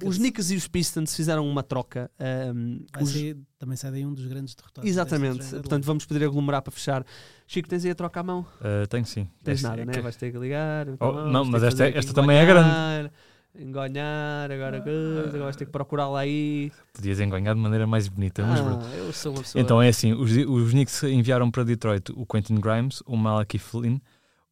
[0.06, 2.10] Os Knicks e os Pistons fizeram uma troca.
[2.20, 4.90] ehm, Vai os- ser- também sai daí um dos grandes derrotados.
[4.90, 5.50] Exatamente.
[5.52, 7.06] Portanto, vamos poder aglomerar para fechar.
[7.48, 8.46] Chico, tens aí a troca à mão?
[8.62, 9.28] Eh, tenho sim.
[9.44, 9.94] Tens Esta- nada, né?
[9.94, 10.88] que- Vais ter que ligar.
[11.00, 13.12] Oh, vamos não, mas esta- aqui esta também é grande.
[13.60, 16.72] Engonhar, Engonhar, agora coisa, agora vais ter que procurá-la aí.
[16.94, 18.44] Podias enganhar de maneira mais bonita.
[18.46, 18.86] mas pronto.
[18.86, 19.62] Ah, eu sou uma pessoa.
[19.62, 24.00] Então é assim: os, os Knicks enviaram para Detroit o Quentin Grimes, o Malachi Flynn,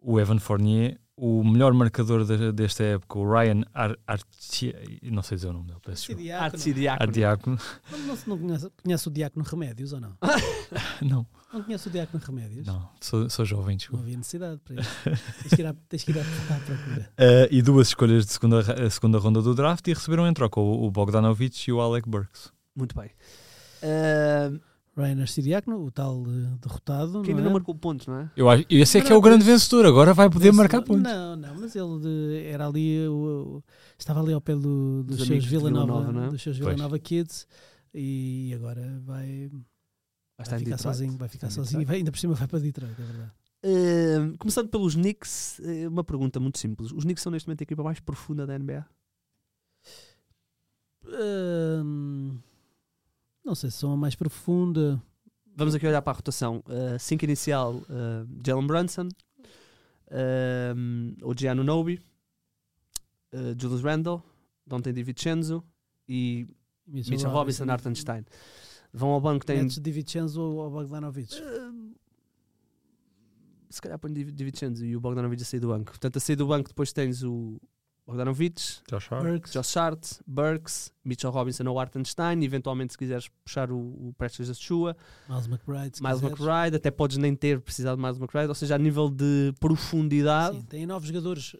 [0.01, 3.95] o Evan Fournier, o melhor marcador de- desta época, o Ryan Ar
[5.03, 6.21] não sei dizer o nome dele, peço Esse desculpa.
[6.23, 6.45] diácono.
[6.45, 7.03] Arte diácono.
[7.07, 7.59] Ardiácono.
[7.91, 10.17] Não, não, não conhece, conhece o Diácono Remédios ou não?
[11.01, 12.65] Não, Não conhece o Diácono Remédios?
[12.65, 14.03] não, sou, sou jovem, Não desculpa.
[14.03, 14.89] havia necessidade para isso.
[15.43, 17.11] tens que ir à, tens que ir à, à procura.
[17.17, 20.83] Eh, e duas escolhas de segunda, segunda ronda do draft e receberam em troca o,
[20.85, 22.51] o Bogdanovich e o Alec Burks.
[22.75, 23.11] Muito bem.
[23.83, 24.51] Ah,
[24.95, 27.21] Ryan Arcidiácono, o tal eh, derrotado.
[27.23, 27.53] que ainda não não é?
[27.53, 28.31] marcou pontos, não é?
[28.37, 30.81] Eu acho, esse é Não, que é o não, grande vencedor, agora vai poder marcar
[30.83, 31.01] pontos.
[31.03, 33.63] Não, não, mas ele de- era ali, o- o-
[33.97, 36.29] estava ali ao pé do- dos Dos seus Vila Nova, Nova, não é?
[36.29, 36.69] dos seus Pois.
[36.75, 37.47] Vila Nova Kids
[37.93, 39.49] e agora vai,
[40.37, 42.91] Vai vai ficar sozinho, vai ficar sozinho e vai, ainda por cima vai para Detroit,
[42.99, 43.31] é verdade.
[43.65, 46.91] Ah, começando pelos Knicks, eh, uma pergunta muito simples.
[46.91, 48.85] Os Knicks são neste momento a equipa mais profunda da NBA?
[51.05, 52.37] Hum,
[53.43, 55.01] não sei se são a mais profunda.
[55.55, 56.63] Vamos aqui olhar para a rotação.
[56.99, 59.09] 5 inicial, uh, Jalen Brunson,
[60.75, 62.01] um, o Gianno Nobi,
[63.33, 64.23] uh, Julius Randle,
[64.65, 65.63] Dante DiVincenzo
[66.07, 66.47] e
[66.87, 68.25] Mitchell Robinson, Artenstein.
[68.91, 69.61] Vão ao banco, tem.
[69.61, 71.35] Metes DiVincenzo ou Bogdanovic?
[71.35, 71.93] Uh,
[73.69, 75.91] se calhar põe Div- DiVincenzo e o Bogdanovic a sair do banco.
[75.91, 77.59] Portanto, a sair do banco depois tens o
[78.05, 79.23] Bogdanovic, Josh Hart.
[79.23, 82.43] Burks, Josh Hart, Burks, Mitchell Robinson ou Artenstein.
[82.43, 84.95] Eventualmente, se quiseres puxar o, o Prestes da Chua,
[85.29, 86.01] Miles McBride.
[86.01, 86.23] Miles quiseres.
[86.23, 90.57] McBride, até podes nem ter precisado de Miles McBride, ou seja, a nível de profundidade,
[90.57, 91.55] Sim, tem novos jogadores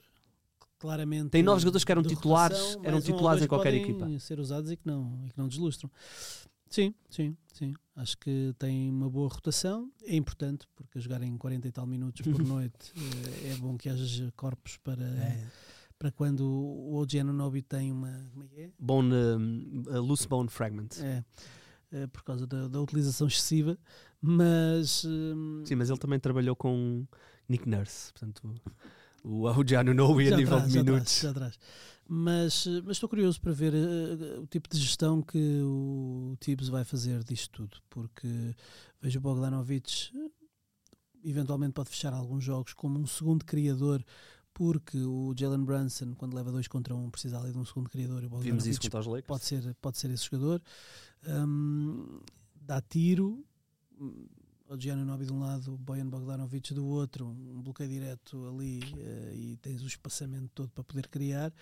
[0.78, 1.30] claramente.
[1.30, 4.20] Tem novos jogadores que eram titulares, rotação, eram um titulares dois em qualquer podem equipa.
[4.20, 5.90] ser usados e que não, e que não deslustram.
[6.70, 7.74] Sim, sim, sim.
[7.96, 9.90] Acho que tem uma boa rotação.
[10.06, 13.78] É importante, porque a jogar em 40 e tal minutos por noite eh, é bom
[13.78, 15.06] que haja corpos para,
[16.04, 18.12] para quando o OG Anunobi tem uma.
[18.34, 18.70] Como é que é?
[18.78, 20.90] Bone, um, loose bone fragment.
[21.00, 21.24] É,
[21.94, 23.78] é, por causa da, da utilização excessiva,
[24.22, 27.08] mas hum, Sim, mas ele também trabalhou com
[27.48, 28.54] Nick Nurse, portanto,
[29.24, 31.22] o OG Anunobi a nível de minutos.
[31.22, 31.58] já traz.
[32.06, 36.84] Mas, mas estou curioso para ver eh, o tipo de gestão que o Tibbs vai
[36.84, 38.28] fazer disto tudo, porque
[39.02, 40.30] vejo o Bogdanovic eh,
[41.24, 44.04] eventualmente pode fechar alguns jogos como um segundo criador,
[44.54, 48.24] porque o Jalen Brunson, quando leva dois contra um, precisa ali de um segundo criador.
[48.24, 49.26] E o Vimos isso contra os Lakers.
[49.28, 50.62] pode ser, pode ser esse jogador.
[51.28, 52.20] Hum,
[52.56, 53.44] dá tiro.
[54.00, 54.26] hum,
[54.70, 58.82] O Gianni Nobi de um lado, o Bojan Bogdanovic do outro, um bloqueio direto ali
[58.98, 61.54] eh, e tens o espaçamento todo para poder criar.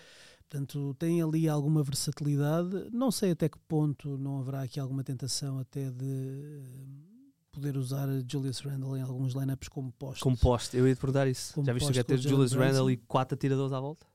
[0.48, 2.88] Portanto, tem ali alguma versatilidade.
[2.92, 7.11] Não sei até que ponto não haverá aqui alguma tentação até de eh,
[7.52, 10.22] poder usar Julius Randle em alguns lineups como poste.
[10.22, 11.54] Como poste, eu ia te perguntar isso.
[11.54, 14.06] Como Já viste que o ter Julius Randle e quatro atiradores à volta?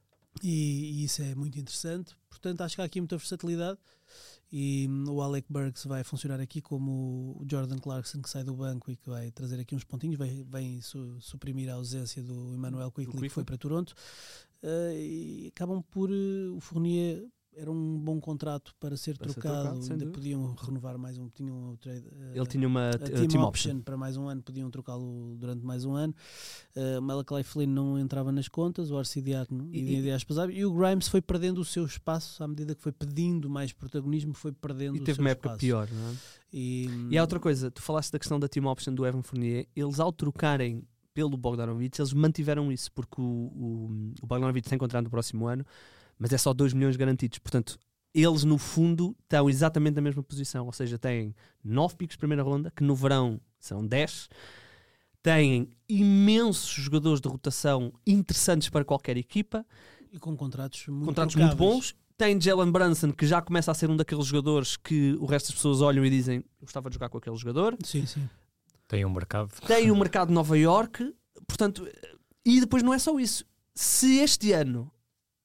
[0.44, 2.16] E, e isso é muito interessante.
[2.30, 3.80] Portanto, acho que há aqui muita versatilidade.
[4.52, 8.56] E hum, o Alec Burks vai funcionar aqui como o Jordan Clarkson que sai do
[8.56, 12.54] banco e que vai trazer aqui uns pontinhos, vai, vai su- suprimir a ausência do
[12.54, 13.94] Emmanuel Quickly que foi para Toronto.
[14.64, 17.26] Eh, e acabam por eh, o Fournier
[17.58, 21.18] era um bom contrato para ser Para ser trocado, trocado, sem ainda podiam renovar mais
[21.18, 22.05] um, tinham trade.
[22.12, 23.70] eh, Ele tinha uma a team, team, option.
[23.72, 23.82] option.
[23.82, 26.14] para mais um ano, podiam trocá-lo durante mais um ano.
[26.76, 31.08] Uh, Malachi Flynn não entrava nas contas, o Arcidiacono E- e, e- e, o Grimes
[31.08, 34.99] foi perdendo o seu espaço à medida que foi pedindo mais protagonismo, foi perdendo E
[34.99, 35.60] teve uma época espaço.
[35.60, 36.16] pior, não é?
[36.53, 39.68] E, E há outra coisa, tu falaste da questão da team option do Evan Fournier,
[39.76, 40.84] eles ao trocarem
[41.14, 45.66] pelo Bogdanovic, eles mantiveram isso, porque o, o, o Bogdanovic tem contrato no próximo ano,
[46.18, 47.39] mas é só 2 milhões garantidos.
[47.39, 47.78] Portanto,
[48.13, 52.43] eles no fundo estão exatamente na mesma posição, ou seja, têm 9 picos de primeira
[52.43, 54.30] ronda, que no verão são 10,
[55.22, 59.65] têm imensos jogadores de rotação interessantes para qualquer equipa,
[60.11, 61.95] e com contratos muito contratos muito bons.
[62.18, 65.55] Tem Jalen Brunson, que já começa a ser um daqueles jogadores que o resto das
[65.55, 67.78] pessoas olham e dizem: Eu gostava de jogar com aquele jogador.
[67.84, 68.28] Sim, sim.
[68.88, 69.51] Tem um mercado.
[69.68, 71.13] Tem o mercado de Nova York,
[71.45, 71.88] portanto,
[72.43, 73.45] e depois não é só isso.
[73.76, 74.91] Se este ano,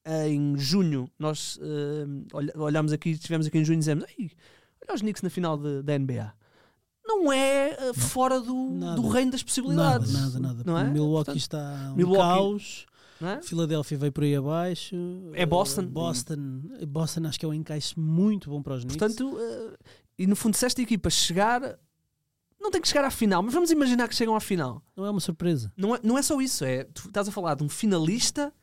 [0.05, 5.01] em junho, nós eh, olha- olhamos aqui, estivemos aqui em junho e dizemos: olha os
[5.01, 6.33] Knicks na final de- da NBA.
[7.05, 8.95] Não é eh, fora do, Nada.
[9.01, 10.13] do reino das Nada, possibilidades.
[10.13, 10.63] nada, nada.
[10.65, 10.83] Não é?
[10.85, 12.85] Milwaukee Portanto, está um Milwaukee- caos.
[13.21, 13.41] é?
[13.41, 14.95] Filadélfia veio por aí abaixo.
[15.33, 15.81] É Boston.
[15.83, 18.97] Uh, Boston, Boston acho que é um encaixe muito bom para os Knicks.
[18.97, 19.77] Portanto, eh,
[20.19, 21.77] e no fundo, se esta equipa chegar,
[22.59, 24.81] não tem que chegar à final, mas vamos imaginar que chegam à final.
[24.95, 25.71] não é uma surpresa.
[25.77, 28.53] Não é, não é só isso, é tu estás a falar de um finalista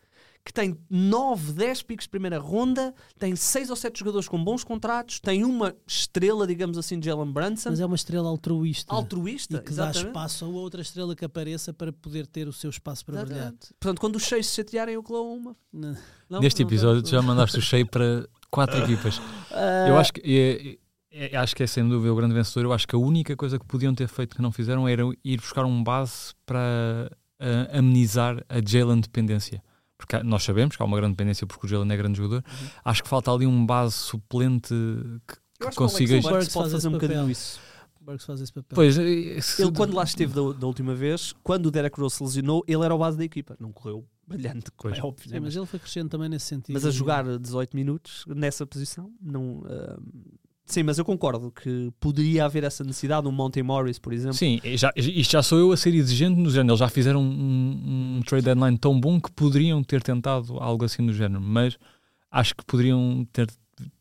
[0.45, 4.65] que tem 9, 10 picos de primeira ronda, tem 6 ou 7 jogadores com bons
[4.65, 8.93] contratos, tem uma estrela, digamos assim, de Jalen Brunson, Mas é uma estrela altruísta.
[8.95, 10.07] altruísta, e que dá exatamente.
[10.09, 13.39] espaço a outra estrela que apareça para poder ter o seu espaço para brilhar.
[13.39, 13.69] Exatamente.
[13.79, 15.55] Portanto, quando os 6 se chatearem, eu Oklahoma.
[15.73, 15.97] Não.
[16.29, 19.21] Não, Neste não episódio já mandaste o cheio para quatro equipas.
[19.51, 20.79] Ah, Eu acho que
[21.13, 22.65] é, é- acho que é sem dúvida o grande vencedor.
[22.65, 25.37] Eu acho que a única coisa que podiam ter feito que não fizeram era ir
[25.41, 27.11] buscar um base para
[27.41, 29.63] ah, amenizar a Jalen dependência.
[30.01, 32.45] Porque nós sabemos que há uma grande dependência porque o Jalen é grande jogador.
[32.85, 34.75] Acho que falta ali um base suplente
[35.27, 36.15] que, que acho que o consiga.
[36.21, 37.61] Burks pode faz fazer um bocadinho isso.
[38.01, 38.75] Burks faz esse papel.
[38.75, 42.17] Pois, eh, se- Ele, quando lá esteve da, da última vez, quando o Derek Rose
[42.17, 43.57] se lesionou, ele era o base da equipa.
[43.61, 44.99] Não correu brilhante, como Pois.
[44.99, 45.29] é óbvio.
[45.29, 45.41] Sim, né?
[45.41, 46.73] mas ele foi crescendo também nesse sentido.
[46.73, 49.63] Mas a jogar 18 minutos nessa posição, não.
[49.67, 49.99] ah,
[50.73, 53.27] sim, mas eu concordo que poderia haver essa necessidade.
[53.27, 54.35] Um Monte Morris, por exemplo.
[54.35, 56.71] Sim, já, isto já sou eu a ser exigente no género.
[56.71, 61.03] Eles já fizeram um, um trade deadline tão bom que poderiam ter tentado algo assim
[61.03, 61.77] no género, mas
[62.31, 63.49] acho que poderiam ter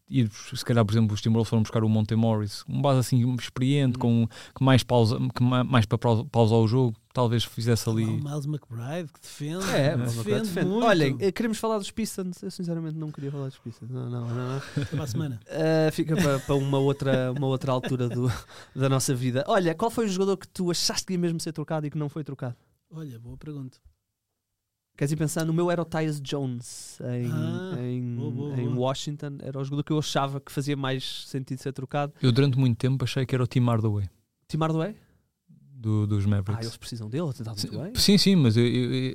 [0.10, 3.36] ido, se calhar, por exemplo, os Timberwolves foram buscar o Monte Morris, um base assim
[3.36, 4.00] experiente, Hum.
[4.00, 7.94] com que mais, pausa, que ma- mais para pausa- pausar o jogo, talvez fizesse Lá
[7.96, 8.06] o ali.
[8.08, 9.66] Miles McBride que defende.
[9.72, 10.68] É, defende, defende.
[10.68, 10.86] muito.
[10.86, 12.42] Olhem, eh, queremos falar dos Pistons.
[12.42, 13.90] Eu sinceramente não queria falar dos Pistons.
[13.90, 14.62] Não, não, não.
[14.90, 15.40] para a semana.
[15.50, 18.32] Ah, fica para, para uma, outra, uma outra altura do-
[18.76, 19.44] da nossa vida.
[19.48, 21.98] Olha, qual foi o jogador que tu achaste que ia mesmo ser trocado e que
[21.98, 22.56] não foi trocado?
[22.92, 23.78] Olha, boa pergunta.
[25.00, 25.46] Queres ir pensar?
[25.46, 28.88] No meu era o Tyus Jones em, Ah, em, boa, boa, em boa.
[28.90, 29.38] Washington.
[29.42, 32.12] Era o jogador que eu achava que fazia mais sentido ser trocado.
[32.22, 34.10] Eu, durante muito tempo, achei que era o Tim Hardaway
[34.50, 34.98] Tim Hardaway?
[35.80, 36.66] Do, dos Ah, Mavericks.
[36.66, 37.96] eles precisam dele, está muito bem.
[37.96, 38.56] Sim, sim, mas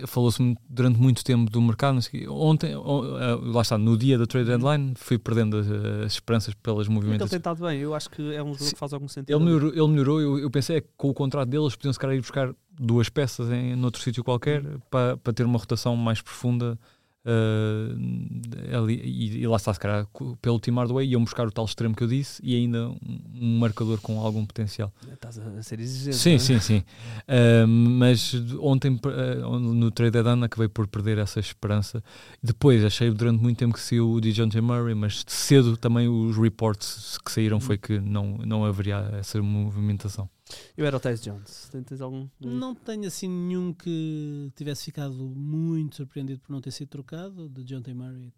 [0.07, 1.99] falou-se durante muito tempo do mercado.
[2.29, 5.67] Ontem, o- eh, lá está, no dia da trade deadline, fui perdendo as,
[6.07, 7.79] as esperanças pelas Ele tem estado bem.
[7.81, 8.73] Eu acho que é um jogador Sim.
[8.73, 9.37] que faz algum sentido.
[9.37, 11.99] Ele melhorou, ele melhorou eu, eu pensei é que com o contrato deles podiam se
[11.99, 14.79] calhar ir buscar duas peças em noutro sítio qualquer Uhum.
[14.91, 16.79] para, para ter uma rotação mais profunda
[17.25, 20.07] Uh, ali, e, e, lá está, se calhar,
[20.43, 22.99] pelo Team Hardway iam buscar o tal extremo que eu disse e ainda um,
[23.41, 24.93] um marcador com algum potencial.
[25.11, 26.17] Estás a ser exigente.
[26.17, 26.39] Sim, é?
[26.39, 26.79] sim, sim.
[27.27, 32.05] Uh, mas ontem, uh, no trade deadline, acabei por perder essa esperança.
[32.43, 37.19] Depois achei durante muito tempo que saiu o DeJounte Murray, mas cedo também os reports
[37.25, 40.29] que saíram foi que não, não haveria essa movimentação.
[40.77, 41.71] Eu era o Tyus Jones.
[41.87, 42.29] Tens algum?
[42.41, 47.65] Não tenho assim nenhum que tivesse ficado muito surpreendido por não ter sido trocado, de
[47.65, 47.95] John T.
[47.95, 48.33] Murray,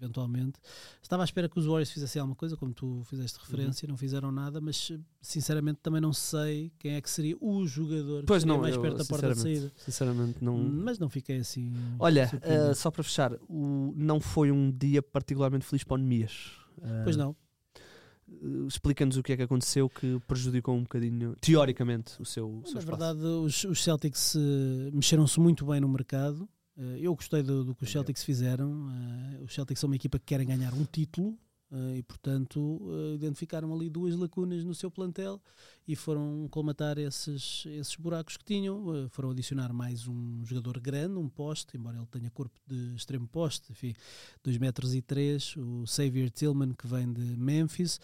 [0.00, 0.58] eventualmente.
[1.02, 3.90] Estava à espera que os Warriors fizessem alguma coisa, como tu fizeste referência, uhum.
[3.90, 8.42] não fizeram nada, mas sinceramente também não sei quem é que seria o jogador pois
[8.44, 9.72] que não, mais eu, perto da porta de saída.
[9.76, 10.56] Sinceramente, não.
[10.56, 11.72] Mas não fiquei assim.
[11.98, 16.52] Olha, uh, só para fechar, o, não foi um dia particularmente feliz para o Nemias.
[16.78, 17.36] Uh, pois não.
[18.30, 22.66] Eh, explica-nos o que é que aconteceu que prejudicou um bocadinho, teoricamente, o seu, o
[22.66, 24.38] seu Na verdade, os, os Celtics uh,
[24.92, 26.48] mexeram-se muito bem no mercado.
[26.76, 28.88] Uh, eu gostei do, do, que os Celtics fizeram.
[28.88, 31.36] Uh, os Celtics são uma equipa que querem ganhar um título
[31.96, 32.80] e, portanto,
[33.14, 35.40] identificaram ali duas lacunas no seu plantel
[35.86, 39.08] e foram colmatar esses, esses buracos que tinham.
[39.10, 43.72] foram adicionar mais um jogador grande, um poste, embora ele tenha corpo de extremo poste,
[43.72, 43.94] enfim,
[44.42, 48.00] 2 metros e 3, o Xavier Tillman, que vem de Memphis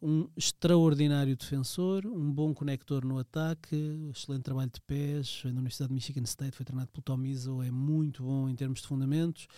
[0.00, 3.76] um extraordinário defensor, um bom conector no ataque,
[4.10, 7.70] excelente trabalho de pés, na Universidade de Michigan State, foi treinado pelo Tom Izzo, é
[7.70, 9.48] muito bom em termos de fundamentos.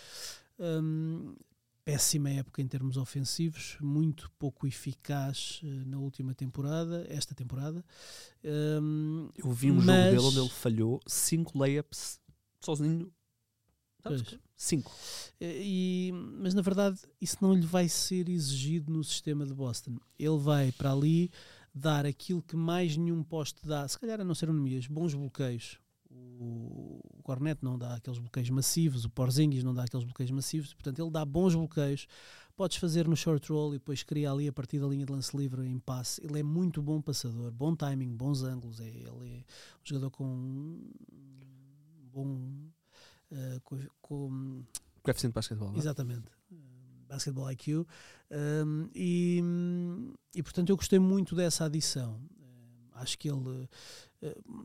[0.59, 1.35] Um,
[1.85, 7.85] péssima época em termos ofensivos, muito pouco eficaz uh, na última temporada, esta temporada.
[8.44, 9.86] Um, Eu vi um mas...
[9.86, 12.20] jogo dele onde ele falhou 5 layups
[12.61, 13.12] sozinho
[14.02, 14.23] Pois.
[14.57, 14.93] Cinco.
[15.40, 19.98] E, mas na verdade isso não lhe vai ser exigido no sistema de Boston.
[20.19, 21.31] Ele vai para ali
[21.74, 25.78] dar aquilo que mais nenhum poste dá, se calhar a não ser Nemias, bons bloqueios.
[26.11, 31.01] O, Cornet não dá aqueles bloqueios massivos, o Porzingis não dá aqueles bloqueios massivos, portanto
[31.01, 32.07] ele dá bons bloqueios.
[32.57, 35.35] Podes fazer no short roll e depois cria ali a partir da linha de lance
[35.37, 36.20] livre em passe.
[36.24, 38.81] Ele é muito bom passador, bom timing, bons ângulos.
[38.81, 40.91] É, ele é um jogador com um
[42.12, 42.27] bom
[43.31, 44.65] uh, com, com
[45.03, 45.74] coeficiente de basquetebol.
[45.74, 45.78] É?
[45.78, 46.24] Exatamente.
[47.09, 47.87] Basketball IQ.
[48.31, 49.43] Um, e,
[50.35, 52.20] e portanto eu gostei muito dessa adição.
[52.39, 53.69] Uh, acho que ele.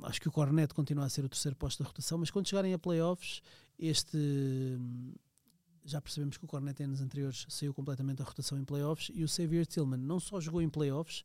[0.04, 2.74] Acho que o Cornet continua a ser o terceiro posto da rotação, mas quando chegarem
[2.74, 3.42] a playoffs,
[3.80, 4.18] este.
[5.84, 9.24] já percebemos que o Cornet em anos anteriores saiu completamente da rotação em playoffs e
[9.24, 11.24] o Xavier Tillman não só jogou em playoffs,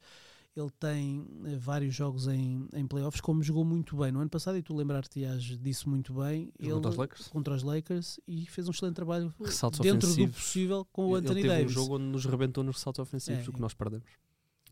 [0.56, 4.58] ele tem eh, vários jogos em, em playoffs, como jogou muito bem no ano passado,
[4.58, 6.52] e tu lembrar-te-ás disso muito bem.
[6.58, 7.28] Ele, contra os Lakers.
[7.28, 10.34] Contra os Lakers e fez um excelente trabalho ressaltos dentro ofensivos.
[10.34, 11.76] do possível com o Anthony ele teve Davis.
[11.76, 14.10] um jogo onde nos rebentou nos ressaltos ofensivos, é, o que nós perdemos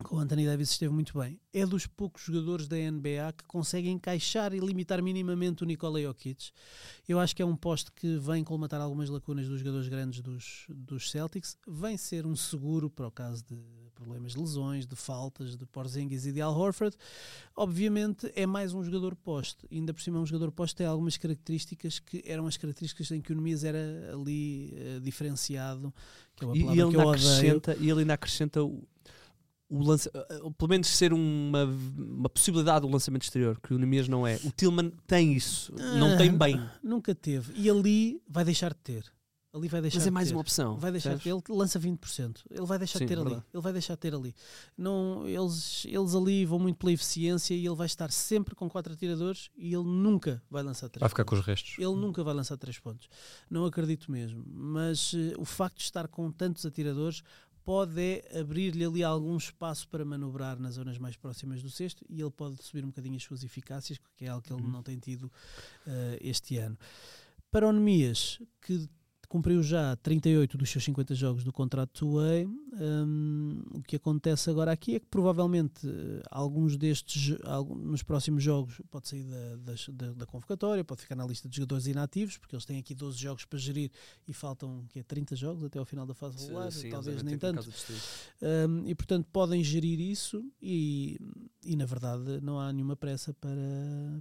[0.03, 1.39] com o Anthony Davis esteve muito bem.
[1.53, 6.51] É dos poucos jogadores da NBA que conseguem encaixar e limitar minimamente o Nikola Jokic.
[7.07, 10.65] Eu acho que é um poste que vem colmatar algumas lacunas dos jogadores grandes dos,
[10.69, 11.57] dos Celtics.
[11.67, 13.57] Vem ser um seguro para o caso de
[13.93, 16.95] problemas de lesões, de faltas, de Porzingis e de Al Horford.
[17.53, 19.67] Obviamente é mais um jogador poste.
[19.69, 23.33] Ainda por cima um jogador poste tem algumas características que eram as características em que
[23.33, 25.93] o Nemias era ali uh, diferenciado.
[26.37, 28.87] Que é uma e, ele que eu e ele ainda acrescenta o
[29.69, 33.77] o lance, eh, eh, pelo menos ser uma, uma possibilidade do lançamento exterior, que o
[33.77, 34.39] Nemias não é.
[34.43, 36.55] O Tillman tem isso, não tem bem.
[36.55, 37.53] Ah, nunca teve.
[37.55, 39.19] E ali vai deixar de ter.
[39.51, 40.77] Ali vai deixar Mas é mais de uma opção.
[40.77, 41.29] Vai deixar de ter.
[41.31, 42.43] Ele lança 20%.
[42.51, 43.37] Ele vai deixar Sim, de ter verdade.
[43.37, 43.45] ali.
[43.51, 44.35] Ele vai deixar de ter ali.
[44.77, 48.93] Não, eles, eles ali vão muito pela eficiência e ele vai estar sempre com quatro
[48.93, 51.39] atiradores e ele nunca vai lançar três Vai ficar pontos.
[51.39, 51.75] com os restos.
[51.79, 53.09] Ele nunca vai lançar três pontos.
[53.49, 54.45] Não acredito mesmo.
[54.45, 57.23] Mas uh, o facto de estar com tantos atiradores
[57.69, 62.19] pode é abrir-lhe ali algum espaço para manobrar nas zonas mais próximas do cesto e
[62.19, 64.69] ele pode subir um bocadinho as suas eficácias, que é algo que ele Uhum.
[64.71, 66.75] não tem tido uh, este ano.
[67.51, 68.89] Para o Nemias, que
[69.29, 72.47] cumpriu já 38 dos seus 50 jogos do contrato two-way.
[72.47, 78.43] Um, o que acontece agora aqui é que provavelmente uh, alguns destes, algum, nos próximos
[78.43, 82.55] jogos, pode sair da, da, da, convocatória, pode ficar na lista de jogadores inativos, porque
[82.55, 83.91] eles têm aqui 12 jogos para gerir
[84.27, 87.69] e faltam que é, 30 jogos até ao final da fase regular, talvez nem tanto.
[88.41, 91.19] Um, e portanto podem gerir isso e,
[91.69, 93.51] e na verdade não há nenhuma pressa para,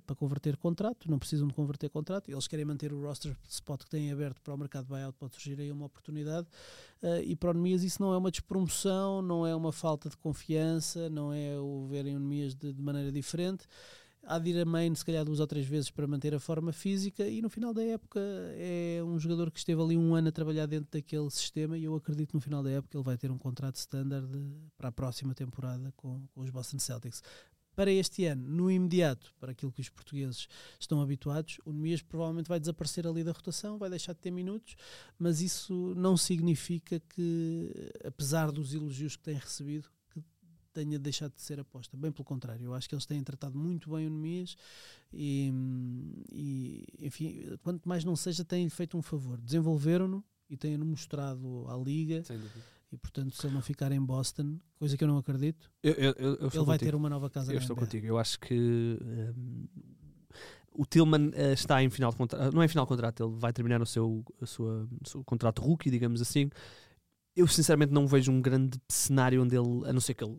[0.07, 3.91] para converter contrato, não precisam de converter contrato, eles querem manter o roster spot que
[3.91, 6.47] têm aberto para o mercado buyout, pode surgir aí uma oportunidade.
[7.03, 10.17] Uh, e para o Nemias isso não é uma despromoção, não é uma falta de
[10.19, 13.67] confiança, não é o verem o Nemias de, de maneira diferente
[14.23, 16.73] há de ir a main se calhar duas ou três vezes para manter a forma
[16.73, 18.21] física e no final da época
[18.57, 21.95] é um jogador que esteve ali um ano a trabalhar dentro daquele sistema e eu
[21.95, 24.29] acredito que no final da época ele vai ter um contrato standard
[24.77, 27.23] para a próxima temporada com, com os Boston Celtics.
[27.75, 30.49] para este ano, no imediato, para aquilo que os portugueses
[30.81, 34.75] estão habituados, o Nemias provavelmente vai desaparecer ali da rotação, vai deixar de ter minutos,
[35.17, 37.73] mas isso não significa que,
[38.05, 39.89] apesar dos elogios que tem recebido,
[40.73, 41.97] tenha deixado de ser aposta.
[41.97, 44.57] Bem pelo contrário, eu acho que eles têm tratado muito bem o Nemias
[45.13, 45.53] e,
[46.33, 49.41] e, enfim, quanto mais não seja, têm-lhe feito um favor.
[49.41, 52.23] Desenvolveram-no e têm-no mostrado à Liga.
[52.91, 56.13] E portanto, se ele não ficar em Boston, coisa que eu não acredito, Eu, eu,
[56.15, 56.79] eu, ele vai contigo.
[56.79, 57.85] ter uma nova casa Eu estou NBA.
[57.85, 58.07] contigo.
[58.07, 58.99] Eu acho que
[59.35, 59.67] hum,
[60.73, 62.55] o Tillman eh, está em final de contrato.
[62.55, 65.23] Não é em final de contrato, ele vai terminar o seu, a sua, o seu
[65.25, 66.49] contrato rookie, digamos assim.
[67.37, 70.39] Eu sinceramente não vejo um grande cenário onde ele, a não ser que ele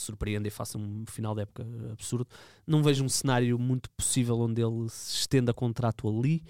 [0.00, 2.26] surpreenda e faça um final de época absurdo,
[2.66, 6.42] não vejo um cenário muito possível onde ele se estenda contrato ali.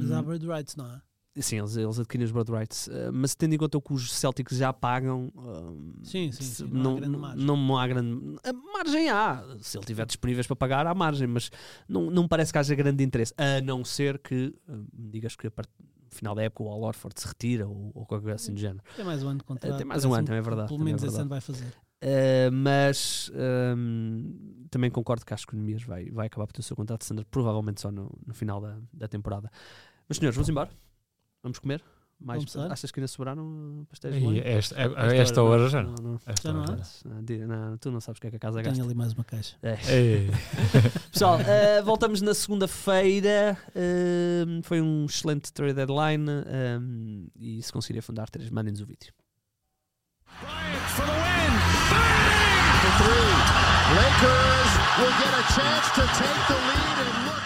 [0.00, 1.00] Mas há bird rights, não é?
[1.38, 4.10] Sim, eles, eles adquirem os bird rights, eh, mas tendo em conta o que os
[4.10, 7.44] Celtics já pagam, hum, Sim, sim, sim, não há grande margem.
[7.44, 11.26] Não, não há grande a margem há, se ele tiver disponíveis para pagar, há margem,
[11.26, 11.50] mas
[11.86, 14.54] não, não parece que haja grande interesse, a não ser que
[14.94, 15.68] me digas que a part-
[16.08, 18.82] final da época o Al Horford se retira ou, ou qualquer coisa assim do género.
[18.96, 19.76] Tem mais um ano de contrato.
[19.76, 21.40] Tem mais um ano, parece-me também é verdade, Pelo também é menos esse ano vai
[21.42, 21.74] fazer.
[22.02, 23.30] Uh, mas
[23.76, 26.76] hum, também concordo que acho que o Nemias vai, vai acabar por ter o seu
[26.76, 29.50] contrato de Sandra, provavelmente só no, no final da, da temporada.
[30.08, 30.70] Mas senhores, vamos embora?
[31.42, 31.82] Vamos comer?
[32.18, 34.42] Mais, Vamos achas que ainda sobraram pastéis de E Belém?
[34.42, 36.12] esta, a, a Esta esta hora hora já não, não.
[36.12, 36.20] não.
[36.24, 38.56] Esta Já não hora já Não, tu não sabes o que é que a casa
[38.62, 38.84] Tenho gasta.
[38.84, 39.54] ali mais uma caixa.
[39.62, 39.76] É.
[41.12, 43.58] Pessoal, eh, voltamos na segunda-feira.
[43.74, 46.24] eh, foi um excelente trade deadline.
[46.46, 46.78] eh,
[47.38, 49.12] e se conseguirem fundar três, mandem-nos o vídeo.
[50.40, 51.52] For the win.
[52.82, 53.36] For three.
[53.96, 57.45] Lakers will get a chance to take the lead and look